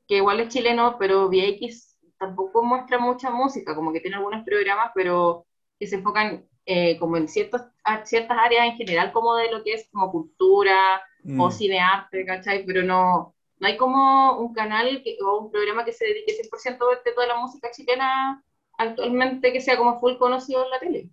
que 0.07 0.17
igual 0.17 0.39
es 0.39 0.49
chileno, 0.49 0.97
pero 0.97 1.29
Vía 1.29 1.45
X 1.49 1.95
tampoco 2.17 2.63
muestra 2.63 2.97
mucha 2.97 3.29
música, 3.29 3.75
como 3.75 3.93
que 3.93 3.99
tiene 3.99 4.15
algunos 4.17 4.43
programas, 4.43 4.91
pero 4.95 5.45
que 5.79 5.85
se 5.87 5.95
enfocan 5.97 6.43
eh, 6.67 6.97
como 6.97 7.17
en 7.17 7.27
ciertos, 7.27 7.61
ciertas 8.05 8.37
áreas 8.39 8.65
en 8.65 8.75
general, 8.77 9.11
como 9.11 9.35
de 9.35 9.51
lo 9.51 9.63
que 9.63 9.73
es 9.73 9.87
como 9.91 10.11
cultura 10.11 10.99
Mm. 11.23 11.39
o 11.39 11.51
cinearte, 11.51 12.25
¿cachai? 12.25 12.65
Pero 12.65 12.81
no, 12.81 13.35
no 13.59 13.67
hay 13.67 13.77
como 13.77 14.39
un 14.39 14.51
canal 14.55 15.03
que- 15.03 15.17
o 15.23 15.37
un 15.41 15.51
programa 15.51 15.85
que 15.85 15.91
se 15.93 16.05
dedique 16.05 16.33
100% 16.33 16.85
de 17.05 17.11
toda 17.13 17.27
la 17.27 17.35
música 17.37 17.69
chilena 17.71 18.43
actualmente 18.77 19.51
que 19.51 19.61
sea 19.61 19.77
como 19.77 19.99
full 19.99 20.17
conocido 20.17 20.63
en 20.63 20.69
la 20.69 20.79
tele. 20.79 21.09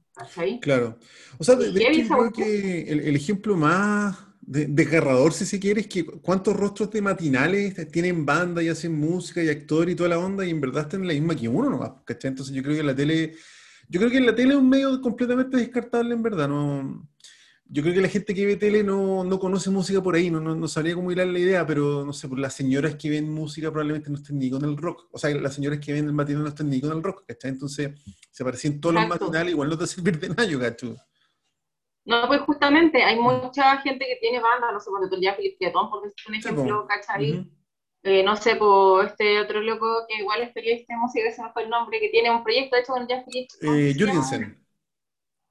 Claro. 0.60 0.98
O 1.38 1.44
sea, 1.44 1.56
de, 1.56 1.72
de 1.72 1.82
hecho, 1.82 2.02
yo 2.02 2.08
creo 2.08 2.32
que 2.32 2.82
el, 2.82 3.00
el 3.00 3.16
ejemplo 3.16 3.56
más 3.56 4.16
de- 4.40 4.66
desgarrador, 4.66 5.32
si 5.32 5.46
se 5.46 5.58
quiere, 5.58 5.80
es 5.80 5.86
que 5.86 6.04
cuántos 6.04 6.54
rostros 6.54 6.90
de 6.90 7.00
matinales 7.00 7.90
tienen 7.90 8.26
banda 8.26 8.62
y 8.62 8.68
hacen 8.68 8.94
música 8.98 9.42
y 9.42 9.48
actor 9.48 9.88
y 9.88 9.94
toda 9.94 10.10
la 10.10 10.18
onda, 10.18 10.44
y 10.44 10.50
en 10.50 10.60
verdad 10.60 10.82
están 10.82 11.00
en 11.02 11.08
la 11.08 11.14
misma 11.14 11.34
que 11.34 11.48
uno 11.48 11.70
nomás, 11.70 11.92
¿cachai? 12.04 12.30
Entonces 12.30 12.54
yo 12.54 12.62
creo 12.62 12.76
que 12.76 12.82
la 12.82 12.94
tele, 12.94 13.34
yo 13.88 14.00
creo 14.00 14.10
que 14.10 14.20
la 14.20 14.34
tele 14.34 14.50
es 14.50 14.60
un 14.60 14.68
medio 14.68 15.00
completamente 15.00 15.56
descartable, 15.56 16.14
en 16.14 16.22
verdad, 16.22 16.48
no... 16.48 17.08
Yo 17.74 17.82
creo 17.82 17.94
que 17.94 18.02
la 18.02 18.08
gente 18.08 18.34
que 18.34 18.44
ve 18.44 18.56
tele 18.56 18.84
no, 18.84 19.24
no 19.24 19.38
conoce 19.38 19.70
música 19.70 20.02
por 20.02 20.14
ahí, 20.14 20.30
no, 20.30 20.40
no, 20.40 20.54
no 20.54 20.68
sabría 20.68 20.94
cómo 20.94 21.10
hilar 21.10 21.28
la 21.28 21.38
idea, 21.38 21.66
pero 21.66 22.04
no 22.04 22.12
sé, 22.12 22.28
por 22.28 22.38
las 22.38 22.52
señoras 22.52 22.96
que 22.96 23.08
ven 23.08 23.32
música 23.32 23.70
probablemente 23.70 24.10
no 24.10 24.16
estén 24.16 24.38
ni 24.38 24.50
con 24.50 24.62
el 24.62 24.76
rock. 24.76 25.08
O 25.10 25.16
sea, 25.16 25.30
las 25.30 25.54
señoras 25.54 25.78
que 25.78 25.94
ven 25.94 26.04
el 26.04 26.12
matinal 26.12 26.42
no 26.42 26.50
estén 26.50 26.68
ni 26.68 26.82
con 26.82 26.92
el 26.92 27.02
rock, 27.02 27.24
¿cachai? 27.26 27.52
Entonces, 27.52 27.92
se 28.30 28.44
parecen 28.44 28.78
todos 28.78 28.96
los 28.96 29.08
matinales, 29.08 29.52
igual 29.52 29.70
no 29.70 29.78
te 29.78 29.86
sirve 29.86 30.12
de 30.12 30.28
nada, 30.28 30.58
¿cachai? 30.60 30.96
No, 32.04 32.26
pues 32.26 32.42
justamente 32.42 33.02
hay 33.02 33.18
mucha 33.18 33.78
gente 33.78 34.04
que 34.04 34.16
tiene 34.20 34.38
banda, 34.40 34.70
no 34.70 34.78
sé, 34.78 34.90
cuando 34.90 35.08
tendría 35.08 35.34
Philip 35.34 35.56
Tietón, 35.56 35.88
por 35.88 36.02
decir 36.02 36.24
un 36.28 36.34
ejemplo. 36.34 36.86
¿cachai? 36.86 37.50
Eh, 38.02 38.22
no 38.22 38.36
sé, 38.36 38.56
por 38.56 39.06
este 39.06 39.40
otro 39.40 39.62
loco 39.62 40.04
que 40.08 40.20
igual 40.20 40.42
es 40.42 40.52
periodista 40.52 40.92
de 40.92 41.00
música, 41.00 41.24
que 41.24 41.32
se 41.32 41.42
me 41.42 41.52
fue 41.52 41.62
el 41.62 41.70
nombre, 41.70 42.00
que 42.00 42.10
tiene 42.10 42.30
un 42.30 42.42
proyecto 42.42 42.76
hecho 42.76 42.92
con 42.92 43.06
Phillips. 43.06 43.58
¿cómo 43.62 43.74
Eh? 43.74 43.94
Jürgensen. 43.96 44.62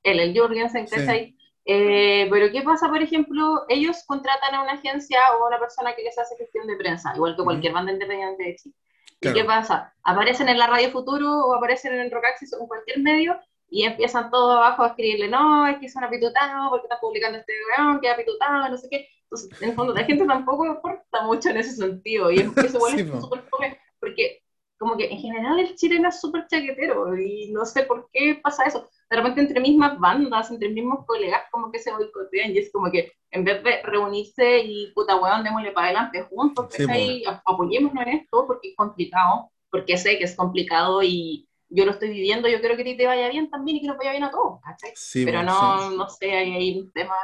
Él, 0.03 0.19
el 0.19 0.33
Jürgensen, 0.33 0.87
Sí. 0.87 1.37
Eh, 1.65 2.27
pero 2.31 2.51
¿qué 2.51 2.61
pasa, 2.63 2.89
por 2.89 3.01
ejemplo? 3.01 3.65
Ellos 3.69 4.03
contratan 4.07 4.55
a 4.55 4.63
una 4.63 4.73
agencia 4.73 5.19
o 5.39 5.43
a 5.45 5.47
una 5.47 5.59
persona 5.59 5.93
que 5.95 6.03
les 6.03 6.17
hace 6.17 6.35
gestión 6.37 6.65
de 6.67 6.75
prensa, 6.75 7.13
igual 7.15 7.35
que 7.35 7.43
cualquier 7.43 7.73
banda 7.73 7.91
independiente 7.91 8.43
de 8.43 8.55
Chile. 8.55 8.75
¿Y 9.07 9.19
Claro. 9.21 9.37
qué 9.37 9.43
pasa? 9.45 9.93
Aparecen 10.03 10.49
en 10.49 10.57
la 10.57 10.65
Radio 10.67 10.89
Futuro 10.89 11.29
o 11.45 11.53
aparecen 11.53 11.93
en 11.93 12.09
Rocaxis 12.09 12.53
o 12.53 12.61
en 12.61 12.67
cualquier 12.67 12.99
medio 12.99 13.39
y 13.69 13.83
empiezan 13.83 14.31
todos 14.31 14.57
abajo 14.57 14.83
a 14.83 14.87
escribirle, 14.87 15.27
no, 15.29 15.67
es 15.67 15.77
que 15.77 15.87
son 15.89 16.03
apitutados, 16.03 16.69
porque 16.69 16.85
están 16.87 16.99
publicando 16.99 17.37
este 17.37 17.53
weón, 17.77 18.01
que 18.01 18.07
es 18.07 18.13
apitutado, 18.13 18.67
no 18.67 18.77
sé 18.77 18.87
qué. 18.89 19.07
Entonces, 19.23 19.61
en 19.61 19.69
el 19.69 19.75
fondo, 19.75 19.93
la 19.93 20.03
gente 20.03 20.25
tampoco 20.25 20.65
importa 20.65 21.21
mucho 21.23 21.49
en 21.51 21.57
ese 21.57 21.71
sentido 21.73 22.31
y 22.31 22.39
es- 22.39 22.57
eso 22.57 22.77
igual 22.77 22.93
Sí, 22.95 23.01
es 23.01 23.21
súper 23.21 23.43
porque 23.99 24.41
como 24.81 24.97
que 24.97 25.05
en 25.13 25.19
general 25.19 25.59
el 25.59 25.75
chileno 25.75 26.09
es 26.09 26.19
súper 26.19 26.47
chaquetero 26.47 27.15
y 27.17 27.51
no 27.51 27.65
sé 27.65 27.83
por 27.83 28.09
qué 28.11 28.39
pasa 28.43 28.65
eso. 28.65 28.89
De 29.09 29.17
repente 29.17 29.41
entre 29.41 29.59
mismas 29.61 29.99
bandas, 29.99 30.49
entre 30.51 30.69
mismos 30.69 31.05
colegas, 31.05 31.43
como 31.51 31.71
que 31.71 31.79
se 31.79 31.93
boicotean 31.93 32.51
y 32.51 32.57
es 32.57 32.71
como 32.73 32.91
que 32.91 33.13
en 33.31 33.43
vez 33.45 33.63
de 33.63 33.81
reunirse 33.83 34.59
y 34.65 34.91
puta 34.93 35.17
weón, 35.17 35.43
démosle 35.43 35.71
para 35.71 35.87
adelante 35.87 36.23
juntos, 36.23 36.67
Sí. 36.71 37.23
A- 37.27 37.41
apoyémonos 37.45 38.01
en 38.07 38.09
esto 38.19 38.45
porque 38.47 38.69
es 38.71 38.75
complicado, 38.75 39.51
porque 39.69 39.97
sé 39.97 40.17
que 40.17 40.25
es 40.25 40.35
complicado 40.35 41.01
y 41.03 41.47
yo 41.69 41.85
lo 41.85 41.91
estoy 41.91 42.09
viviendo, 42.09 42.49
yo 42.49 42.59
quiero 42.59 42.75
que 42.75 42.81
a 42.81 42.85
ti 42.85 42.97
te 42.97 43.07
vaya 43.07 43.29
bien 43.29 43.49
también 43.49 43.77
y 43.77 43.81
que 43.81 43.87
nos 43.87 43.97
vaya 43.97 44.11
bien 44.11 44.23
a 44.25 44.31
todos, 44.31 44.59
¿cachai? 44.63 44.91
Sí, 44.95 45.25
Pero 45.25 45.39
po, 45.39 45.45
no, 45.45 45.89
sí. 45.91 45.97
no 45.97 46.09
sé, 46.09 46.31
hay, 46.33 46.51
hay 46.53 46.79
un 46.79 46.91
tema, 46.91 47.15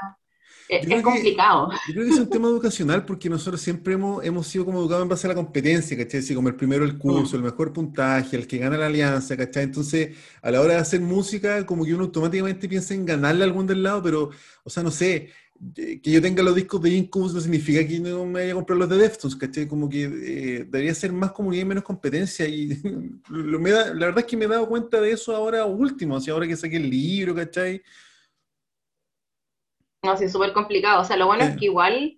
es, 0.69 0.85
creo 0.85 0.97
es 0.97 1.03
que- 1.03 1.03
complicado. 1.03 1.69
Yo 1.87 1.93
creo 1.93 2.05
que 2.05 2.11
es 2.13 2.19
un 2.19 2.29
tema 2.29 2.47
educacional 2.47 3.05
porque 3.05 3.29
nosotros 3.29 3.61
siempre 3.61 3.93
hemos, 3.93 4.23
hemos 4.23 4.47
sido 4.47 4.65
como 4.65 4.79
educados 4.79 5.03
en 5.03 5.09
base 5.09 5.27
a 5.27 5.29
la 5.29 5.35
competencia, 5.35 5.95
¿cachai? 5.97 6.19
Así 6.19 6.33
como 6.35 6.49
el 6.49 6.55
primero 6.55 6.83
el 6.85 6.97
curso, 6.97 7.35
Mm. 7.35 7.39
el 7.39 7.43
mejor 7.43 7.73
puntaje, 7.73 8.35
el 8.37 8.47
que 8.47 8.57
gana 8.57 8.77
la 8.77 8.87
alianza, 8.87 9.35
¿cachai? 9.37 9.63
Entonces, 9.63 10.15
a 10.41 10.51
la 10.51 10.61
hora 10.61 10.73
de 10.73 10.79
hacer 10.79 11.01
música, 11.01 11.65
como 11.65 11.85
que 11.85 11.93
uno 11.93 12.03
automáticamente 12.05 12.67
piensa 12.67 12.93
en 12.93 13.05
ganarle 13.05 13.43
a 13.43 13.47
algún 13.47 13.65
del 13.67 13.83
lado, 13.83 14.01
pero, 14.03 14.29
o 14.63 14.69
sea, 14.69 14.83
no 14.83 14.91
sé, 14.91 15.29
eh, 15.75 15.99
que 16.01 16.11
yo 16.11 16.21
tenga 16.21 16.43
los 16.43 16.53
discos 16.53 16.79
de 16.83 16.91
Incubus 16.91 17.33
no 17.33 17.41
significa 17.41 17.85
que 17.87 17.99
no 17.99 18.25
me 18.27 18.33
vaya 18.41 18.51
a 18.51 18.55
comprar 18.55 18.77
los 18.77 18.87
de 18.89 18.97
Deftones, 18.97 19.35
¿cachai? 19.35 19.67
Como 19.67 19.89
que 19.89 20.03
eh, 20.03 20.65
debería 20.69 20.93
ser 20.93 21.11
más 21.11 21.31
comunidad 21.31 21.63
y 21.63 21.65
menos 21.65 21.83
competencia 21.83 22.47
y 22.47 22.79
lo- 23.29 23.59
me 23.59 23.71
da- 23.71 23.91
la 23.93 24.05
verdad 24.07 24.19
es 24.19 24.25
que 24.25 24.37
me 24.37 24.45
he 24.45 24.47
dado 24.47 24.67
cuenta 24.67 25.01
de 25.01 25.11
eso 25.11 25.35
ahora 25.35 25.65
último, 25.65 26.15
así 26.17 26.29
ahora 26.29 26.45
que 26.47 26.55
saqué 26.55 26.77
el 26.77 26.87
libro, 26.89 27.33
¿cachai? 27.33 27.81
No, 30.07 30.15
sí, 30.17 30.23
es 30.25 30.31
súper 30.31 30.53
complicado. 30.53 31.01
O 31.01 31.03
sea, 31.05 31.17
lo 31.17 31.25
bueno 31.27 31.43
es 31.43 31.57
que 31.57 31.65
igual 31.65 32.17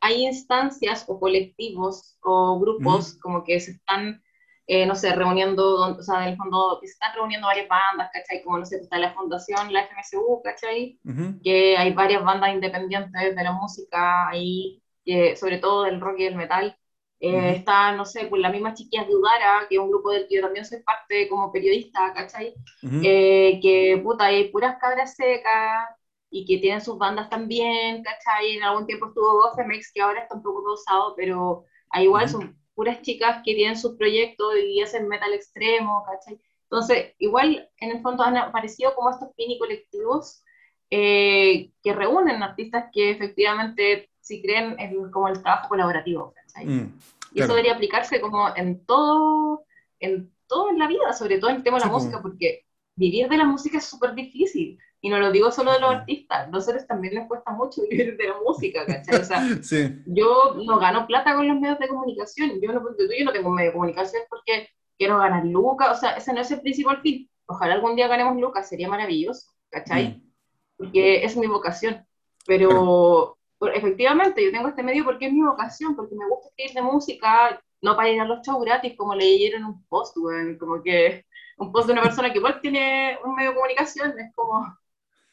hay 0.00 0.26
instancias 0.26 1.04
o 1.08 1.18
colectivos 1.18 2.18
o 2.22 2.60
grupos 2.60 3.18
como 3.20 3.44
que 3.44 3.58
se 3.60 3.72
están, 3.72 4.22
eh, 4.66 4.84
no 4.84 4.94
sé, 4.94 5.14
reuniendo, 5.14 5.96
o 5.96 6.02
sea, 6.02 6.22
en 6.22 6.28
el 6.30 6.36
fondo, 6.36 6.78
que 6.80 6.86
se 6.86 6.92
están 6.92 7.14
reuniendo 7.14 7.46
varias 7.46 7.66
bandas, 7.68 8.10
¿cachai? 8.12 8.42
Como, 8.42 8.58
no 8.58 8.66
sé, 8.66 8.76
está 8.76 8.98
la 8.98 9.14
fundación, 9.14 9.72
la 9.72 9.80
FMSU, 9.84 10.42
¿cachai? 10.44 10.98
Ujú, 11.04 11.40
Que 11.42 11.78
hay 11.78 11.94
varias 11.94 12.22
bandas 12.22 12.52
independientes 12.52 13.34
de 13.36 13.42
la 13.42 13.52
música 13.52 14.28
ahí, 14.28 14.82
que, 15.04 15.34
sobre 15.36 15.58
todo 15.58 15.84
del 15.84 16.00
rock 16.00 16.18
y 16.18 16.24
del 16.24 16.36
metal. 16.36 16.76
Eh, 17.20 17.36
Ujú. 17.36 17.46
está, 17.58 17.92
no 17.92 18.04
sé, 18.04 18.26
pues 18.26 18.40
la 18.42 18.50
misma 18.50 18.74
Chiquillas 18.74 19.06
de 19.06 19.14
Udara, 19.16 19.66
que 19.68 19.76
es 19.76 19.80
un 19.80 19.90
grupo 19.90 20.10
del 20.10 20.26
que 20.28 20.36
yo 20.36 20.42
también 20.42 20.64
soy 20.64 20.82
parte 20.82 21.28
como 21.28 21.52
periodista, 21.52 22.12
¿cachai? 22.14 22.54
eh, 23.02 23.58
que 23.62 24.00
puta, 24.02 24.24
hay 24.26 24.48
puras 24.50 24.76
cabras 24.80 25.14
secas 25.16 25.88
y 26.30 26.44
que 26.46 26.58
tienen 26.58 26.80
sus 26.80 26.98
bandas 26.98 27.28
también, 27.28 28.02
¿cachai? 28.02 28.56
En 28.56 28.62
algún 28.62 28.86
tiempo 28.86 29.06
estuvo 29.08 29.42
Gofemex, 29.42 29.92
que 29.92 30.00
ahora 30.02 30.22
está 30.22 30.36
un 30.36 30.42
poco 30.42 30.62
pausado, 30.64 31.14
pero 31.16 31.64
hay 31.90 32.04
igual 32.04 32.28
son 32.28 32.56
puras 32.74 33.02
chicas 33.02 33.42
que 33.44 33.54
tienen 33.54 33.76
sus 33.76 33.96
proyectos 33.96 34.54
y 34.64 34.80
hacen 34.82 35.08
metal 35.08 35.32
extremo, 35.34 36.04
¿cachai? 36.06 36.40
Entonces, 36.64 37.14
igual 37.18 37.68
en 37.78 37.90
el 37.90 38.00
fondo 38.02 38.22
han 38.22 38.36
aparecido 38.36 38.94
como 38.94 39.10
estos 39.10 39.30
mini 39.36 39.58
colectivos 39.58 40.42
eh, 40.90 41.72
que 41.82 41.92
reúnen 41.94 42.42
artistas 42.42 42.86
que 42.92 43.10
efectivamente 43.10 44.10
sí 44.20 44.42
creen 44.42 44.78
en 44.78 45.10
como 45.10 45.28
el 45.28 45.42
trabajo 45.42 45.68
colaborativo, 45.68 46.32
¿cachai? 46.34 46.66
Mm, 46.66 46.98
Y 47.32 47.40
eso 47.40 47.52
claro. 47.52 47.54
debería 47.54 47.74
aplicarse 47.74 48.20
como 48.20 48.54
en 48.56 48.84
todo, 48.86 49.64
en 50.00 50.32
todo 50.46 50.70
en 50.70 50.78
la 50.78 50.88
vida, 50.88 51.12
sobre 51.12 51.38
todo 51.38 51.50
en 51.50 51.56
el 51.56 51.62
tema 51.62 51.78
de 51.78 51.86
la 51.86 51.90
Sí, 51.90 51.90
música, 51.90 52.20
porque 52.22 52.64
vivir 52.96 53.28
de 53.28 53.36
la 53.36 53.44
música 53.44 53.78
es 53.78 53.84
súper 53.84 54.14
difícil. 54.14 54.78
Y 55.02 55.08
no 55.08 55.18
lo 55.18 55.32
digo 55.32 55.50
solo 55.50 55.72
de 55.72 55.80
los 55.80 55.90
artistas, 55.90 56.46
a 56.46 56.50
nosotros 56.50 56.86
también 56.86 57.14
les 57.14 57.26
cuesta 57.26 57.52
mucho 57.52 57.82
vivir 57.90 58.16
de 58.16 58.28
la 58.28 58.36
música, 58.44 58.84
¿cachai? 58.86 59.20
O 59.20 59.24
sea, 59.24 59.40
Sí. 59.62 60.02
yo 60.06 60.56
no 60.64 60.78
gano 60.78 61.06
plata 61.06 61.34
con 61.34 61.48
los 61.48 61.58
medios 61.58 61.78
de 61.78 61.88
comunicación, 61.88 62.60
yo 62.60 62.72
no, 62.72 62.80
yo 62.80 63.24
no 63.24 63.32
tengo 63.32 63.48
un 63.48 63.54
medio 63.54 63.70
de 63.70 63.74
comunicación 63.74 64.22
porque 64.28 64.68
quiero 64.98 65.18
ganar 65.18 65.46
lucas, 65.46 65.96
o 65.96 66.00
sea, 66.00 66.10
ese 66.12 66.32
no 66.32 66.40
es 66.40 66.50
el 66.50 66.60
principal 66.60 67.00
fin. 67.00 67.28
Ojalá 67.46 67.74
algún 67.74 67.96
día 67.96 68.06
ganemos 68.06 68.36
lucas, 68.36 68.68
sería 68.68 68.88
maravilloso, 68.88 69.50
¿cachai? 69.70 70.08
Mm, 70.08 70.30
porque 70.76 71.24
es 71.24 71.36
mi 71.36 71.46
vocación. 71.46 72.06
Pero 72.46 73.36
efectivamente 73.74 74.44
yo 74.44 74.50
tengo 74.50 74.68
este 74.68 74.82
medio 74.82 75.04
porque 75.04 75.26
es 75.26 75.32
mi 75.32 75.42
vocación, 75.42 75.96
porque 75.96 76.14
me 76.14 76.28
gusta 76.28 76.48
escribir 76.48 76.74
de 76.74 76.82
música, 76.82 77.62
no 77.82 77.96
para 77.96 78.10
ir 78.10 78.20
a 78.20 78.24
los 78.24 78.46
shows 78.46 78.64
gratis, 78.64 78.94
como 78.96 79.14
leyeron 79.14 79.64
un 79.64 79.84
post, 79.86 80.16
weón, 80.16 80.58
como 80.58 80.82
que 80.82 81.24
un 81.58 81.72
post 81.72 81.86
de 81.86 81.92
una 81.94 82.02
persona 82.02 82.30
que 82.32 82.38
igual 82.38 82.60
tiene 82.60 83.18
un 83.24 83.34
medio 83.34 83.50
de 83.50 83.56
comunicación, 83.56 84.18
es 84.18 84.34
como, 84.34 84.66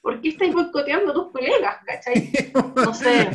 ¿por 0.08 0.22
qué 0.22 0.30
estáis 0.30 0.53
boicoteando 0.53 1.12
a 1.12 1.14
tus 1.14 1.32
colegas? 1.34 1.80
¿Cachai? 1.86 2.32
No 2.76 2.93
sé. 2.93 3.30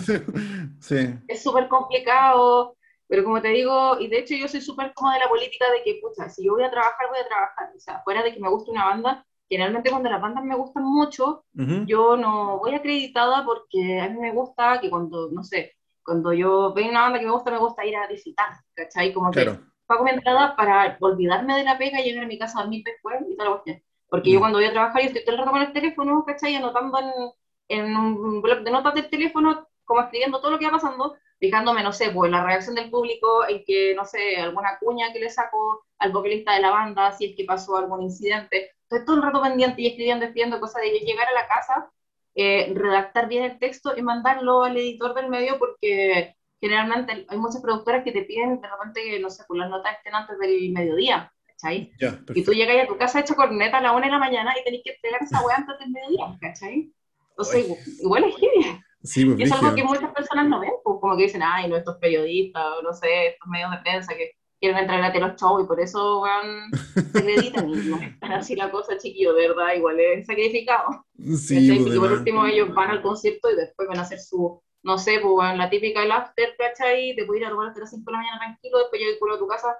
Sí. 0.81 1.15
Es 1.29 1.43
súper 1.43 1.69
complicado, 1.69 2.77
pero 3.07 3.25
como 3.25 3.43
te 3.43 3.49
digo, 3.49 4.01
y 4.01 4.09
de 4.09 4.21
hecho 4.21 4.35
yo 4.35 4.49
soy 4.49 4.63
súper 4.63 4.95
como 4.95 5.13
de 5.13 5.19
la 5.19 5.29
política 5.29 5.67
de 5.71 5.83
que, 5.83 6.01
pucha, 6.01 6.31
si 6.31 6.47
yo 6.47 6.55
voy 6.55 6.65
a 6.65 6.71
trabajar, 6.71 7.09
voy 7.11 7.19
a 7.21 7.29
trabajar. 7.29 7.73
O 7.77 7.79
sea, 7.79 8.01
fuera 8.05 8.23
de 8.23 8.33
que 8.33 8.41
me 8.41 8.49
guste 8.49 8.71
una 8.71 8.87
banda, 8.87 9.27
generalmente 9.51 9.91
cuando 9.91 10.09
las 10.09 10.23
bandas 10.23 10.45
me 10.45 10.57
gustan 10.57 10.85
mucho, 10.85 11.45
yo 11.85 12.17
no 12.17 12.59
voy 12.61 12.75
acreditada 12.75 13.45
porque 13.45 14.01
a 14.01 14.09
mí 14.09 14.19
me 14.19 14.33
gusta 14.33 14.81
que 14.81 14.89
cuando, 14.89 15.31
no 15.31 15.45
sé, 15.45 15.75
cuando 16.03 16.33
yo 16.33 16.73
veo 16.73 16.89
una 16.89 17.03
banda 17.03 17.19
que 17.19 17.27
me 17.27 17.33
gusta, 17.33 17.51
me 17.51 17.59
gusta 17.59 17.85
ir 17.85 17.97
a 17.97 18.09
visitar, 18.09 18.49
¿cachai? 18.75 19.13
Como 19.13 19.31
que 19.31 19.45
pago 19.85 20.05
mi 20.05 20.11
entrada 20.11 20.57
para 20.57 20.97
olvidarme 21.01 21.55
de 21.55 21.65
la 21.65 21.77
pega 21.77 22.01
y 22.01 22.05
llegar 22.05 22.25
a 22.25 22.29
mi 22.29 22.39
casa 22.39 22.61
a 22.61 22.63
dormir 22.63 22.83
después 22.83 23.17
y 23.29 23.37
toda 23.37 23.51
la 23.51 23.57
cuestión. 23.57 23.83
Porque 24.13 24.31
yo 24.31 24.41
mm. 24.41 24.43
cuando 24.43 24.59
voy 24.59 24.67
a 24.67 24.73
trabajar, 24.73 25.01
yo 25.01 25.09
estoy 25.09 25.25
todo 25.25 25.33
el 25.37 25.39
rato 25.39 25.53
con 25.53 25.63
el 25.63 25.73
teléfono, 25.73 26.23
¿cachai? 26.27 26.55
Anotando 26.55 26.99
en, 26.99 27.81
en 27.81 27.97
un 27.97 28.43
blog 28.43 28.63
de 28.63 28.71
notas 28.71 28.93
del 28.93 29.09
teléfono, 29.09 29.67
como 29.85 30.03
escribiendo 30.03 30.39
todo 30.39 30.51
lo 30.51 30.59
que 30.59 30.67
va 30.67 30.73
pasando, 30.73 31.17
fijándome, 31.41 31.83
no 31.83 31.95
sé, 31.95 32.11
pues 32.11 32.31
la 32.31 32.45
reacción 32.45 32.75
del 32.75 32.91
público, 32.91 33.49
en 33.49 33.65
que, 33.65 33.95
no 33.95 34.05
sé, 34.05 34.37
alguna 34.37 34.79
cuña 34.79 35.15
que 35.15 35.19
le 35.19 35.31
saco 35.31 35.87
al 35.99 36.13
vocalista 36.13 36.53
de 36.53 36.61
la 36.61 36.71
banda, 36.71 37.11
si 37.13 37.25
es 37.25 37.37
que 37.37 37.47
pasó 37.47 37.79
algún 37.79 38.03
incidente. 38.03 38.73
Estoy 38.83 39.07
todo 39.07 39.17
el 39.17 39.23
rato 39.23 39.41
pendiente 39.41 39.81
y 39.81 39.87
escribiendo, 39.87 40.27
escribiendo 40.27 40.61
cosas 40.61 40.83
de 40.83 40.91
llegar 40.91 41.27
a 41.29 41.33
la 41.33 41.49
casa, 41.49 41.91
eh, 42.35 42.71
redactar 42.75 43.29
bien 43.29 43.45
el 43.45 43.59
texto 43.59 43.97
y 43.97 44.03
mandarlo 44.03 44.63
al 44.63 44.77
editor 44.77 45.15
del 45.15 45.31
medio 45.31 45.59
porque 45.59 46.37
generalmente 46.61 47.25
hay 47.27 47.39
muchas 47.39 47.63
productoras 47.63 48.05
que 48.05 48.13
te 48.13 48.25
piden 48.25 48.61
de 48.61 48.69
repente 48.69 49.03
que, 49.03 49.19
no 49.21 49.31
sé, 49.31 49.45
pues 49.49 49.59
las 49.59 49.71
notas 49.71 49.97
estén 49.97 50.15
antes 50.15 50.39
del 50.39 50.71
mediodía. 50.71 51.33
¿Cachai? 51.63 51.93
y 52.35 52.45
tú 52.45 52.53
llegas 52.53 52.85
a 52.85 52.87
tu 52.87 52.97
casa 52.97 53.21
hecho 53.21 53.35
corneta 53.35 53.79
a 53.79 53.83
la 53.83 53.93
una 53.93 54.07
de 54.07 54.13
la 54.13 54.19
mañana 54.19 54.53
y 54.59 54.65
tenés 54.65 54.83
que 54.85 54.93
entregar 54.93 55.23
esa 55.23 55.45
weá 55.45 55.57
antes 55.57 55.79
del 55.79 55.91
mediodía, 55.91 56.37
¿cachai? 56.41 56.93
Entonces, 57.31 58.01
igual 58.01 58.25
es 58.25 58.37
genial. 58.37 58.81
Sí, 59.03 59.25
pues, 59.25 59.41
es 59.41 59.53
algo 59.53 59.75
que 59.75 59.83
muchas 59.83 60.13
personas 60.13 60.49
no 60.49 60.61
ven, 60.61 60.71
pues 60.85 60.99
como 61.01 61.17
que 61.17 61.25
dicen, 61.25 61.43
ay, 61.43 61.69
no, 61.69 61.77
estos 61.77 61.97
periodistas, 61.97 62.65
o 62.79 62.83
no 62.83 62.93
sé, 62.93 63.29
estos 63.29 63.49
medios 63.49 63.71
de 63.71 63.79
prensa 63.79 64.15
que 64.15 64.33
quieren 64.61 64.79
entrar 64.79 65.03
a 65.03 65.19
los 65.19 65.41
shows 65.41 65.65
y 65.65 65.67
por 65.67 65.81
eso 65.81 66.21
van, 66.21 66.71
se 66.95 67.19
acreditan 67.19 67.69
y 67.69 67.75
no 67.75 67.97
están 67.97 68.33
así 68.33 68.55
la 68.55 68.71
cosa, 68.71 68.97
chiquillo, 68.97 69.35
¿verdad? 69.35 69.75
Igual 69.75 69.99
es 69.99 70.27
sacrificado. 70.27 71.05
Sí, 71.37 71.69
pues, 71.69 71.83
Porque 71.83 71.99
por 71.99 72.13
último 72.13 72.47
ellos 72.47 72.73
van 72.73 72.91
al 72.91 73.03
concierto 73.03 73.51
y 73.51 73.57
después 73.57 73.89
van 73.89 73.99
a 73.99 74.03
hacer 74.03 74.21
su, 74.21 74.63
no 74.85 74.99
sé, 74.99 75.19
pues 75.21 75.57
la 75.57 75.69
típica 75.69 76.01
del 76.01 76.13
after, 76.13 76.55
¿cachai? 76.57 77.17
Te 77.17 77.25
puedes 77.25 77.41
ir 77.41 77.47
a 77.47 77.51
robar 77.51 77.69
hasta 77.69 77.81
las 77.81 77.91
5 77.91 78.05
de 78.07 78.13
la 78.13 78.19
mañana 78.19 78.39
tranquilo, 78.39 78.79
después 78.79 79.01
llegas 79.01 79.17
a 79.17 79.39
tu 79.39 79.47
casa 79.49 79.77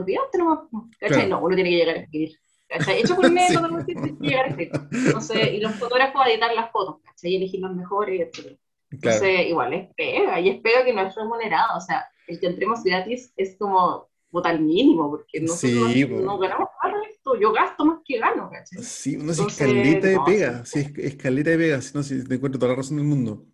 olvidaste 0.00 0.38
nomás, 0.38 0.60
¿cachai? 0.98 1.28
No, 1.28 1.40
uno 1.42 1.54
tiene 1.54 1.70
que 1.70 1.76
llegar 1.76 1.96
a 1.96 2.00
escribir. 2.00 2.38
¿cachai? 2.68 3.00
Hecho 3.00 3.16
por 3.16 3.30
medio, 3.32 3.60
todo 3.60 3.84
tiene 3.84 4.18
que 4.18 4.26
llegar 4.26 4.46
a 4.46 4.48
escribir. 4.48 4.80
Entonces, 4.92 5.52
y 5.52 5.58
los 5.58 5.74
fotógrafos 5.76 6.22
a 6.22 6.30
editar 6.30 6.54
las 6.54 6.70
fotos, 6.70 6.96
¿cachai? 7.04 7.32
Y 7.32 7.36
elegir 7.36 7.60
los 7.60 7.74
mejores, 7.74 8.20
etc. 8.20 8.58
Entonces, 8.90 9.46
igual 9.46 9.72
es 9.74 9.94
pega, 9.94 10.40
y 10.40 10.48
es 10.48 10.60
pega 10.60 10.84
que 10.84 10.92
no 10.92 11.02
es 11.02 11.14
remunerado, 11.14 11.76
o 11.76 11.80
sea, 11.80 12.06
el 12.28 12.38
que 12.40 12.46
entremos 12.46 12.82
gratis 12.82 13.32
es 13.36 13.56
como 13.58 14.08
votar 14.30 14.60
mínimo, 14.60 15.10
porque 15.10 15.40
nosotros 15.40 15.92
sí, 15.92 16.04
no, 16.04 16.38
ganamos 16.38 16.68
nada 16.82 16.96
esto, 17.10 17.40
yo 17.40 17.52
gasto 17.52 17.84
más 17.84 17.98
que 18.04 18.18
gano, 18.18 18.50
¿cachai? 18.50 18.82
Sí, 18.82 19.16
no 19.16 19.32
es 19.32 19.38
escaleta 19.38 20.08
de 20.08 20.20
pega, 20.24 20.64
sí, 20.64 20.80
es 20.80 20.98
escaleta 20.98 21.50
de 21.50 21.58
pega, 21.58 21.80
si 21.80 21.96
no, 21.96 22.02
si 22.02 22.24
te 22.24 22.34
encuentro 22.34 22.58
toda 22.58 22.72
la 22.72 22.76
razón 22.76 22.96
del 22.96 23.06
mundo. 23.06 23.44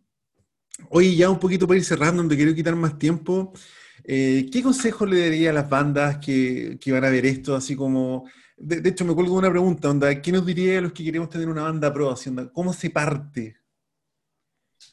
Oye, 0.89 1.15
ya 1.15 1.31
un 1.31 1.39
poquito 1.39 1.67
para 1.67 1.79
ir 1.79 1.85
cerrando, 1.85 2.23
donde 2.23 2.37
quiero 2.37 2.55
quitar 2.55 2.75
más 2.75 2.99
tiempo, 2.99 3.53
eh, 4.05 4.49
¿Qué 4.53 4.63
consejo 4.63 5.07
le 5.07 5.21
daría 5.21 5.51
a 5.51 5.53
las 5.53 5.69
bandas 5.69 6.19
que, 6.19 6.79
que, 6.81 6.93
van 6.93 7.05
a 7.05 7.11
ver 7.11 7.27
esto? 7.27 7.55
Así 7.55 7.77
como, 7.77 8.25
de, 8.57 8.89
hecho, 8.89 9.05
me 9.05 9.15
cuelgo 9.15 9.35
una 9.35 9.51
pregunta, 9.51 9.91
onda, 9.91 10.21
¿qué 10.21 10.33
nos 10.33 10.45
diría 10.45 10.79
a 10.79 10.83
los 10.83 10.93
que 10.93 11.05
queremos 11.05 11.29
tener 11.29 11.49
una 11.49 11.63
banda 11.63 11.93
pro? 11.93 12.15
¿Cómo 12.53 12.73
se 12.73 12.91
parte? 12.91 13.57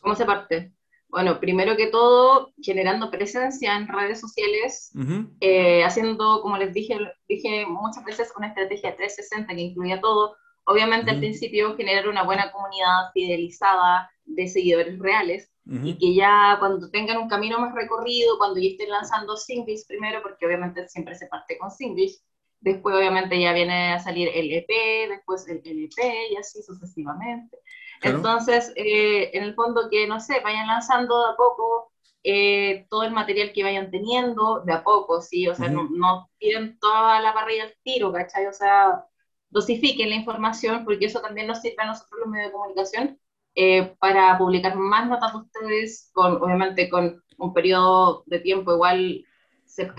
¿Cómo 0.02 0.16
se 0.16 0.26
parte? 0.26 0.74
Bueno, 1.08 1.40
primero 1.40 1.76
que 1.76 1.88
todo, 1.88 2.54
generando 2.62 3.10
presencia 3.10 3.76
en 3.76 3.88
redes 3.88 4.20
sociales, 4.20 4.92
eh, 5.40 5.84
haciendo, 5.84 6.42
como 6.42 6.58
les 6.58 6.72
dije, 6.72 6.98
dije 7.28 7.66
muchas 7.66 8.04
veces, 8.06 8.32
una 8.38 8.48
estrategia 8.50 8.96
360 8.96 9.56
que 9.56 9.62
incluía 9.62 10.00
todo. 10.00 10.36
Obviamente, 10.66 11.10
al 11.10 11.18
principio, 11.18 11.76
generar 11.76 12.08
una 12.08 12.24
buena 12.24 12.52
comunidad 12.52 13.12
fidelizada 13.12 14.12
de 14.30 14.48
seguidores 14.48 14.98
reales, 15.00 15.52
y 15.72 16.00
que 16.00 16.16
ya 16.16 16.56
cuando 16.58 16.90
tengan 16.90 17.18
un 17.18 17.30
camino 17.30 17.60
más 17.60 17.76
recorrido, 17.76 18.40
cuando 18.40 18.60
ya 18.60 18.70
estén 18.70 18.90
lanzando 18.90 19.38
singles 19.38 19.86
primero, 19.86 20.24
porque 20.24 20.48
obviamente 20.48 20.88
siempre 20.88 21.14
se 21.14 21.28
parte 21.28 21.60
con 21.60 21.70
singles, 21.70 22.24
después 22.60 22.96
obviamente 22.96 23.40
ya 23.40 23.54
viene 23.54 23.94
a 23.94 24.00
salir 24.00 24.30
el 24.34 24.52
EP, 24.52 25.10
después 25.10 25.48
el 25.48 25.62
LP 25.64 26.32
y 26.32 26.36
así 26.38 26.64
sucesivamente. 26.64 27.60
Entonces, 28.02 28.74
eh, 28.76 29.30
en 29.34 29.44
el 29.44 29.54
fondo 29.54 29.90
que, 29.92 30.08
no 30.08 30.20
sé, 30.20 30.40
vayan 30.44 30.66
lanzando 30.66 31.26
de 31.26 31.34
a 31.34 31.36
poco 31.36 31.92
eh, 32.24 32.88
todo 32.90 33.04
el 33.04 33.12
material 33.12 33.52
que 33.54 33.64
vayan 33.64 33.92
teniendo, 33.92 34.62
de 34.62 34.74
a 34.74 34.84
poco, 34.84 35.22
¿sí? 35.22 35.48
O 35.48 35.54
sea, 35.54 35.70
no, 35.70 35.88
no 35.92 36.32
tiren 36.40 36.80
toda 36.80 37.22
la 37.22 37.34
parrilla 37.34 37.66
al 37.66 37.76
tiro, 37.84 38.12
¿cachai? 38.12 38.48
O 38.48 38.54
sea, 38.54 39.06
dosifiquen 39.50 40.10
la 40.10 40.16
información, 40.16 40.84
porque 40.84 41.06
eso 41.06 41.22
también 41.22 41.46
nos 41.46 41.62
sirve 41.62 41.84
a 41.84 41.88
nosotros 41.88 42.22
los 42.22 42.30
medios 42.30 42.48
de 42.48 42.54
comunicación 42.54 43.20
eh, 43.56 43.96
para 44.00 44.38
publicar 44.38 44.76
más 44.76 45.08
notas 45.08 45.34
de 45.34 45.40
ustedes, 45.40 46.10
con, 46.14 46.42
obviamente 46.42 46.90
con 46.90 47.22
un 47.38 47.54
periodo 47.54 48.24
de 48.28 48.40
tiempo 48.40 48.74
igual, 48.74 49.26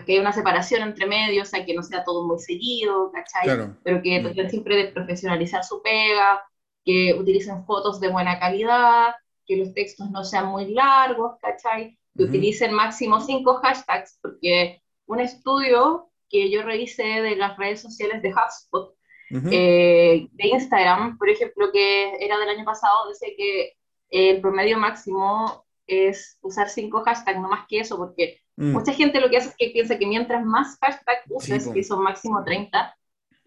que 0.04 0.12
haya 0.12 0.20
una 0.20 0.32
separación 0.32 0.82
entre 0.82 1.06
medios, 1.06 1.48
o 1.48 1.50
sea, 1.50 1.64
que 1.64 1.74
no 1.74 1.82
sea 1.82 2.04
todo 2.04 2.26
muy 2.26 2.38
seguido, 2.38 3.10
¿cachai? 3.12 3.74
Pero 3.82 4.02
que 4.02 4.20
mm. 4.20 4.22
traten 4.24 4.50
siempre 4.50 4.76
de 4.76 4.88
profesionalizar 4.88 5.64
su 5.64 5.80
pega, 5.82 6.42
que 6.84 7.14
utilicen 7.18 7.64
fotos 7.64 8.00
de 8.00 8.08
buena 8.08 8.38
calidad, 8.38 9.14
que 9.46 9.56
los 9.56 9.72
textos 9.74 10.10
no 10.10 10.24
sean 10.24 10.46
muy 10.46 10.72
largos, 10.72 11.38
¿cachai? 11.40 11.98
Que 12.16 12.24
utilicen 12.24 12.72
máximo 12.72 13.20
cinco 13.20 13.54
hashtags, 13.62 14.18
porque 14.20 14.82
un 15.06 15.20
estudio 15.20 16.10
que 16.28 16.50
yo 16.50 16.62
revisé 16.62 17.02
de 17.02 17.36
las 17.36 17.56
redes 17.56 17.80
sociales 17.80 18.22
de 18.22 18.32
HubSpot 18.32 18.94
eh, 19.30 20.28
de 20.32 20.48
Instagram, 20.48 21.16
por 21.16 21.28
ejemplo, 21.28 21.70
que 21.72 22.16
era 22.24 22.38
del 22.38 22.48
año 22.48 22.64
pasado, 22.64 23.08
dice 23.08 23.34
que 23.36 23.74
el 24.10 24.40
promedio 24.40 24.78
máximo 24.78 25.64
es 25.86 26.38
usar 26.42 26.68
cinco 26.68 27.02
hashtags, 27.02 27.40
no 27.40 27.48
más 27.48 27.66
que 27.68 27.80
eso, 27.80 27.96
porque 27.96 28.40
mm. 28.56 28.72
mucha 28.72 28.92
gente 28.92 29.20
lo 29.20 29.30
que 29.30 29.36
hace 29.36 29.50
es 29.50 29.56
que 29.56 29.70
piensa 29.70 29.98
que 29.98 30.06
mientras 30.06 30.44
más 30.44 30.78
hashtags 30.80 31.24
uses, 31.28 31.68
que 31.68 31.84
son 31.84 32.02
máximo 32.02 32.42
30, 32.44 32.96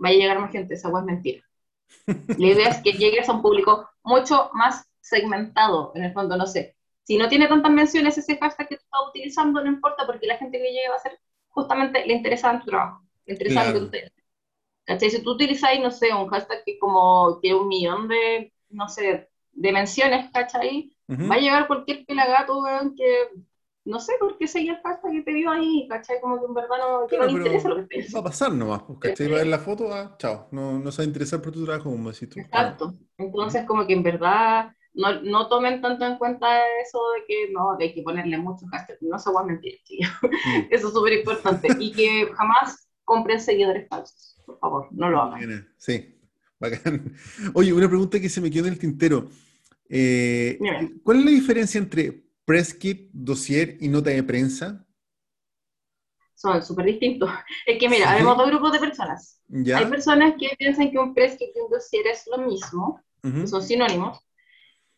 va 0.03 0.09
a 0.09 0.11
llegar 0.11 0.39
más 0.39 0.51
gente, 0.51 0.73
esa 0.73 0.89
es 0.89 1.03
mentira. 1.03 1.43
La 2.37 2.47
idea 2.47 2.69
es 2.69 2.81
que 2.81 2.93
llegues 2.93 3.27
a 3.29 3.33
un 3.33 3.41
público 3.41 3.89
mucho 4.03 4.49
más 4.53 4.85
segmentado, 5.01 5.91
en 5.95 6.05
el 6.05 6.13
fondo, 6.13 6.37
no 6.37 6.45
sé. 6.45 6.75
Si 7.03 7.17
no 7.17 7.27
tiene 7.27 7.47
tantas 7.47 7.71
menciones 7.71 8.17
ese 8.17 8.37
hashtag 8.37 8.69
que 8.69 8.77
tú 8.77 8.83
estás 8.83 9.01
utilizando, 9.09 9.61
no 9.61 9.69
importa, 9.69 10.05
porque 10.05 10.27
la 10.27 10.37
gente 10.37 10.57
que 10.57 10.71
llegue 10.71 10.89
va 10.89 10.95
a 10.95 10.99
ser 10.99 11.19
justamente 11.49 12.05
le 12.05 12.13
interesa 12.13 12.59
tu 12.59 12.65
trabajo, 12.65 13.03
le 13.25 13.33
interesa 13.33 13.63
claro. 13.63 13.89
¿Cachai? 14.85 15.09
Si 15.09 15.23
tú 15.23 15.31
utilizáis, 15.31 15.81
no 15.81 15.91
sé, 15.91 16.13
un 16.13 16.27
hashtag 16.27 16.63
que 16.65 16.77
como 16.77 17.39
tiene 17.41 17.59
un 17.59 17.67
millón 17.67 18.07
de, 18.07 18.53
no 18.69 18.89
sé, 18.89 19.29
de 19.53 19.71
menciones, 19.71 20.29
¿cachai? 20.31 20.91
Va 21.09 21.35
a 21.35 21.39
llegar 21.39 21.67
cualquier 21.67 22.05
pelagato, 22.05 22.61
weón, 22.61 22.95
que 22.95 23.27
no 23.85 23.99
sé 23.99 24.13
por 24.19 24.37
qué 24.37 24.47
seguía 24.47 24.73
el 24.73 24.81
hashtag 24.81 25.11
que 25.11 25.21
te 25.21 25.33
vio 25.33 25.51
ahí, 25.51 25.87
¿cachai? 25.89 26.19
Como 26.21 26.39
que 26.39 26.45
en 26.45 26.53
verdad 26.53 26.77
no, 26.79 27.07
no 27.07 27.25
le 27.25 27.31
interesa 27.31 27.69
lo 27.69 27.87
que 27.87 28.05
Va 28.13 28.19
a 28.19 28.23
pasar 28.23 28.51
nomás, 28.51 28.83
pues, 28.83 28.99
¿cachai? 28.99 29.27
Va 29.27 29.35
a 29.35 29.39
ver 29.39 29.47
la 29.47 29.59
foto, 29.59 29.93
ah, 29.93 30.15
chao, 30.17 30.47
no, 30.51 30.79
no 30.79 30.91
se 30.91 31.01
va 31.01 31.03
a 31.03 31.07
interesar 31.07 31.41
por 31.41 31.53
tu 31.53 31.65
trabajo, 31.65 31.91
como 31.91 32.11
decís 32.11 32.29
tú. 32.29 32.39
Exacto. 32.39 32.93
Entonces, 33.17 33.65
como 33.65 33.85
que 33.85 33.93
en 33.93 34.03
verdad 34.03 34.71
no, 34.93 35.21
no, 35.21 35.47
tomen 35.47 35.81
tanto 35.81 36.05
en 36.05 36.17
cuenta 36.17 36.61
eso 36.81 36.99
de 37.15 37.25
que 37.25 37.51
no, 37.51 37.77
de 37.77 37.85
hay 37.85 37.93
que 37.93 38.03
ponerle 38.03 38.37
mucho 38.37 38.65
hashtag, 38.71 38.97
no 39.01 39.17
se 39.19 39.31
va 39.31 39.41
a 39.41 39.45
mentir, 39.45 39.79
tío. 39.85 40.07
Mm. 40.21 40.67
Eso 40.71 40.87
es 40.87 40.93
súper 40.93 41.13
importante. 41.13 41.67
Y 41.79 41.91
que 41.91 42.31
jamás 42.33 42.89
compren 43.03 43.39
seguidores 43.39 43.87
falsos 43.89 44.32
por 44.45 44.59
favor, 44.59 44.87
no 44.91 45.09
lo 45.09 45.21
hagan. 45.21 45.67
Sí, 45.77 46.15
bacán. 46.59 47.13
Oye, 47.53 47.73
una 47.73 47.87
pregunta 47.87 48.19
que 48.19 48.29
se 48.29 48.41
me 48.41 48.49
quedó 48.49 48.67
en 48.67 48.73
el 48.73 48.79
tintero. 48.79 49.29
Eh, 49.89 50.57
¿Cuál 51.03 51.19
es 51.19 51.25
la 51.25 51.31
diferencia 51.31 51.77
entre 51.77 52.23
press 52.45 52.73
kit, 52.73 53.09
dossier 53.13 53.77
y 53.79 53.87
nota 53.87 54.09
de 54.09 54.23
prensa? 54.23 54.85
Son 56.35 56.61
súper 56.63 56.85
distintos. 56.85 57.29
Es 57.65 57.79
que 57.79 57.89
mira, 57.89 58.11
hay 58.11 58.23
dos 58.23 58.45
grupos 58.47 58.71
de 58.73 58.79
personas. 58.79 59.41
Hay 59.75 59.85
personas 59.85 60.33
que 60.39 60.49
piensan 60.57 60.91
que 60.91 60.99
un 60.99 61.13
press 61.13 61.37
kit 61.37 61.49
y 61.55 61.59
un 61.59 61.69
dossier 61.69 62.05
es 62.07 62.25
lo 62.27 62.39
mismo, 62.45 62.99
son 63.45 63.61
sinónimos, 63.61 64.19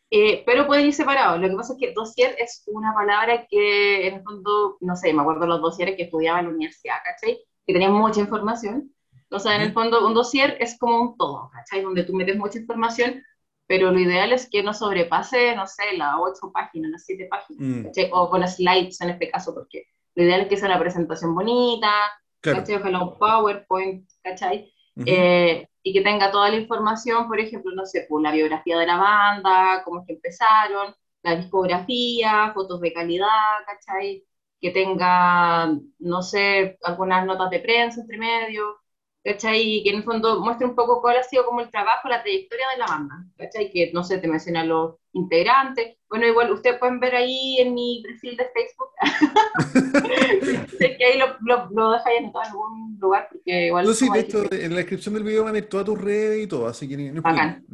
eh, 0.09 0.43
pero 0.45 0.65
pueden 0.65 0.85
ir 0.85 0.93
separados. 0.93 1.41
Lo 1.41 1.49
que 1.49 1.55
pasa 1.55 1.73
es 1.73 1.79
que 1.79 1.93
dossier 1.93 2.35
es 2.39 2.63
una 2.67 2.93
palabra 2.93 3.45
que 3.47 4.07
en 4.07 4.15
el 4.15 4.23
fondo, 4.23 4.77
no 4.79 4.95
sé, 4.95 5.13
me 5.13 5.21
acuerdo 5.21 5.45
los 5.45 5.61
dossieres 5.61 5.95
que 5.95 6.03
estudiaba 6.03 6.39
en 6.39 6.45
la 6.45 6.51
universidad, 6.51 6.95
¿cachai? 7.03 7.39
Que 7.65 7.73
tenían 7.73 7.93
mucha 7.93 8.21
información 8.21 8.94
o 9.35 9.39
sea, 9.39 9.55
en 9.55 9.61
el 9.61 9.73
fondo, 9.73 10.05
un 10.05 10.13
dossier 10.13 10.57
es 10.59 10.77
como 10.79 11.01
un 11.01 11.17
todo, 11.17 11.49
¿cachai? 11.53 11.81
Donde 11.81 12.03
tú 12.03 12.13
metes 12.13 12.37
mucha 12.37 12.59
información, 12.59 13.23
pero 13.67 13.91
lo 13.91 13.99
ideal 13.99 14.31
es 14.31 14.49
que 14.49 14.63
no 14.63 14.73
sobrepase, 14.73 15.55
no 15.55 15.67
sé, 15.67 15.97
las 15.97 16.15
ocho 16.19 16.51
páginas, 16.51 16.91
las 16.91 17.05
siete 17.05 17.27
páginas, 17.29 17.61
mm. 17.61 17.83
¿cachai? 17.85 18.09
O 18.13 18.29
con 18.29 18.47
slides 18.47 19.01
en 19.01 19.09
este 19.09 19.29
caso, 19.29 19.53
porque 19.53 19.85
lo 20.15 20.23
ideal 20.23 20.41
es 20.41 20.47
que 20.47 20.57
sea 20.57 20.69
una 20.69 20.79
presentación 20.79 21.35
bonita, 21.35 21.91
¿cachai? 22.41 22.75
Ojalá 22.75 23.03
un 23.03 23.17
PowerPoint, 23.17 24.09
¿cachai? 24.23 24.71
eh, 25.05 25.67
y 25.83 25.93
que 25.93 26.01
tenga 26.01 26.31
toda 26.31 26.49
la 26.49 26.57
información, 26.57 27.27
por 27.27 27.39
ejemplo, 27.39 27.71
no 27.75 27.85
sé, 27.85 28.05
pues, 28.09 28.23
la 28.23 28.31
biografía 28.31 28.77
de 28.77 28.87
la 28.87 28.97
banda, 28.97 29.81
cómo 29.83 30.01
es 30.01 30.07
que 30.07 30.13
empezaron, 30.13 30.95
la 31.21 31.35
discografía, 31.35 32.51
fotos 32.53 32.79
de 32.81 32.93
calidad, 32.93 33.27
¿cachai? 33.65 34.23
Que 34.61 34.71
tenga, 34.71 35.77
no 35.99 36.21
sé, 36.21 36.77
algunas 36.83 37.25
notas 37.25 37.49
de 37.49 37.59
prensa 37.59 38.01
entre 38.01 38.17
medio, 38.17 38.77
¿cachai? 39.25 39.77
Y 39.77 39.83
que 39.83 39.89
en 39.89 39.97
el 39.97 40.03
fondo 40.03 40.39
muestre 40.39 40.67
un 40.67 40.75
poco 40.75 41.01
cuál 41.01 41.17
ha 41.17 41.23
sido 41.23 41.45
como 41.45 41.59
el 41.59 41.71
trabajo, 41.71 42.07
la 42.07 42.21
trayectoria 42.21 42.65
de 42.73 42.77
la 42.77 42.85
banda, 42.85 43.25
¿cachai? 43.37 43.71
Que, 43.71 43.91
no 43.91 44.03
sé, 44.03 44.19
te 44.19 44.27
menciona 44.27 44.63
los 44.63 44.95
integrantes. 45.13 45.97
Bueno, 46.07 46.27
igual 46.27 46.51
ustedes 46.51 46.77
pueden 46.77 46.99
ver 46.99 47.15
ahí 47.15 47.57
en 47.59 47.73
mi 47.73 48.03
perfil 48.03 48.37
de 48.37 48.47
Facebook, 48.53 48.89
sé 50.77 50.95
que 50.95 51.05
ahí 51.05 51.17
lo, 51.17 51.35
lo, 51.41 51.69
lo 51.71 51.91
dejáis 51.91 52.19
en 52.19 52.31
algún 52.35 52.97
lugar, 52.99 53.27
porque 53.31 53.67
igual... 53.67 53.85
No, 53.85 53.93
sí, 53.93 54.07
de 54.13 54.19
hecho, 54.19 54.43
en 54.51 54.71
la 54.71 54.77
descripción 54.77 55.15
del 55.15 55.23
video 55.23 55.43
van 55.43 55.55
a 55.55 55.57
ir 55.57 55.67
todas 55.67 55.87
tus 55.87 55.99
redes 55.99 56.43
y 56.43 56.47
todo, 56.47 56.67
así 56.67 56.87
que... 56.87 56.95
No 56.95 57.21
Bacán. 57.23 57.65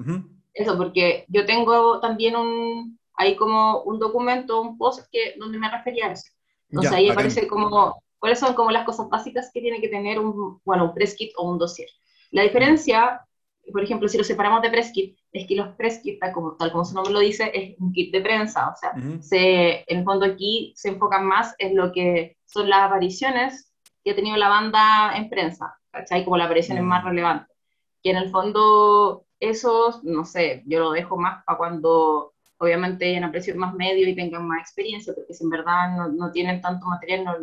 Eso, 0.53 0.77
porque 0.77 1.25
yo 1.27 1.45
tengo 1.45 1.99
también 1.99 2.37
un, 2.37 2.97
hay 3.15 3.35
como 3.35 3.81
un 3.83 3.99
documento, 3.99 4.61
un 4.61 4.77
post 4.77 5.05
que, 5.11 5.35
donde 5.37 5.59
me 5.59 5.69
refería 5.69 6.07
a 6.07 6.11
eso. 6.13 6.31
Entonces 6.69 6.93
ahí 6.93 7.09
aparece 7.09 7.47
como 7.47 8.01
cuáles 8.21 8.39
son 8.39 8.53
como 8.53 8.71
las 8.71 8.85
cosas 8.85 9.09
básicas 9.09 9.49
que 9.51 9.61
tiene 9.61 9.81
que 9.81 9.89
tener 9.89 10.19
un, 10.19 10.61
bueno, 10.63 10.85
un 10.85 10.93
press 10.93 11.15
kit 11.15 11.31
o 11.37 11.51
un 11.51 11.57
dossier. 11.57 11.89
La 12.29 12.43
diferencia, 12.43 13.25
por 13.73 13.83
ejemplo, 13.83 14.07
si 14.07 14.17
lo 14.17 14.23
separamos 14.23 14.61
de 14.61 14.69
press 14.69 14.91
kit, 14.93 15.17
es 15.33 15.47
que 15.47 15.55
los 15.55 15.69
press 15.75 15.99
kit, 16.03 16.19
tal 16.19 16.31
como, 16.31 16.55
tal 16.55 16.71
como 16.71 16.85
su 16.85 16.93
nombre 16.93 17.13
lo 17.13 17.19
dice, 17.19 17.51
es 17.51 17.75
un 17.79 17.91
kit 17.91 18.13
de 18.13 18.21
prensa, 18.21 18.69
o 18.69 18.75
sea, 18.75 18.93
se, 19.21 19.83
en 19.91 19.99
el 19.99 20.03
fondo 20.03 20.27
aquí 20.27 20.71
se 20.75 20.89
enfocan 20.89 21.25
más 21.25 21.55
en 21.57 21.75
lo 21.75 21.91
que 21.91 22.37
son 22.45 22.69
las 22.69 22.83
apariciones 22.83 23.73
que 24.03 24.11
ha 24.11 24.15
tenido 24.15 24.37
la 24.37 24.49
banda 24.49 25.13
en 25.15 25.27
prensa, 25.27 25.75
¿cachai? 25.89 26.23
Como 26.23 26.37
las 26.37 26.45
apariciones 26.45 26.83
más 26.83 27.03
relevantes. 27.03 27.57
Que 28.03 28.11
en 28.11 28.17
el 28.17 28.29
fondo, 28.29 29.25
esos, 29.39 30.03
no 30.03 30.25
sé, 30.25 30.61
yo 30.67 30.79
lo 30.79 30.91
dejo 30.91 31.17
más 31.17 31.43
para 31.43 31.57
cuando 31.57 32.33
obviamente 32.59 33.05
hayan 33.05 33.23
aprecio 33.23 33.55
más 33.55 33.73
medio 33.73 34.07
y 34.07 34.15
tengan 34.15 34.47
más 34.47 34.61
experiencia, 34.61 35.11
porque 35.15 35.33
si 35.33 35.43
en 35.43 35.49
verdad 35.49 35.95
no, 35.97 36.09
no 36.09 36.31
tienen 36.31 36.61
tanto 36.61 36.85
material, 36.85 37.23
no, 37.23 37.33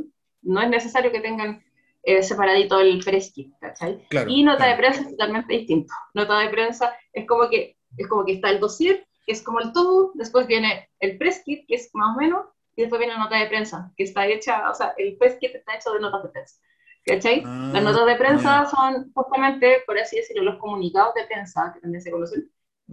no 0.42 0.60
es 0.60 0.68
necesario 0.68 1.12
que 1.12 1.20
tengan 1.20 1.62
eh, 2.02 2.22
separadito 2.22 2.80
el 2.80 3.00
press 3.04 3.32
kit, 3.32 3.52
¿cachai? 3.60 4.02
y 4.28 4.42
nota 4.42 4.66
de 4.66 4.76
prensa 4.76 5.02
es 5.02 5.10
totalmente 5.10 5.52
distinto. 5.52 5.92
Nota 6.14 6.38
de 6.38 6.48
prensa 6.48 6.96
es 7.12 7.26
como 7.26 7.48
que, 7.50 7.76
es 7.96 8.06
como 8.06 8.24
que 8.24 8.32
está 8.32 8.50
el 8.50 8.60
dossier, 8.60 9.06
que 9.26 9.32
es 9.32 9.42
como 9.42 9.60
el 9.60 9.72
todo, 9.72 10.12
después 10.14 10.46
viene 10.46 10.88
el 11.00 11.18
press 11.18 11.42
kit, 11.44 11.66
que 11.66 11.74
es 11.74 11.90
más 11.94 12.16
o 12.16 12.18
menos, 12.18 12.46
y 12.76 12.82
después 12.82 12.98
viene 12.98 13.14
la 13.14 13.24
nota 13.24 13.36
de 13.36 13.46
prensa, 13.46 13.92
que 13.96 14.04
está 14.04 14.26
hecha, 14.26 14.70
o 14.70 14.74
sea, 14.74 14.94
el 14.96 15.16
press 15.16 15.36
kit 15.40 15.54
está 15.54 15.74
hecho 15.74 15.92
de 15.92 16.00
notas 16.00 16.22
de 16.22 16.28
prensa. 16.30 16.56
¿Cachai? 17.04 17.42
Ah, 17.44 17.70
Las 17.72 17.82
notas 17.82 18.06
de 18.06 18.16
prensa 18.16 18.66
son 18.66 19.12
justamente, 19.14 19.82
por 19.86 19.98
así 19.98 20.16
decirlo, 20.16 20.44
los 20.44 20.58
comunicados 20.58 21.14
de 21.14 21.24
prensa, 21.24 21.72
que 21.74 21.80
también 21.80 22.02
se 22.02 22.10
conocen, 22.10 22.50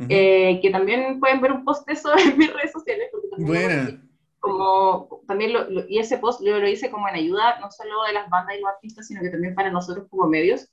eh, 0.10 0.60
que 0.62 0.70
también 0.72 1.20
pueden 1.20 1.42
ver 1.42 1.52
un 1.52 1.64
post 1.64 1.86
de 1.88 1.94
eso 1.94 2.12
en 2.18 2.38
mis 2.38 2.52
redes 2.52 2.72
sociales. 2.72 3.10
Bueno 3.38 4.06
como 4.46 5.05
también 5.36 5.52
lo, 5.52 5.68
y 5.90 6.00
ese 6.00 6.18
post 6.18 6.42
yo 6.42 6.58
lo 6.60 6.68
hice 6.68 6.90
como 6.90 7.10
en 7.10 7.16
ayuda 7.16 7.60
no 7.60 7.70
solo 7.70 8.04
de 8.08 8.14
las 8.14 8.30
bandas 8.30 8.56
y 8.56 8.62
los 8.62 8.70
artistas, 8.70 9.08
sino 9.08 9.22
que 9.22 9.30
también 9.30 9.54
para 9.54 9.70
nosotros 9.70 10.08
como 10.10 10.28
medios, 10.28 10.70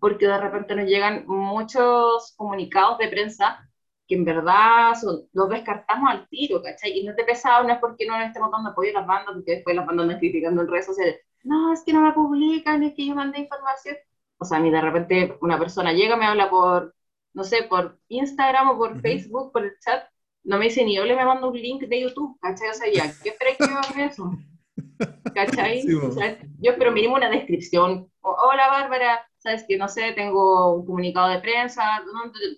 porque 0.00 0.26
de 0.26 0.36
repente 0.36 0.74
nos 0.74 0.86
llegan 0.86 1.24
muchos 1.28 2.34
comunicados 2.36 2.98
de 2.98 3.08
prensa 3.08 3.68
que 4.08 4.16
en 4.16 4.24
verdad 4.24 4.94
los 5.32 5.48
descartamos 5.48 6.10
al 6.10 6.28
tiro, 6.28 6.60
¿cachai? 6.60 6.98
Y 6.98 7.04
no 7.04 7.14
te 7.14 7.22
pesado, 7.22 7.62
no 7.62 7.72
es 7.72 7.78
porque 7.78 8.04
no 8.04 8.18
le 8.18 8.26
estemos 8.26 8.50
dando 8.50 8.70
apoyo 8.70 8.90
a 8.90 9.00
las 9.00 9.06
bandas, 9.06 9.34
porque 9.34 9.52
después 9.52 9.76
las 9.76 9.86
bandas 9.86 10.06
nos 10.06 10.16
criticando 10.16 10.62
en 10.62 10.68
redes 10.68 10.86
sociales, 10.86 11.20
no, 11.44 11.72
es 11.72 11.84
que 11.84 11.92
no 11.92 12.02
me 12.02 12.12
publican, 12.12 12.82
es 12.82 12.94
que 12.94 13.06
yo 13.06 13.14
mandé 13.14 13.38
información. 13.38 13.96
O 14.38 14.44
sea, 14.44 14.58
a 14.58 14.60
mí 14.60 14.70
de 14.70 14.80
repente 14.80 15.38
una 15.40 15.56
persona 15.58 15.92
llega, 15.92 16.16
me 16.16 16.26
habla 16.26 16.50
por, 16.50 16.94
no 17.32 17.44
sé, 17.44 17.62
por 17.62 18.00
Instagram 18.08 18.70
o 18.70 18.76
por 18.76 19.00
Facebook, 19.00 19.52
por 19.52 19.64
el 19.64 19.78
chat, 19.78 20.02
no 20.44 20.58
me 20.58 20.66
dice 20.66 20.84
ni 20.84 20.96
yo 20.96 21.04
le 21.04 21.16
me 21.16 21.24
mando 21.24 21.48
un 21.48 21.56
link 21.56 21.82
de 21.82 22.00
YouTube, 22.00 22.38
¿cachai? 22.40 22.68
O 22.68 22.74
sea, 22.74 22.90
ya, 22.92 23.12
¿qué 23.22 23.30
esperáis 23.30 23.56
que 23.58 23.64
haga 23.64 24.06
eso? 24.06 24.32
¿Cachai? 25.34 25.86
yo 25.86 26.70
espero 26.70 26.92
mínimo 26.92 27.14
una 27.14 27.30
descripción. 27.30 28.10
Hola 28.20 28.68
Bárbara, 28.68 29.26
sabes 29.38 29.64
que 29.66 29.76
no 29.76 29.88
sé, 29.88 30.12
tengo 30.12 30.74
un 30.74 30.86
comunicado 30.86 31.28
de 31.28 31.40
prensa, 31.40 32.02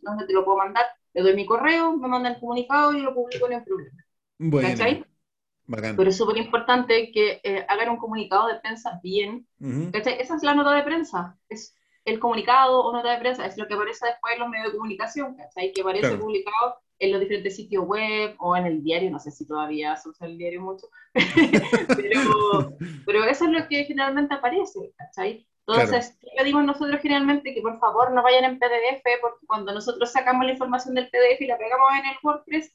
¿dónde, 0.02 0.26
te 0.26 0.32
lo 0.32 0.44
puedo 0.44 0.58
mandar? 0.58 0.84
Le 1.14 1.22
doy 1.22 1.34
mi 1.34 1.46
correo, 1.46 1.96
me 1.96 2.08
manda 2.08 2.30
el 2.30 2.40
comunicado 2.40 2.92
y 2.92 3.00
lo 3.00 3.14
publico 3.14 3.46
en 3.46 3.52
el 3.52 3.64
problema. 3.64 4.04
Bueno, 4.38 4.68
¿Cachai? 4.68 5.04
Bacán. 5.66 5.96
Pero 5.96 6.10
es 6.10 6.16
súper 6.16 6.36
importante 6.38 7.12
que 7.12 7.40
eh, 7.44 7.64
hagan 7.68 7.90
un 7.90 7.96
comunicado 7.96 8.48
de 8.48 8.58
prensa 8.60 8.98
bien. 9.02 9.46
¿cachai? 9.92 10.20
Esa 10.20 10.36
es 10.36 10.42
la 10.42 10.54
nota 10.54 10.74
de 10.74 10.82
prensa. 10.82 11.38
Es 11.48 11.76
el 12.04 12.18
comunicado 12.18 12.80
o 12.80 12.92
nota 12.92 13.12
de 13.12 13.18
prensa, 13.18 13.46
es 13.46 13.56
lo 13.56 13.66
que 13.66 13.74
aparece 13.74 14.06
después 14.06 14.34
en 14.34 14.40
los 14.40 14.48
medios 14.48 14.72
de 14.72 14.78
comunicación, 14.78 15.36
¿cachai? 15.36 15.72
Que 15.72 15.82
aparece 15.82 16.16
publicado 16.16 16.80
en 17.02 17.10
los 17.10 17.20
diferentes 17.20 17.56
sitios 17.56 17.84
web 17.84 18.36
o 18.38 18.56
en 18.56 18.64
el 18.64 18.82
diario, 18.82 19.10
no 19.10 19.18
sé 19.18 19.32
si 19.32 19.44
todavía 19.44 19.96
se 19.96 20.08
usa 20.08 20.28
el 20.28 20.38
diario 20.38 20.60
mucho, 20.60 20.86
pero, 21.96 22.76
pero, 23.04 23.24
eso 23.24 23.44
es 23.44 23.50
lo 23.50 23.66
que 23.66 23.84
generalmente 23.84 24.34
aparece, 24.34 24.94
¿cachai? 24.96 25.44
Entonces, 25.66 26.16
¿qué 26.20 26.28
pedimos 26.38 26.64
nosotros 26.64 27.00
generalmente? 27.00 27.54
Que 27.54 27.60
por 27.60 27.80
favor 27.80 28.12
no 28.12 28.22
vayan 28.22 28.44
en 28.44 28.58
PDF, 28.58 29.02
porque 29.20 29.46
cuando 29.46 29.74
nosotros 29.74 30.12
sacamos 30.12 30.46
la 30.46 30.52
información 30.52 30.94
del 30.94 31.10
PDF 31.10 31.40
y 31.40 31.46
la 31.46 31.58
pegamos 31.58 31.88
en 31.98 32.06
el 32.06 32.16
WordPress, 32.22 32.72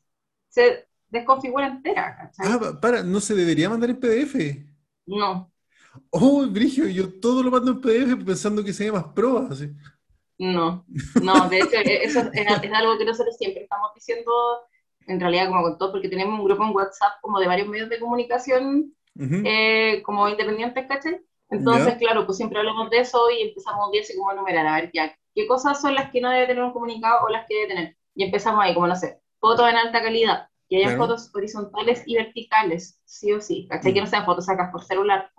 se 0.49 0.87
desconfigura 1.07 1.67
entera, 1.67 2.17
¿cachai? 2.17 2.51
Ah, 2.51 2.79
para, 2.81 3.03
¿no 3.03 3.21
se 3.21 3.33
debería 3.33 3.69
mandar 3.69 3.91
en 3.91 3.99
PDF? 3.99 4.35
No. 5.05 5.53
Oh, 6.09 6.45
Brigio, 6.47 6.85
yo 6.89 7.17
todo 7.21 7.41
lo 7.43 7.49
mando 7.49 7.71
en 7.71 7.79
PDF 7.81 8.25
pensando 8.25 8.61
que 8.61 8.73
sería 8.73 8.91
más 8.91 9.05
pro, 9.05 9.47
así. 9.49 9.71
No, 10.37 10.85
no, 11.23 11.49
de 11.49 11.59
hecho, 11.59 11.77
e-, 11.77 12.03
eso 12.03 12.19
es, 12.31 12.73
algo 12.73 12.97
que 12.97 13.05
nosotros 13.05 13.35
siempre 13.37 13.63
estamos 13.63 13.91
diciendo, 13.95 14.31
en 15.07 15.19
realidad, 15.19 15.47
como 15.47 15.63
con 15.63 15.77
todo, 15.77 15.91
porque 15.91 16.09
tenemos 16.09 16.39
un 16.39 16.45
grupo 16.45 16.63
en 16.63 16.75
WhatsApp 16.75 17.13
como 17.21 17.39
de 17.39 17.47
varios 17.47 17.67
medios 17.67 17.89
de 17.89 17.99
comunicación, 17.99 18.93
eh, 19.19 20.03
como 20.03 20.29
independientes, 20.29 20.85
¿cachai? 20.87 21.19
Entonces, 21.49 21.95
claro, 21.95 22.25
pues 22.25 22.37
siempre 22.37 22.59
hablamos 22.59 22.89
de 22.89 22.99
eso 22.99 23.29
y 23.31 23.47
empezamos 23.47 23.89
a 23.89 24.15
como 24.15 24.29
a 24.29 24.33
enumerar, 24.33 24.67
a 24.67 24.75
ver 24.75 24.91
ya, 24.93 25.17
qué 25.33 25.47
cosas 25.47 25.81
son 25.81 25.95
las 25.95 26.11
que 26.11 26.21
no 26.21 26.29
debe 26.29 26.47
tener 26.47 26.63
un 26.63 26.73
comunicado 26.73 27.25
o 27.25 27.29
las 27.29 27.47
que 27.47 27.55
debe 27.55 27.67
tener. 27.67 27.97
Y 28.13 28.23
empezamos 28.23 28.63
ahí, 28.63 28.73
como 28.73 28.87
no 28.87 28.95
sé, 28.95 29.21
fotos 29.39 29.67
en 29.69 29.77
alta 29.77 30.01
calidad, 30.01 30.49
que 30.69 30.77
haya 30.77 30.97
fotos 30.97 31.31
horizontales 31.33 32.03
y 32.05 32.15
verticales, 32.15 32.99
sí 33.05 33.31
o 33.31 33.39
sí, 33.39 33.67
¿cachai? 33.69 33.93
Que 33.93 34.01
no 34.01 34.07
sean 34.07 34.25
fotos 34.25 34.45
sacadas 34.45 34.71
por 34.71 34.83
celular, 34.83 35.31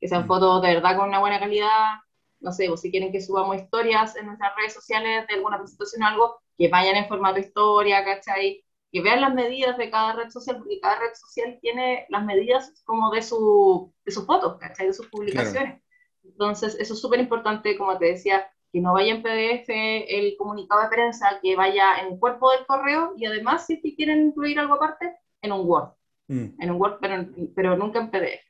que 0.00 0.08
sean 0.08 0.26
fotos 0.26 0.62
de 0.62 0.74
verdad 0.74 0.96
con 0.96 1.08
una 1.08 1.18
buena 1.18 1.40
calidad, 1.40 1.96
no 2.40 2.52
sé, 2.52 2.66
o 2.66 2.70
pues, 2.72 2.82
si 2.82 2.90
quieren 2.90 3.12
que 3.12 3.20
subamos 3.20 3.56
historias 3.56 4.16
en 4.16 4.26
nuestras 4.26 4.54
redes 4.56 4.74
sociales 4.74 5.26
de 5.26 5.34
alguna 5.34 5.58
presentación 5.58 6.02
o 6.02 6.06
algo, 6.06 6.40
que 6.58 6.68
vayan 6.68 6.96
en 6.96 7.08
formato 7.08 7.40
historia, 7.40 8.04
¿cachai? 8.04 8.64
Que 8.92 9.02
vean 9.02 9.20
las 9.20 9.34
medidas 9.34 9.76
de 9.76 9.90
cada 9.90 10.14
red 10.14 10.30
social, 10.30 10.58
porque 10.58 10.80
cada 10.80 10.98
red 10.98 11.14
social 11.14 11.58
tiene 11.60 12.06
las 12.08 12.24
medidas 12.24 12.82
como 12.84 13.10
de, 13.10 13.22
su, 13.22 13.92
de 14.04 14.12
sus 14.12 14.26
fotos, 14.26 14.56
¿cachai? 14.58 14.86
De 14.86 14.92
sus 14.92 15.08
publicaciones. 15.08 15.82
Entonces, 16.24 16.76
eso 16.78 16.94
es 16.94 17.00
súper 17.00 17.20
importante, 17.20 17.76
como 17.76 17.98
te 17.98 18.06
decía, 18.06 18.48
que 18.72 18.80
no 18.80 18.92
vaya 18.92 19.14
en 19.14 19.22
PDF 19.22 19.68
el 19.68 20.36
comunicado 20.36 20.82
de 20.82 20.88
prensa, 20.88 21.38
que 21.42 21.56
vaya 21.56 22.00
en 22.00 22.12
el 22.12 22.18
cuerpo 22.18 22.50
del 22.50 22.66
correo 22.66 23.14
y 23.16 23.26
además, 23.26 23.66
si 23.66 23.80
quieren 23.96 24.28
incluir 24.28 24.58
algo 24.58 24.74
aparte, 24.74 25.16
en 25.42 25.52
un 25.52 25.66
Word. 25.66 25.90
Mm. 26.28 26.46
En 26.60 26.70
un 26.70 26.80
Word, 26.80 26.98
pero, 27.00 27.26
pero 27.54 27.76
nunca 27.76 28.00
en 28.00 28.10
PDF. 28.10 28.45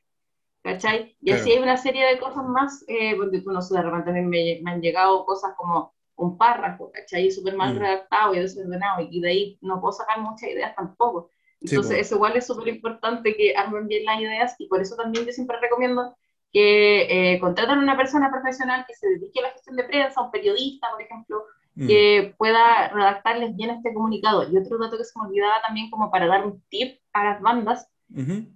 ¿Cachai? 0.67 1.15
Y 1.21 1.31
así 1.31 1.51
hay 1.51 1.59
una 1.59 1.77
serie 1.77 2.05
de 2.05 2.19
cosas 2.19 2.43
más, 2.45 2.83
eh, 2.87 3.15
porque 3.15 3.39
tú 3.39 3.51
no 3.51 3.61
sé, 3.61 3.75
de 3.75 3.83
repente 3.83 4.05
también 4.05 4.29
me, 4.29 4.59
me, 4.61 4.71
han 4.71 4.81
llegado 4.81 5.25
cosas 5.25 5.53
como 5.55 5.93
un 6.17 6.37
párrafo, 6.37 6.91
¿cachai? 6.91 7.31
Súper 7.31 7.55
mal 7.55 7.75
mm. 7.75 7.79
redactado 7.79 8.35
y 8.35 8.39
desordenado, 8.39 9.07
y 9.09 9.21
de 9.21 9.29
ahí 9.29 9.57
no 9.61 9.79
puedo 9.79 9.93
sacar 9.93 10.19
muchas 10.19 10.49
ideas 10.49 10.75
tampoco. 10.75 11.29
Entonces, 11.61 11.99
eso 11.99 12.15
igual 12.15 12.35
es 12.35 12.45
súper 12.45 12.67
importante 12.67 13.35
que 13.35 13.55
armen 13.55 13.87
bien 13.87 14.03
las 14.05 14.19
ideas, 14.19 14.55
y 14.59 14.67
por 14.67 14.81
eso 14.81 14.95
también 14.95 15.25
yo 15.25 15.31
siempre 15.31 15.57
recomiendo 15.59 16.15
que 16.51 17.33
eh, 17.33 17.39
contraten 17.39 17.79
a 17.79 17.81
una 17.81 17.97
persona 17.97 18.29
profesional 18.29 18.85
que 18.87 18.93
se 18.93 19.07
dedique 19.07 19.39
a 19.39 19.43
la 19.43 19.51
gestión 19.51 19.77
de 19.77 19.83
prensa, 19.85 20.21
un 20.21 20.31
periodista, 20.31 20.87
por 20.91 21.01
ejemplo, 21.01 21.45
mm. 21.75 21.87
que 21.87 22.35
pueda 22.37 22.89
redactarles 22.89 23.55
bien 23.55 23.69
este 23.69 23.93
comunicado. 23.93 24.51
Y 24.51 24.57
otro 24.57 24.77
dato 24.77 24.97
que 24.97 25.05
se 25.05 25.17
me 25.17 25.27
olvidaba 25.27 25.61
también 25.65 25.89
como 25.89 26.11
para 26.11 26.27
dar 26.27 26.45
un 26.45 26.61
tip 26.69 26.99
a 27.13 27.23
las 27.23 27.41
bandas, 27.41 27.89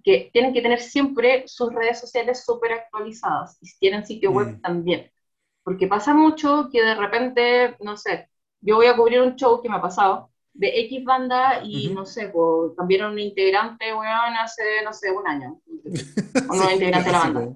que 0.03 0.29
tienen 0.31 0.53
que 0.53 0.61
tener 0.61 0.79
siempre 0.79 1.43
sus 1.47 1.73
redes 1.73 1.99
sociales 1.99 2.43
súper 2.45 2.71
actualizadas 2.73 3.57
y 3.61 3.67
si 3.67 3.79
tienen 3.79 4.05
sitio 4.05 4.31
web 4.31 4.57
mm. 4.57 4.61
también. 4.61 5.11
Porque 5.63 5.87
pasa 5.87 6.13
mucho 6.13 6.69
que 6.71 6.81
de 6.81 6.95
repente, 6.95 7.75
no 7.81 7.97
sé, 7.97 8.29
yo 8.61 8.77
voy 8.77 8.87
a 8.87 8.95
cubrir 8.95 9.21
un 9.21 9.35
show 9.35 9.61
que 9.61 9.69
me 9.69 9.75
ha 9.75 9.81
pasado 9.81 10.31
de 10.53 10.79
X 10.81 11.03
banda 11.03 11.61
y 11.63 11.89
no 11.93 12.05
sé, 12.05 12.29
pues 12.29 12.73
cambiaron 12.77 13.13
un 13.13 13.19
integrante, 13.19 13.93
weón, 13.93 14.35
hace, 14.39 14.63
no 14.83 14.93
sé, 14.93 15.11
un 15.11 15.27
año. 15.27 15.59
Un 16.49 16.57
nuevo 16.57 16.71
integrante 16.71 17.09
de 17.09 17.11
la 17.11 17.19
banda. 17.19 17.47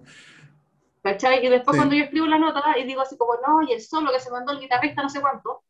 ¿Cachai? 1.03 1.45
Y 1.45 1.49
después 1.49 1.77
cuando 1.77 1.93
yo 1.93 2.05
escribo 2.05 2.25
la 2.25 2.39
nota 2.39 2.63
y 2.79 2.83
digo 2.83 3.01
así 3.01 3.15
como, 3.15 3.33
no, 3.45 3.61
y 3.61 3.73
el 3.73 3.81
solo 3.81 4.11
que 4.11 4.19
se 4.19 4.31
mandó 4.31 4.53
el 4.53 4.59
guitarrista 4.59 5.03
no 5.03 5.09
sé 5.09 5.21
cuánto, 5.21 5.63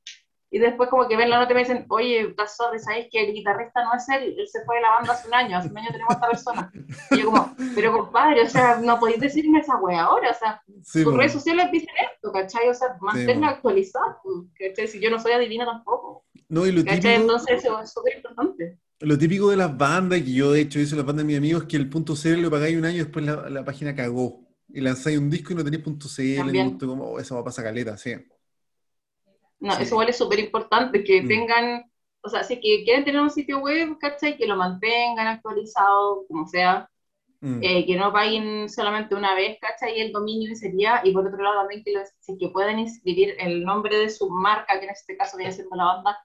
y 0.52 0.60
después 0.60 0.90
como 0.90 1.08
que 1.08 1.18
ven 1.18 1.30
la 1.30 1.40
nota 1.40 1.52
y 1.52 1.56
me 1.56 1.62
dicen, 1.62 1.86
oye, 1.90 2.34
sorry, 2.48 2.80
¿sabes 2.80 3.08
que 3.12 3.26
el 3.26 3.34
guitarrista 3.34 3.84
no 3.84 3.94
es 3.96 4.08
él? 4.10 4.36
Él 4.38 4.48
se 4.48 4.64
fue 4.64 4.78
de 4.78 4.82
la 4.84 4.92
banda 4.92 5.14
hace 5.14 5.28
un 5.28 5.34
año, 5.34 5.58
hace 5.58 5.70
un 5.70 5.78
año 5.78 5.90
tenemos 5.92 6.12
a 6.12 6.14
esta 6.14 6.28
persona. 6.28 6.72
Y 7.12 7.18
yo 7.20 7.26
como, 7.26 7.56
pero 7.76 7.92
compadre, 7.92 8.44
o 8.44 8.50
sea, 8.50 8.78
no 8.78 9.00
podéis 9.00 9.20
decirme 9.20 9.60
esa 9.60 9.76
wea 9.78 10.04
ahora, 10.04 10.32
o 10.32 10.34
sea, 10.34 10.62
tus 10.68 11.18
redes 11.18 11.34
sociales 11.34 11.72
dicen 11.72 11.94
esto, 12.14 12.32
¿cachai? 12.32 12.70
O 12.70 12.74
sea, 12.74 12.96
manténla 13.02 13.48
sí, 13.48 13.54
actualizada, 13.56 14.18
¿cachai? 14.58 14.88
Si 14.88 15.00
yo 15.00 15.10
no 15.10 15.20
soy 15.20 15.34
adivina 15.34 15.66
tampoco. 15.66 16.26
No, 16.48 16.66
y 16.66 16.72
lo 16.72 16.84
¿cachai? 16.84 17.00
típico, 17.00 17.22
Entonces 17.22 17.64
eso 17.64 17.82
es 17.82 17.92
súper 17.92 18.18
importante. 18.18 18.80
Lo 19.00 19.18
típico 19.18 19.50
de 19.50 19.58
las 19.58 19.76
bandas, 19.78 20.22
que 20.22 20.32
yo 20.32 20.52
de 20.52 20.62
hecho 20.62 20.80
hice 20.80 20.96
las 20.96 21.06
bandas 21.06 21.24
de 21.26 21.28
mis 21.28 21.38
amigos, 21.38 21.64
es 21.64 21.68
que 21.68 21.78
el 21.78 21.90
punto 21.90 22.14
CL 22.16 22.42
lo 22.42 22.52
pagáis 22.52 22.78
un 22.78 22.86
año 22.86 22.96
y 22.96 23.00
después 23.00 23.26
la, 23.26 23.50
la 23.50 23.66
página 23.66 23.94
cagó. 23.94 24.46
Y 24.70 24.82
lanzáis 24.82 25.18
un 25.18 25.30
disco 25.30 25.54
y 25.54 25.56
no 25.56 25.64
tenéis 25.64 25.84
punto 25.84 26.08
CL, 26.08 26.38
También. 26.38 26.70
punto 26.70 26.88
como, 26.88 27.04
oh, 27.12 27.20
eso 27.20 27.36
va 27.36 27.42
a 27.42 27.44
pasar 27.44 27.66
caleta, 27.66 27.98
sí. 27.98 28.14
No, 29.66 29.74
Sí. 29.76 29.84
eso 29.84 29.96
igual 29.96 30.10
es 30.10 30.18
súper 30.18 30.40
importante, 30.40 31.04
que 31.04 31.22
Mm. 31.24 31.28
tengan, 31.28 31.92
o 32.22 32.30
sea, 32.30 32.44
si 32.44 32.60
que 32.60 32.84
quieren 32.86 33.04
tener 33.06 33.22
un 33.22 33.30
sitio 33.32 33.60
web, 33.60 33.98
¿cachai? 34.00 34.38
Que 34.38 34.48
lo 34.48 34.56
mantengan 34.56 35.28
actualizado, 35.28 36.26
como 36.28 36.48
sea, 36.48 36.90
Mm. 37.42 37.60
eh, 37.64 37.86
que 37.86 37.96
no 37.96 38.12
paguen 38.14 38.70
solamente 38.70 39.16
una 39.16 39.36
vez, 39.36 39.58
¿cachai? 39.60 40.00
El 40.00 40.12
dominio 40.12 40.52
y 40.52 40.56
sería, 40.56 41.02
y 41.04 41.12
por 41.12 41.28
otro 41.28 41.42
lado 41.44 41.60
también 41.62 41.84
que, 41.84 41.94
los, 41.94 42.10
que 42.40 42.48
puedan 42.50 42.80
inscribir 42.80 43.36
el 43.40 43.64
nombre 43.64 43.98
de 43.98 44.10
su 44.10 44.30
marca, 44.30 44.80
que 44.80 44.86
en 44.86 44.92
este 44.92 45.18
caso 45.18 45.38
viene 45.38 45.52
siendo 45.52 45.76
la 45.76 45.86
banda, 45.86 46.18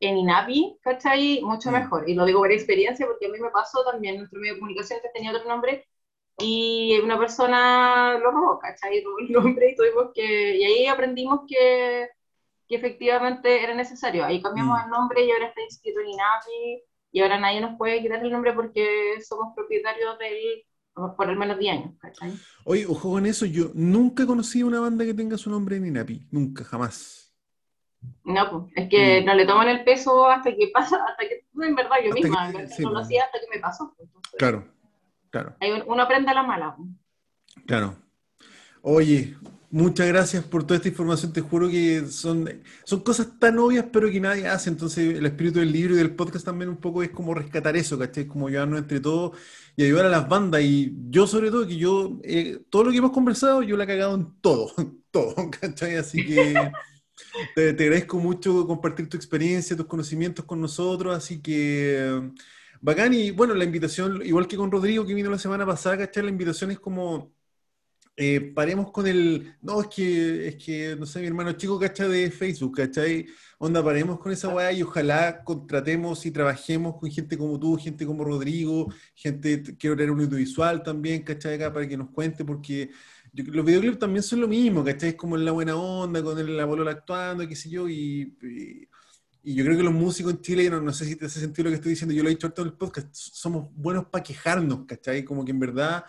en 0.00 0.16
INAPI, 0.18 0.78
¿cachai? 0.82 1.40
Mucho 1.42 1.70
Mm. 1.70 1.74
mejor. 1.74 2.08
Y 2.08 2.14
lo 2.14 2.24
digo 2.26 2.40
por 2.40 2.52
experiencia, 2.52 3.06
porque 3.06 3.26
a 3.26 3.28
mí 3.30 3.38
me 3.38 3.50
pasó 3.50 3.84
también, 3.90 4.18
nuestro 4.18 4.38
medio 4.40 4.54
de 4.54 4.60
comunicación 4.60 5.00
que 5.02 5.08
tenía 5.14 5.30
otro 5.32 5.48
nombre, 5.48 5.86
y 6.38 6.98
una 7.04 7.18
persona 7.18 8.18
lo 8.18 8.30
robó, 8.32 8.58
¿cachai? 8.58 9.02
Robó 9.04 9.18
el 9.20 9.30
nombre 9.32 9.70
y 9.70 9.76
tuvimos 9.76 10.10
que, 10.14 10.56
y 10.58 10.64
ahí 10.64 10.86
aprendimos 10.86 11.40
que, 11.48 12.08
que 12.72 12.76
efectivamente 12.78 13.62
era 13.62 13.74
necesario. 13.74 14.24
Ahí 14.24 14.40
cambiamos 14.40 14.78
Mm. 14.80 14.84
el 14.84 14.90
nombre 14.90 15.24
y 15.26 15.30
ahora 15.30 15.48
está 15.48 15.60
inscrito 15.62 16.00
en 16.00 16.08
INAPI, 16.08 16.82
y 17.14 17.20
ahora 17.20 17.38
nadie 17.38 17.60
nos 17.60 17.76
puede 17.76 18.00
quitar 18.00 18.24
el 18.24 18.30
nombre 18.32 18.54
porque 18.54 19.20
somos 19.22 19.54
propietarios 19.54 20.18
del, 20.18 20.64
por 20.94 21.28
al 21.28 21.36
menos 21.36 21.58
10 21.58 21.74
años, 21.74 21.92
¿cachai? 22.00 22.32
Oye, 22.64 22.86
ojo 22.86 23.10
con 23.10 23.26
eso, 23.26 23.44
yo 23.44 23.66
nunca 23.74 24.26
conocí 24.26 24.62
una 24.62 24.80
banda 24.80 25.04
que 25.04 25.12
tenga 25.12 25.36
su 25.36 25.50
nombre 25.50 25.76
en 25.76 25.86
INAPI, 25.86 26.28
nunca, 26.30 26.64
jamás. 26.64 27.34
No, 28.24 28.50
pues, 28.50 28.72
es 28.76 28.88
que 28.88 29.20
Mm. 29.20 29.26
no 29.26 29.34
le 29.34 29.44
toman 29.46 29.68
el 29.68 29.84
peso 29.84 30.26
hasta 30.30 30.50
que 30.56 30.68
pasa, 30.72 30.96
hasta 31.06 31.28
que, 31.28 31.44
en 31.62 31.74
verdad, 31.74 31.96
yo 32.02 32.08
Hasta 32.10 32.14
misma, 32.22 32.40
que- 32.44 32.46
en 32.46 32.52
verdad, 32.62 32.76
sí, 32.76 32.82
no 32.82 32.88
lo 32.90 32.94
pues. 32.96 33.06
hacía 33.06 33.24
hasta 33.24 33.38
que 33.40 33.46
me 33.54 33.60
pasó. 33.60 33.92
pues, 33.96 34.08
entonces, 34.08 34.34
Claro, 34.38 34.64
claro, 35.28 35.56
ahí 35.60 35.82
uno 35.86 36.02
aprende 36.02 36.30
a 36.30 36.34
la 36.34 36.42
mala. 36.42 36.74
pues. 36.76 36.88
claro. 37.66 37.96
Oye, 38.80 39.36
muchas 39.72 40.06
gracias 40.06 40.44
por 40.44 40.64
toda 40.64 40.76
esta 40.76 40.88
información, 40.88 41.32
te 41.32 41.40
juro 41.40 41.68
que 41.68 42.06
son, 42.08 42.62
son 42.84 43.00
cosas 43.00 43.38
tan 43.40 43.58
obvias 43.58 43.86
pero 43.90 44.10
que 44.10 44.20
nadie 44.20 44.46
hace, 44.46 44.68
entonces 44.70 45.16
el 45.16 45.24
espíritu 45.26 45.60
del 45.60 45.72
libro 45.72 45.94
y 45.94 45.96
del 45.96 46.14
podcast 46.14 46.44
también 46.44 46.68
un 46.68 46.76
poco 46.76 47.02
es 47.02 47.10
como 47.10 47.34
rescatar 47.34 47.74
eso, 47.76 47.98
¿cachai? 47.98 48.26
Como 48.26 48.50
llevarnos 48.50 48.80
entre 48.80 49.00
todos 49.00 49.36
y 49.74 49.84
ayudar 49.84 50.06
a 50.06 50.10
las 50.10 50.28
bandas 50.28 50.62
y 50.62 50.94
yo 51.08 51.26
sobre 51.26 51.50
todo, 51.50 51.66
que 51.66 51.76
yo, 51.78 52.20
eh, 52.22 52.60
todo 52.68 52.84
lo 52.84 52.90
que 52.90 52.98
hemos 52.98 53.12
conversado, 53.12 53.62
yo 53.62 53.76
la 53.78 53.84
he 53.84 53.86
cagado 53.86 54.14
en 54.14 54.40
todo, 54.42 54.72
todo, 55.10 55.34
¿cachai? 55.58 55.96
Así 55.96 56.24
que 56.26 56.54
te, 57.54 57.72
te 57.72 57.84
agradezco 57.84 58.18
mucho 58.18 58.66
compartir 58.66 59.08
tu 59.08 59.16
experiencia, 59.16 59.76
tus 59.76 59.86
conocimientos 59.86 60.44
con 60.44 60.60
nosotros, 60.60 61.16
así 61.16 61.40
que 61.40 62.30
bacán 62.82 63.14
y 63.14 63.30
bueno, 63.30 63.54
la 63.54 63.64
invitación, 63.64 64.20
igual 64.24 64.46
que 64.46 64.56
con 64.56 64.70
Rodrigo 64.70 65.06
que 65.06 65.14
vino 65.14 65.30
la 65.30 65.38
semana 65.38 65.64
pasada, 65.64 65.96
¿cachai? 65.98 66.24
La 66.24 66.30
invitación 66.30 66.70
es 66.72 66.78
como 66.78 67.32
eh, 68.16 68.40
paremos 68.54 68.90
con 68.92 69.06
el. 69.06 69.54
No, 69.62 69.80
es 69.80 69.88
que, 69.88 70.48
es 70.48 70.56
que, 70.56 70.96
no 70.98 71.06
sé, 71.06 71.20
mi 71.20 71.26
hermano 71.28 71.52
chico, 71.52 71.78
¿cachai? 71.78 72.08
De 72.10 72.30
Facebook, 72.30 72.76
¿cachai? 72.76 73.26
Onda, 73.58 73.82
paremos 73.82 74.18
con 74.20 74.32
esa 74.32 74.48
weá 74.48 74.72
y 74.72 74.82
ojalá 74.82 75.42
contratemos 75.44 76.26
y 76.26 76.30
trabajemos 76.30 76.96
con 76.98 77.10
gente 77.10 77.38
como 77.38 77.58
tú, 77.58 77.76
gente 77.76 78.04
como 78.06 78.24
Rodrigo, 78.24 78.92
gente 79.14 79.62
quiero 79.78 79.96
tener 79.96 80.10
un 80.10 80.20
audiovisual 80.20 80.82
también, 80.82 81.22
¿cachai? 81.22 81.54
Acá 81.54 81.72
para 81.72 81.88
que 81.88 81.96
nos 81.96 82.10
cuente, 82.10 82.44
porque 82.44 82.90
yo- 83.32 83.44
los 83.48 83.64
videoclips 83.64 83.98
también 83.98 84.22
son 84.22 84.40
lo 84.40 84.48
mismo, 84.48 84.84
¿cachai? 84.84 85.10
Es 85.10 85.14
como 85.16 85.36
en 85.36 85.44
la 85.44 85.52
buena 85.52 85.76
onda, 85.76 86.22
con 86.22 86.38
el 86.38 86.58
abuelo 86.60 86.88
actuando, 86.90 87.46
qué 87.48 87.56
sé 87.56 87.70
yo, 87.70 87.88
y. 87.88 88.36
y- 88.42 88.88
y 89.44 89.54
yo 89.56 89.64
creo 89.64 89.76
que 89.76 89.82
los 89.82 89.92
músicos 89.92 90.32
en 90.34 90.40
Chile, 90.40 90.70
no, 90.70 90.80
no 90.80 90.92
sé 90.92 91.04
si 91.04 91.16
te 91.16 91.26
hace 91.26 91.40
sentido 91.40 91.64
lo 91.64 91.70
que 91.70 91.76
estoy 91.76 91.90
diciendo, 91.90 92.14
yo 92.14 92.22
lo 92.22 92.28
he 92.28 92.32
dicho 92.32 92.46
harto 92.46 92.62
en 92.62 92.68
el 92.68 92.74
podcast, 92.74 93.08
somos 93.12 93.68
buenos 93.74 94.06
para 94.06 94.22
quejarnos, 94.22 94.86
¿cachai? 94.86 95.24
Como 95.24 95.44
que 95.44 95.50
en 95.50 95.58
verdad 95.58 96.04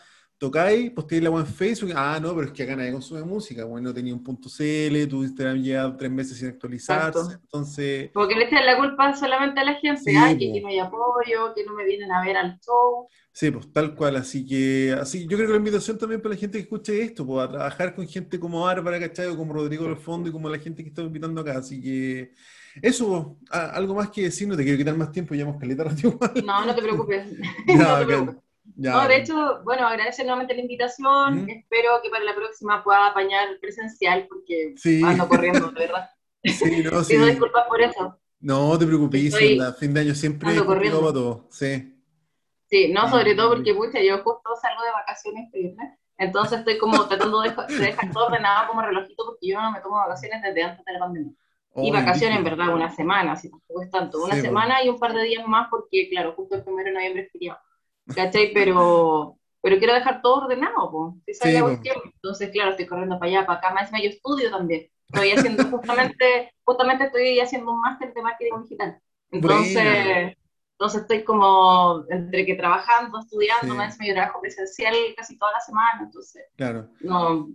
tocáis, 0.45 0.91
posteáis 0.91 1.23
la 1.23 1.29
web 1.31 1.45
en 1.45 1.53
Facebook, 1.53 1.91
ah, 1.95 2.19
no, 2.21 2.33
pero 2.35 2.47
es 2.47 2.53
que 2.53 2.63
acá 2.63 2.75
nadie 2.75 2.91
consume 2.91 3.23
música, 3.23 3.65
bueno, 3.65 3.89
no 3.89 3.93
tenía 3.93 4.13
un 4.13 4.23
punto 4.23 4.49
CL, 4.49 5.07
tu 5.07 5.23
Instagram 5.23 5.61
lleva 5.61 5.95
tres 5.97 6.11
meses 6.11 6.37
sin 6.37 6.49
actualizarse, 6.49 7.19
Exacto. 7.19 7.39
entonces, 7.43 8.11
Porque 8.13 8.35
le 8.35 8.45
echan 8.45 8.65
la 8.65 8.77
culpa 8.77 9.15
solamente 9.15 9.59
a 9.61 9.63
la 9.65 9.75
gente, 9.75 10.01
Sí, 10.01 10.15
ay, 10.17 10.37
que 10.37 10.45
po. 10.47 10.51
aquí 10.51 10.61
no 10.61 10.67
hay 10.69 10.79
apoyo, 10.79 11.53
que 11.55 11.63
no 11.65 11.73
me 11.73 11.85
vienen 11.85 12.11
a 12.11 12.23
ver 12.23 12.37
al 12.37 12.59
show. 12.59 13.07
sí, 13.31 13.51
pues 13.51 13.71
tal 13.71 13.95
cual, 13.95 14.15
así 14.17 14.45
que, 14.45 14.95
así, 14.99 15.23
yo 15.27 15.37
creo 15.37 15.47
que 15.47 15.53
la 15.53 15.57
invitación 15.59 15.97
también 15.97 16.21
para 16.21 16.35
la 16.35 16.39
gente 16.39 16.57
que 16.57 16.63
escuche 16.63 17.01
esto, 17.01 17.25
pues 17.25 17.45
a 17.47 17.51
trabajar 17.51 17.95
con 17.95 18.07
gente 18.07 18.39
como 18.39 18.61
Bárbara, 18.63 18.99
¿cachai? 18.99 19.27
O 19.27 19.37
como 19.37 19.53
Rodrigo 19.53 19.85
del 19.85 19.97
Fondo 19.97 20.29
y 20.29 20.31
como 20.31 20.49
la 20.49 20.59
gente 20.59 20.83
que 20.83 20.89
está 20.89 21.01
invitando 21.01 21.41
acá, 21.41 21.57
así 21.57 21.81
que, 21.81 22.31
eso, 22.81 23.37
pues, 23.49 23.49
a- 23.51 23.69
algo 23.75 23.95
más 23.95 24.09
que 24.09 24.23
decir, 24.23 24.47
no 24.47 24.55
te 24.57 24.63
quiero 24.63 24.77
quitar 24.77 24.95
más 24.97 25.11
tiempo, 25.11 25.35
ya 25.35 25.43
hemos 25.43 25.59
caleta 25.59 25.85
igual. 26.03 26.33
No, 26.45 26.65
no 26.65 26.75
te 26.75 26.81
preocupes. 26.83 27.31
Ya, 27.67 27.77
no 27.77 27.99
te 27.99 28.05
preocupes. 28.05 28.52
Ya, 28.75 28.91
No, 28.91 29.07
de 29.07 29.17
hecho, 29.17 29.61
bueno, 29.63 29.85
agradecer 29.87 30.25
nuevamente 30.25 30.53
la 30.55 30.61
invitación. 30.61 31.45
¿Mm? 31.45 31.49
Espero 31.49 32.01
que 32.01 32.09
para 32.09 32.23
la 32.23 32.33
próxima 32.35 32.83
pueda 32.83 33.07
apañar 33.07 33.59
presencial 33.59 34.25
porque 34.27 34.73
Sí. 34.77 35.01
ando 35.03 35.27
corriendo, 35.27 35.67
de 35.71 35.79
verdad. 35.79 36.09
Sí, 36.45 36.83
no, 36.83 37.03
sí. 37.03 37.13
Pido 37.13 37.25
disculpas 37.27 37.65
por 37.67 37.81
eso. 37.81 38.19
No 38.39 38.77
te 38.77 38.85
preocupes, 38.85 39.23
Estoy- 39.33 39.53
onda, 39.59 39.73
fin 39.73 39.93
de 39.93 40.01
año 40.01 40.15
siempre 40.15 40.49
ando 40.49 40.65
corriendo. 40.65 40.99
para 41.01 41.13
todo, 41.13 41.47
sí. 41.49 41.89
Sí, 42.69 42.91
no, 42.91 43.09
sobre 43.09 43.35
todo 43.35 43.55
porque, 43.55 43.73
pucha, 43.75 44.01
yo 44.01 44.17
justo 44.23 44.49
salgo 44.61 44.81
de 44.83 44.91
vacaciones 44.91 45.45
este 45.45 45.59
viernes, 45.59 45.99
entonces 46.17 46.59
estoy 46.59 46.77
como 46.79 47.07
tratando 47.07 47.41
de, 47.41 47.51
de 47.51 47.85
dejar 47.85 48.11
todo 48.11 48.25
ordenado 48.25 48.67
como 48.67 48.81
relojito 48.81 49.23
porque 49.25 49.47
yo 49.47 49.61
no 49.61 49.71
me 49.71 49.79
tomo 49.79 49.95
vacaciones 49.97 50.41
desde 50.41 50.63
antes 50.63 50.83
de 50.83 50.93
la 50.93 50.99
pandemia. 50.99 51.31
Y 51.75 51.89
Oh, 51.89 51.93
vacaciones, 51.93 52.37
en 52.37 52.43
verdad, 52.43 52.73
una 52.73 52.89
semana, 52.89 53.35
si 53.35 53.49
tampoco 53.49 53.81
es 53.83 53.89
tanto. 53.91 54.23
Una 54.23 54.35
Sí, 54.35 54.41
semana 54.41 54.83
y 54.83 54.89
un 54.89 54.99
par 54.99 55.13
de 55.13 55.23
días 55.23 55.47
más 55.47 55.67
porque, 55.71 56.09
claro, 56.09 56.33
justo 56.35 56.55
el 56.55 56.63
primero 56.63 56.89
de 56.89 56.93
noviembre 56.95 57.23
es 57.23 57.31
feriado. 57.31 57.59
¿Cachai? 58.15 58.51
Pero, 58.53 59.37
pero 59.61 59.77
quiero 59.77 59.93
dejar 59.93 60.21
todo 60.21 60.45
ordenado, 60.45 60.91
po. 60.91 61.17
Esa 61.25 61.47
es 61.47 61.53
la 61.55 61.61
cuestión. 61.61 61.95
Entonces, 62.05 62.49
claro, 62.51 62.71
estoy 62.71 62.85
corriendo 62.87 63.17
para 63.19 63.29
allá, 63.31 63.45
para 63.45 63.59
acá. 63.59 63.73
Más 63.73 63.83
encima 63.83 64.01
yo 64.01 64.09
estudio 64.09 64.49
también. 64.51 64.87
Estoy 65.11 65.31
haciendo 65.31 65.63
justamente, 65.71 66.53
justamente 66.63 67.05
estoy 67.05 67.39
haciendo 67.39 67.71
un 67.71 67.81
máster 67.81 68.13
de 68.13 68.21
marketing 68.21 68.61
digital. 68.63 68.99
Entonces, 69.31 70.35
entonces 70.73 71.01
estoy 71.01 71.23
como 71.23 72.03
entre 72.09 72.45
que 72.45 72.55
trabajando, 72.55 73.19
estudiando, 73.19 73.71
Sí. 73.73 73.77
más 73.77 73.87
encima 73.93 74.07
yo 74.07 74.13
trabajo 74.15 74.41
presencial 74.41 74.95
casi 75.15 75.37
toda 75.37 75.53
la 75.53 75.59
semana. 75.59 76.01
Entonces, 76.03 76.43
Claro. 76.55 76.89
no, 77.01 77.47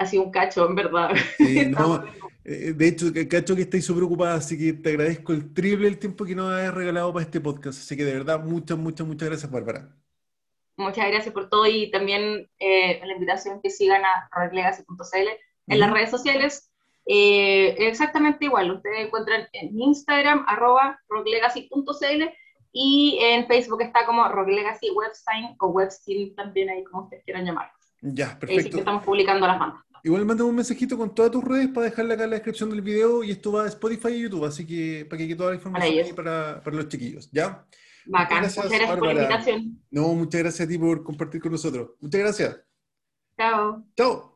ha 0.00 0.06
sido 0.06 0.24
un 0.24 0.30
cacho, 0.30 0.66
en 0.66 0.74
verdad. 0.74 1.10
Sí, 1.36 1.66
no, 1.68 2.02
eh, 2.44 2.72
de 2.74 2.88
hecho, 2.88 3.12
que- 3.12 3.28
cacho 3.28 3.54
que 3.54 3.62
estáis 3.62 3.84
súper 3.84 4.04
ocupada, 4.04 4.34
así 4.34 4.56
que 4.58 4.72
te 4.72 4.90
agradezco 4.90 5.32
el 5.32 5.52
triple 5.52 5.88
el 5.88 5.98
tiempo 5.98 6.24
que 6.24 6.34
nos 6.34 6.52
has 6.52 6.72
regalado 6.74 7.12
para 7.12 7.24
este 7.24 7.40
podcast. 7.40 7.78
Así 7.80 7.96
que 7.96 8.04
de 8.04 8.14
verdad, 8.14 8.42
muchas, 8.42 8.78
muchas, 8.78 9.06
muchas 9.06 9.28
gracias, 9.28 9.50
Bárbara. 9.50 9.88
Muchas 10.76 11.06
gracias 11.08 11.34
por 11.34 11.50
todo 11.50 11.66
y 11.66 11.90
también 11.90 12.48
eh, 12.58 13.00
la 13.04 13.12
invitación 13.12 13.60
que 13.62 13.68
sigan 13.68 14.02
a 14.02 14.28
rocklegacy.cl 14.32 15.28
en 15.66 15.78
las 15.78 15.90
redes 15.92 16.10
sociales. 16.10 16.70
Eh, 17.06 17.74
exactamente 17.88 18.44
igual, 18.46 18.70
ustedes 18.70 19.06
encuentran 19.06 19.46
en 19.52 19.78
Instagram, 19.78 20.44
arroba 20.48 20.98
rocklegacy.cl 21.08 22.22
y 22.72 23.18
en 23.20 23.46
Facebook 23.46 23.82
está 23.82 24.06
como 24.06 24.26
rocklegacy 24.28 24.90
websign 24.90 25.56
o 25.58 25.66
websteam 25.68 26.34
también 26.34 26.70
ahí 26.70 26.84
como 26.84 27.04
ustedes 27.04 27.24
quieran 27.24 27.44
llamarlo. 27.44 27.72
Ya, 28.02 28.26
Ahí 28.26 28.32
sí 28.32 28.38
que 28.40 28.46
perfecto. 28.46 28.78
estamos 28.78 29.04
publicando 29.04 29.46
las 29.46 29.58
bandas. 29.58 29.82
Igual 30.02 30.24
mándame 30.24 30.50
un 30.50 30.56
mensajito 30.56 30.96
con 30.96 31.14
todas 31.14 31.30
tus 31.30 31.44
redes 31.44 31.68
para 31.68 31.86
dejarla 31.86 32.14
acá 32.14 32.24
en 32.24 32.30
la 32.30 32.36
descripción 32.36 32.70
del 32.70 32.80
video 32.80 33.22
y 33.22 33.32
esto 33.32 33.52
va 33.52 33.64
a 33.64 33.68
Spotify 33.68 34.08
y 34.08 34.22
YouTube, 34.22 34.44
así 34.44 34.66
que 34.66 35.06
para 35.08 35.18
que 35.18 35.26
quede 35.28 35.36
toda 35.36 35.50
la 35.50 35.56
información 35.56 36.04
ahí 36.04 36.12
para, 36.12 36.62
para 36.62 36.76
los 36.76 36.88
chiquillos, 36.88 37.30
¿ya? 37.32 37.66
Bacán, 38.06 38.40
gracias, 38.40 38.64
muchas 38.64 38.78
gracias 38.78 38.98
por 38.98 39.06
la 39.06 39.12
invitación. 39.12 39.78
No, 39.90 40.08
muchas 40.14 40.40
gracias 40.40 40.66
a 40.66 40.70
ti 40.70 40.78
por 40.78 41.04
compartir 41.04 41.40
con 41.40 41.52
nosotros. 41.52 41.90
Muchas 42.00 42.20
gracias. 42.20 42.60
Chao. 43.36 43.84
Chao. 43.96 44.29